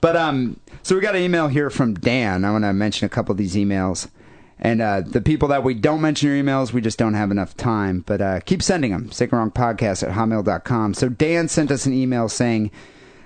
But 0.00 0.16
um, 0.16 0.58
so 0.82 0.94
we 0.94 1.00
got 1.00 1.14
an 1.16 1.22
email 1.22 1.48
here 1.48 1.70
from 1.70 1.94
Dan. 1.94 2.44
I 2.44 2.50
want 2.50 2.64
to 2.64 2.72
mention 2.72 3.06
a 3.06 3.08
couple 3.08 3.32
of 3.32 3.38
these 3.38 3.54
emails. 3.54 4.08
And 4.58 4.80
uh, 4.80 5.00
the 5.00 5.20
people 5.20 5.48
that 5.48 5.64
we 5.64 5.74
don't 5.74 6.00
mention 6.00 6.28
your 6.28 6.40
emails, 6.40 6.72
we 6.72 6.80
just 6.80 6.98
don't 6.98 7.14
have 7.14 7.30
enough 7.30 7.56
time. 7.56 8.04
But 8.06 8.20
uh, 8.20 8.40
keep 8.40 8.62
sending 8.62 8.92
them. 8.92 9.10
Sick 9.10 9.32
and 9.32 9.38
Wrong 9.38 9.50
Podcast 9.50 10.02
at 10.02 10.14
hotmail.com. 10.14 10.94
So 10.94 11.08
Dan 11.08 11.48
sent 11.48 11.70
us 11.70 11.86
an 11.86 11.92
email 11.92 12.28
saying, 12.28 12.70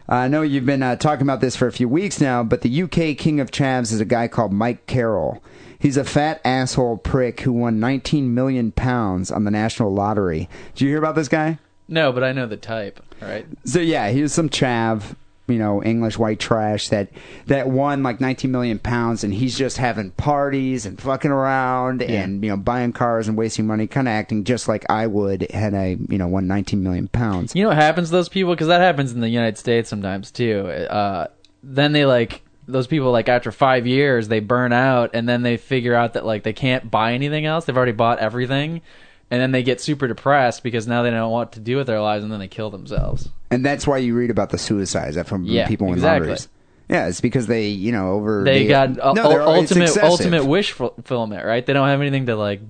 I 0.08 0.28
know 0.28 0.42
you've 0.42 0.66
been 0.66 0.82
uh, 0.82 0.96
talking 0.96 1.22
about 1.26 1.40
this 1.40 1.56
for 1.56 1.66
a 1.66 1.72
few 1.72 1.88
weeks 1.88 2.20
now, 2.20 2.44
but 2.44 2.60
the 2.60 2.82
UK 2.82 3.18
King 3.18 3.40
of 3.40 3.50
Chavs 3.50 3.92
is 3.92 4.00
a 4.00 4.04
guy 4.04 4.28
called 4.28 4.52
Mike 4.52 4.86
Carroll. 4.86 5.42
He's 5.78 5.96
a 5.96 6.04
fat 6.04 6.40
asshole 6.44 6.98
prick 6.98 7.40
who 7.40 7.52
won 7.52 7.80
19 7.80 8.32
million 8.32 8.72
pounds 8.72 9.30
on 9.30 9.44
the 9.44 9.50
national 9.50 9.92
lottery. 9.92 10.48
Did 10.74 10.84
you 10.84 10.88
hear 10.90 10.98
about 10.98 11.16
this 11.16 11.28
guy? 11.28 11.58
No, 11.88 12.12
but 12.12 12.22
I 12.22 12.32
know 12.32 12.46
the 12.46 12.56
type. 12.56 13.02
Right. 13.20 13.46
So 13.64 13.80
yeah, 13.80 14.10
he 14.10 14.22
was 14.22 14.32
some 14.32 14.48
chav, 14.48 15.16
you 15.48 15.58
know, 15.58 15.82
English 15.82 16.18
white 16.18 16.38
trash 16.40 16.88
that 16.88 17.08
that 17.46 17.68
won 17.68 18.02
like 18.02 18.20
19 18.20 18.50
million 18.50 18.78
pounds, 18.78 19.24
and 19.24 19.32
he's 19.32 19.56
just 19.56 19.76
having 19.76 20.10
parties 20.12 20.86
and 20.86 21.00
fucking 21.00 21.30
around 21.30 22.02
and 22.02 22.42
you 22.42 22.50
know 22.50 22.56
buying 22.56 22.92
cars 22.92 23.28
and 23.28 23.36
wasting 23.36 23.66
money, 23.66 23.86
kind 23.86 24.08
of 24.08 24.12
acting 24.12 24.44
just 24.44 24.68
like 24.68 24.84
I 24.90 25.06
would 25.06 25.50
had 25.50 25.74
I 25.74 25.96
you 26.08 26.18
know 26.18 26.28
won 26.28 26.46
19 26.46 26.82
million 26.82 27.08
pounds. 27.08 27.54
You 27.54 27.62
know 27.62 27.68
what 27.68 27.78
happens 27.78 28.08
to 28.08 28.12
those 28.12 28.28
people? 28.28 28.54
Because 28.54 28.68
that 28.68 28.80
happens 28.80 29.12
in 29.12 29.20
the 29.20 29.28
United 29.28 29.58
States 29.58 29.88
sometimes 29.88 30.30
too. 30.30 30.66
Uh, 30.66 31.28
then 31.62 31.92
they 31.92 32.04
like 32.06 32.42
those 32.68 32.86
people 32.86 33.12
like 33.12 33.28
after 33.28 33.52
five 33.52 33.86
years 33.86 34.28
they 34.28 34.40
burn 34.40 34.72
out, 34.72 35.10
and 35.14 35.28
then 35.28 35.42
they 35.42 35.56
figure 35.56 35.94
out 35.94 36.14
that 36.14 36.26
like 36.26 36.42
they 36.42 36.52
can't 36.52 36.90
buy 36.90 37.12
anything 37.12 37.46
else. 37.46 37.64
They've 37.64 37.76
already 37.76 37.92
bought 37.92 38.18
everything, 38.18 38.82
and 39.30 39.40
then 39.40 39.50
they 39.52 39.62
get 39.62 39.80
super 39.80 40.06
depressed 40.08 40.62
because 40.62 40.86
now 40.86 41.02
they 41.02 41.10
don't 41.10 41.18
know 41.18 41.28
what 41.30 41.52
to 41.52 41.60
do 41.60 41.76
with 41.76 41.86
their 41.86 42.00
lives, 42.00 42.22
and 42.24 42.32
then 42.32 42.38
they 42.40 42.48
kill 42.48 42.70
themselves. 42.70 43.28
And 43.50 43.64
that's 43.64 43.86
why 43.86 43.98
you 43.98 44.14
read 44.14 44.30
about 44.30 44.50
the 44.50 44.58
suicides 44.58 45.16
from 45.28 45.44
Yeah, 45.44 45.66
people 45.68 45.88
in 45.88 45.94
exactly. 45.94 46.28
lotteries. 46.28 46.48
Yeah, 46.88 47.08
it's 47.08 47.20
because 47.20 47.46
they 47.48 47.66
you 47.68 47.90
know 47.92 48.12
over 48.12 48.44
They 48.44 48.66
got 48.66 48.98
uh, 49.00 49.12
No, 49.12 49.28
they're- 49.28 49.40
ul- 49.40 49.54
it's 49.62 49.72
ultimate 49.72 49.96
ultimate 49.98 50.44
wish 50.46 50.72
fulfillment, 50.72 51.44
right? 51.44 51.64
They 51.66 51.72
don't 51.72 51.88
have 51.88 52.00
anything 52.00 52.26
to 52.26 52.36
like 52.36 52.60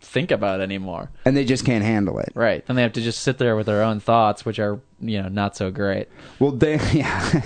think 0.00 0.30
about 0.30 0.60
anymore, 0.62 1.10
and 1.26 1.36
they 1.36 1.44
just 1.44 1.64
can't 1.66 1.84
handle 1.84 2.18
it. 2.18 2.30
right? 2.34 2.64
Then 2.66 2.76
they 2.76 2.82
have 2.82 2.92
to 2.94 3.02
just 3.02 3.20
sit 3.20 3.36
there 3.38 3.54
with 3.56 3.66
their 3.66 3.82
own 3.82 4.00
thoughts, 4.00 4.44
which 4.46 4.58
are 4.58 4.80
you 5.00 5.20
know 5.22 5.28
not 5.28 5.56
so 5.56 5.70
great. 5.70 6.08
Well, 6.38 6.52
Dan, 6.52 6.80
yeah. 6.94 7.42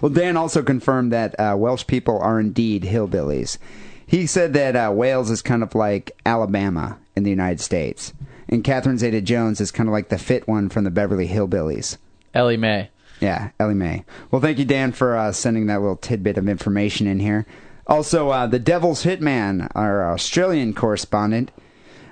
well, 0.00 0.10
Dan 0.10 0.36
also 0.36 0.62
confirmed 0.62 1.12
that 1.12 1.38
uh, 1.38 1.54
Welsh 1.56 1.86
people 1.86 2.18
are 2.20 2.40
indeed 2.40 2.82
hillbillies. 2.82 3.58
He 4.06 4.26
said 4.26 4.52
that 4.54 4.76
uh, 4.76 4.90
Wales 4.92 5.30
is 5.30 5.42
kind 5.42 5.62
of 5.62 5.74
like 5.74 6.12
Alabama 6.26 6.98
in 7.16 7.22
the 7.22 7.30
United 7.30 7.60
States, 7.60 8.12
and 8.48 8.64
Catherine 8.64 8.98
Zeta-Jones 8.98 9.60
is 9.60 9.70
kind 9.70 9.88
of 9.88 9.92
like 9.92 10.08
the 10.08 10.18
fit 10.18 10.46
one 10.48 10.68
from 10.68 10.84
the 10.84 10.90
Beverly 10.90 11.28
Hillbillies. 11.28 11.96
Ellie 12.34 12.56
Mae. 12.56 12.90
Yeah, 13.20 13.50
Ellie 13.58 13.74
Mae. 13.74 14.04
Well, 14.30 14.42
thank 14.42 14.58
you, 14.58 14.64
Dan, 14.64 14.92
for 14.92 15.16
uh, 15.16 15.32
sending 15.32 15.66
that 15.66 15.80
little 15.80 15.96
tidbit 15.96 16.36
of 16.36 16.48
information 16.48 17.06
in 17.06 17.20
here. 17.20 17.46
Also, 17.86 18.30
uh, 18.30 18.46
the 18.46 18.58
Devil's 18.58 19.04
Hitman, 19.04 19.70
our 19.74 20.12
Australian 20.12 20.74
correspondent. 20.74 21.50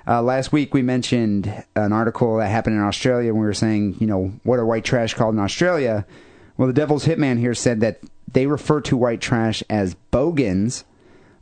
Uh, 0.07 0.21
last 0.21 0.51
week 0.51 0.73
we 0.73 0.81
mentioned 0.81 1.63
an 1.75 1.93
article 1.93 2.37
that 2.37 2.49
happened 2.49 2.75
in 2.75 2.81
Australia, 2.81 3.29
and 3.29 3.39
we 3.39 3.45
were 3.45 3.53
saying, 3.53 3.95
you 3.99 4.07
know, 4.07 4.33
what 4.43 4.59
are 4.59 4.65
white 4.65 4.83
trash 4.83 5.13
called 5.13 5.33
in 5.33 5.39
Australia? 5.39 6.05
Well, 6.57 6.67
the 6.67 6.73
Devil's 6.73 7.05
Hitman 7.05 7.39
here 7.39 7.53
said 7.53 7.79
that 7.79 7.99
they 8.31 8.45
refer 8.45 8.81
to 8.81 8.97
white 8.97 9.21
trash 9.21 9.63
as 9.69 9.95
bogans 10.11 10.83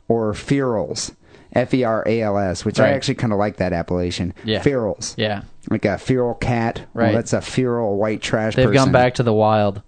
or 0.08 0.32
ferals. 0.32 1.14
F 1.54 1.72
E 1.74 1.84
R 1.84 2.02
A 2.06 2.22
L 2.22 2.38
S, 2.38 2.64
which 2.64 2.80
I 2.80 2.88
actually 2.90 3.16
kind 3.16 3.32
of 3.32 3.38
like 3.38 3.56
that 3.56 3.72
appellation. 3.72 4.32
Yeah. 4.44 4.62
Ferals. 4.62 5.14
Yeah, 5.16 5.42
Like 5.70 5.84
a 5.84 5.98
feral 5.98 6.34
cat. 6.34 6.78
Well, 6.94 7.06
Right. 7.06 7.14
that's 7.14 7.32
a 7.32 7.40
feral 7.40 7.96
white 7.96 8.22
trash 8.22 8.54
they've 8.56 8.66
person. 8.66 8.84
gone 8.86 8.92
back 8.92 9.14
to 9.14 9.22
the 9.22 9.32
wild. 9.34 9.82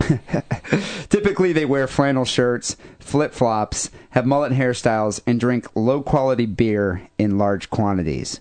Typically, 1.08 1.52
they 1.52 1.64
wear 1.64 1.86
flannel 1.86 2.24
shirts, 2.24 2.76
flip 2.98 3.32
flops, 3.32 3.90
have 4.10 4.26
mullet 4.26 4.52
hairstyles, 4.52 5.20
and 5.26 5.38
drink 5.40 5.66
low 5.74 6.02
quality 6.02 6.46
beer 6.46 7.08
in 7.18 7.38
large 7.38 7.70
quantities. 7.70 8.40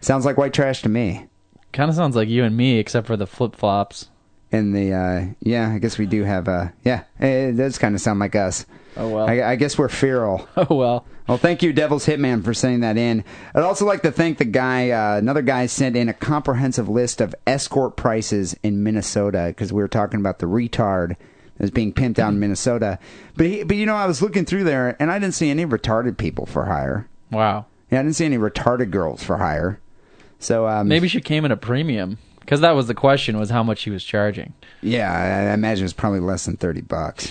Sounds 0.00 0.24
like 0.24 0.36
white 0.36 0.52
trash 0.54 0.82
to 0.82 0.88
me. 0.88 1.26
Kind 1.72 1.90
of 1.90 1.96
sounds 1.96 2.16
like 2.16 2.28
you 2.28 2.44
and 2.44 2.56
me, 2.56 2.78
except 2.78 3.06
for 3.06 3.16
the 3.16 3.26
flip 3.26 3.54
flops. 3.54 4.08
And 4.52 4.74
the 4.74 4.92
uh, 4.92 5.24
yeah, 5.40 5.70
I 5.70 5.78
guess 5.78 5.98
we 5.98 6.06
do 6.06 6.22
have 6.24 6.48
uh, 6.48 6.68
yeah, 6.84 7.02
it 7.18 7.56
does 7.56 7.78
kind 7.78 7.94
of 7.94 8.00
sound 8.00 8.20
like 8.20 8.34
us. 8.36 8.64
Oh 8.96 9.08
well. 9.08 9.28
I, 9.28 9.42
I 9.42 9.56
guess 9.56 9.76
we're 9.76 9.88
feral. 9.88 10.48
oh 10.56 10.74
well. 10.74 11.04
Well, 11.28 11.38
thank 11.38 11.62
you, 11.62 11.72
Devil's 11.72 12.06
Hitman, 12.06 12.44
for 12.44 12.54
sending 12.54 12.80
that 12.80 12.96
in. 12.96 13.24
I'd 13.54 13.64
also 13.64 13.84
like 13.84 14.02
to 14.02 14.12
thank 14.12 14.38
the 14.38 14.44
guy. 14.44 14.90
Uh, 14.90 15.18
another 15.18 15.42
guy 15.42 15.66
sent 15.66 15.96
in 15.96 16.08
a 16.08 16.14
comprehensive 16.14 16.88
list 16.88 17.20
of 17.20 17.34
escort 17.46 17.96
prices 17.96 18.54
in 18.62 18.84
Minnesota 18.84 19.46
because 19.48 19.72
we 19.72 19.82
were 19.82 19.88
talking 19.88 20.20
about 20.20 20.38
the 20.38 20.46
retard 20.46 21.16
that's 21.58 21.72
being 21.72 21.92
pimped 21.92 22.20
out 22.20 22.32
in 22.32 22.38
Minnesota. 22.38 22.98
But 23.36 23.46
he, 23.46 23.64
but 23.64 23.76
you 23.76 23.86
know, 23.86 23.96
I 23.96 24.06
was 24.06 24.22
looking 24.22 24.44
through 24.44 24.64
there 24.64 24.96
and 25.00 25.10
I 25.10 25.18
didn't 25.18 25.34
see 25.34 25.50
any 25.50 25.66
retarded 25.66 26.16
people 26.16 26.46
for 26.46 26.66
hire. 26.66 27.08
Wow. 27.32 27.66
Yeah, 27.90 28.00
I 28.00 28.02
didn't 28.02 28.16
see 28.16 28.24
any 28.24 28.38
retarded 28.38 28.90
girls 28.90 29.24
for 29.24 29.38
hire. 29.38 29.80
So 30.38 30.68
um, 30.68 30.86
Maybe 30.86 31.08
she 31.08 31.20
came 31.20 31.44
in 31.44 31.50
a 31.50 31.56
premium 31.56 32.18
because 32.40 32.60
that 32.60 32.72
was 32.72 32.86
the 32.86 32.94
question: 32.94 33.38
was 33.38 33.50
how 33.50 33.62
much 33.62 33.82
he 33.82 33.90
was 33.90 34.04
charging. 34.04 34.52
Yeah, 34.82 35.10
I 35.12 35.50
I 35.50 35.54
imagine 35.54 35.84
it's 35.84 35.94
probably 35.94 36.20
less 36.20 36.44
than 36.44 36.56
30 36.56 36.82
bucks. 36.82 37.30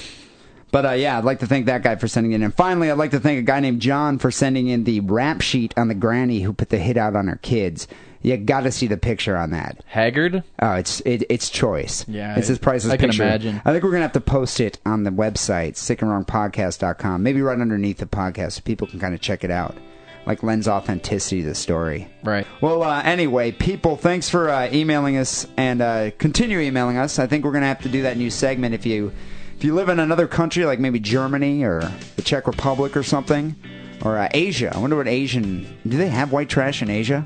But 0.76 0.86
uh, 0.86 0.92
yeah, 0.92 1.18
I'd 1.18 1.24
like 1.24 1.40
to 1.40 1.48
thank 1.48 1.68
that 1.68 1.84
guy 1.84 1.96
for 1.96 2.10
sending 2.10 2.34
it 2.34 2.36
in. 2.36 2.44
And 2.44 2.54
finally, 2.54 2.92
I'd 2.92 2.98
like 2.98 3.12
to 3.12 3.20
thank 3.22 3.40
a 3.40 3.44
guy 3.44 3.62
named 3.62 3.82
John 3.82 4.20
for 4.20 4.30
sending 4.30 4.68
in 4.68 4.84
the 4.84 5.00
rap 5.00 5.40
sheet 5.40 5.74
on 5.78 5.88
the 5.88 5.96
granny 5.96 6.42
who 6.42 6.52
put 6.52 6.68
the 6.68 6.78
hit 6.78 6.98
out 6.98 7.16
on 7.16 7.28
her 7.28 7.38
kids. 7.38 7.88
You 8.22 8.36
got 8.36 8.64
to 8.64 8.74
see 8.74 8.86
the 8.86 8.98
picture 8.98 9.38
on 9.38 9.52
that. 9.52 9.82
Haggard. 9.86 10.44
Oh, 10.62 10.74
it's 10.74 11.00
it, 11.06 11.24
it's 11.30 11.50
choice. 11.50 12.06
Yeah, 12.10 12.36
it's 12.36 12.50
his 12.50 12.60
priceless 12.60 12.94
I 12.94 12.98
can 12.98 13.10
imagine. 13.10 13.62
I 13.64 13.72
think 13.72 13.86
we're 13.86 13.92
gonna 13.92 14.02
have 14.02 14.12
to 14.12 14.20
post 14.20 14.60
it 14.60 14.78
on 14.86 15.04
the 15.04 15.12
website, 15.12 15.76
sickandwrongpodcast.com. 15.76 17.24
Maybe 17.24 17.42
right 17.42 17.58
underneath 17.58 18.00
the 18.00 18.06
podcast, 18.06 18.52
so 18.52 18.62
people 18.64 18.86
can 18.86 19.00
kind 19.00 19.16
of 19.16 19.22
check 19.22 19.46
it 19.46 19.52
out. 19.52 19.78
Like 20.26 20.44
lends 20.44 20.68
authenticity 20.68 21.42
to 21.44 21.48
the 21.48 21.56
story. 21.56 22.10
Right. 22.22 22.46
Well, 22.60 22.84
uh, 22.84 23.02
anyway, 23.02 23.54
people, 23.54 23.96
thanks 23.96 24.30
for 24.30 24.50
uh, 24.50 24.70
emailing 24.74 25.16
us 25.16 25.48
and 25.56 25.82
uh, 25.82 26.12
continue 26.18 26.60
emailing 26.60 26.98
us. 26.98 27.18
I 27.18 27.28
think 27.28 27.46
we're 27.46 27.54
gonna 27.54 27.68
have 27.68 27.84
to 27.84 27.90
do 27.90 28.02
that 28.02 28.18
new 28.18 28.30
segment 28.30 28.76
if 28.76 28.86
you 28.86 29.14
if 29.58 29.64
you 29.64 29.74
live 29.74 29.90
in 29.90 30.00
another 30.00 30.28
country 30.28 30.66
like 30.66 30.80
maybe 30.80 31.00
Germany 31.00 31.64
or 31.64 31.82
the 32.16 32.22
Czech 32.22 32.48
Republic 32.48 32.96
or 32.98 33.04
something, 33.04 33.56
or 34.04 34.18
uh, 34.18 34.30
Asia. 34.34 34.72
I 34.76 34.80
wonder 34.80 34.96
what 34.98 35.08
Asian 35.08 35.66
do 35.88 35.98
they 35.98 36.10
have 36.10 36.32
white 36.32 36.50
trash 36.50 36.82
in 36.82 36.90
Asia? 36.90 37.26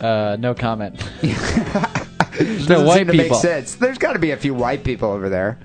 Uh, 0.00 0.36
no 0.38 0.54
comment. 0.54 1.02
No 2.68 2.82
white 2.82 3.08
people. 3.08 3.16
make 3.16 3.34
sense. 3.34 3.76
There's 3.76 3.96
got 3.96 4.12
to 4.12 4.18
be 4.18 4.32
a 4.32 4.36
few 4.36 4.52
white 4.52 4.84
people 4.84 5.10
over 5.10 5.30
there. 5.30 5.58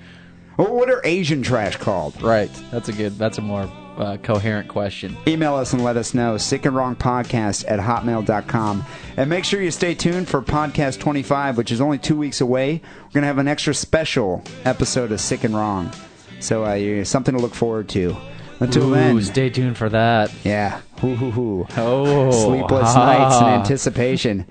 Well, 0.56 0.74
what 0.74 0.88
are 0.88 1.02
Asian 1.04 1.42
trash 1.42 1.76
called? 1.76 2.20
Right. 2.22 2.50
That's 2.70 2.88
a 2.88 2.92
good. 2.92 3.18
That's 3.18 3.36
a 3.36 3.42
more 3.42 3.70
uh, 3.96 4.16
coherent 4.18 4.68
question. 4.68 5.16
Email 5.26 5.54
us 5.54 5.72
and 5.72 5.84
let 5.84 5.96
us 5.96 6.14
know. 6.14 6.36
Sick 6.38 6.64
and 6.66 6.74
Wrong 6.74 6.96
Podcast 6.96 7.64
at 7.68 7.80
hotmail.com. 7.80 8.84
And 9.16 9.30
make 9.30 9.44
sure 9.44 9.62
you 9.62 9.70
stay 9.70 9.94
tuned 9.94 10.28
for 10.28 10.42
Podcast 10.42 11.00
25, 11.00 11.56
which 11.56 11.70
is 11.70 11.80
only 11.80 11.98
two 11.98 12.16
weeks 12.16 12.40
away. 12.40 12.80
We're 13.04 13.10
going 13.10 13.22
to 13.22 13.26
have 13.28 13.38
an 13.38 13.48
extra 13.48 13.74
special 13.74 14.42
episode 14.64 15.12
of 15.12 15.20
Sick 15.20 15.44
and 15.44 15.54
Wrong. 15.54 15.90
So 16.40 16.64
uh, 16.64 16.74
you 16.74 17.04
something 17.04 17.34
to 17.34 17.40
look 17.40 17.54
forward 17.54 17.88
to. 17.90 18.16
Until 18.60 18.90
Ooh, 18.90 18.94
then, 18.94 19.22
stay 19.22 19.50
tuned 19.50 19.76
for 19.76 19.88
that. 19.88 20.32
yeah. 20.44 20.80
Hoo, 21.00 21.16
hoo, 21.16 21.30
hoo. 21.32 21.66
Oh, 21.76 22.30
Sleepless 22.30 22.94
ah. 22.94 23.06
nights 23.06 23.40
in 23.40 23.46
anticipation. 23.46 24.46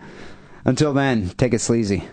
Until 0.65 0.93
then, 0.93 1.29
take 1.29 1.53
it 1.53 1.59
sleazy. 1.59 2.07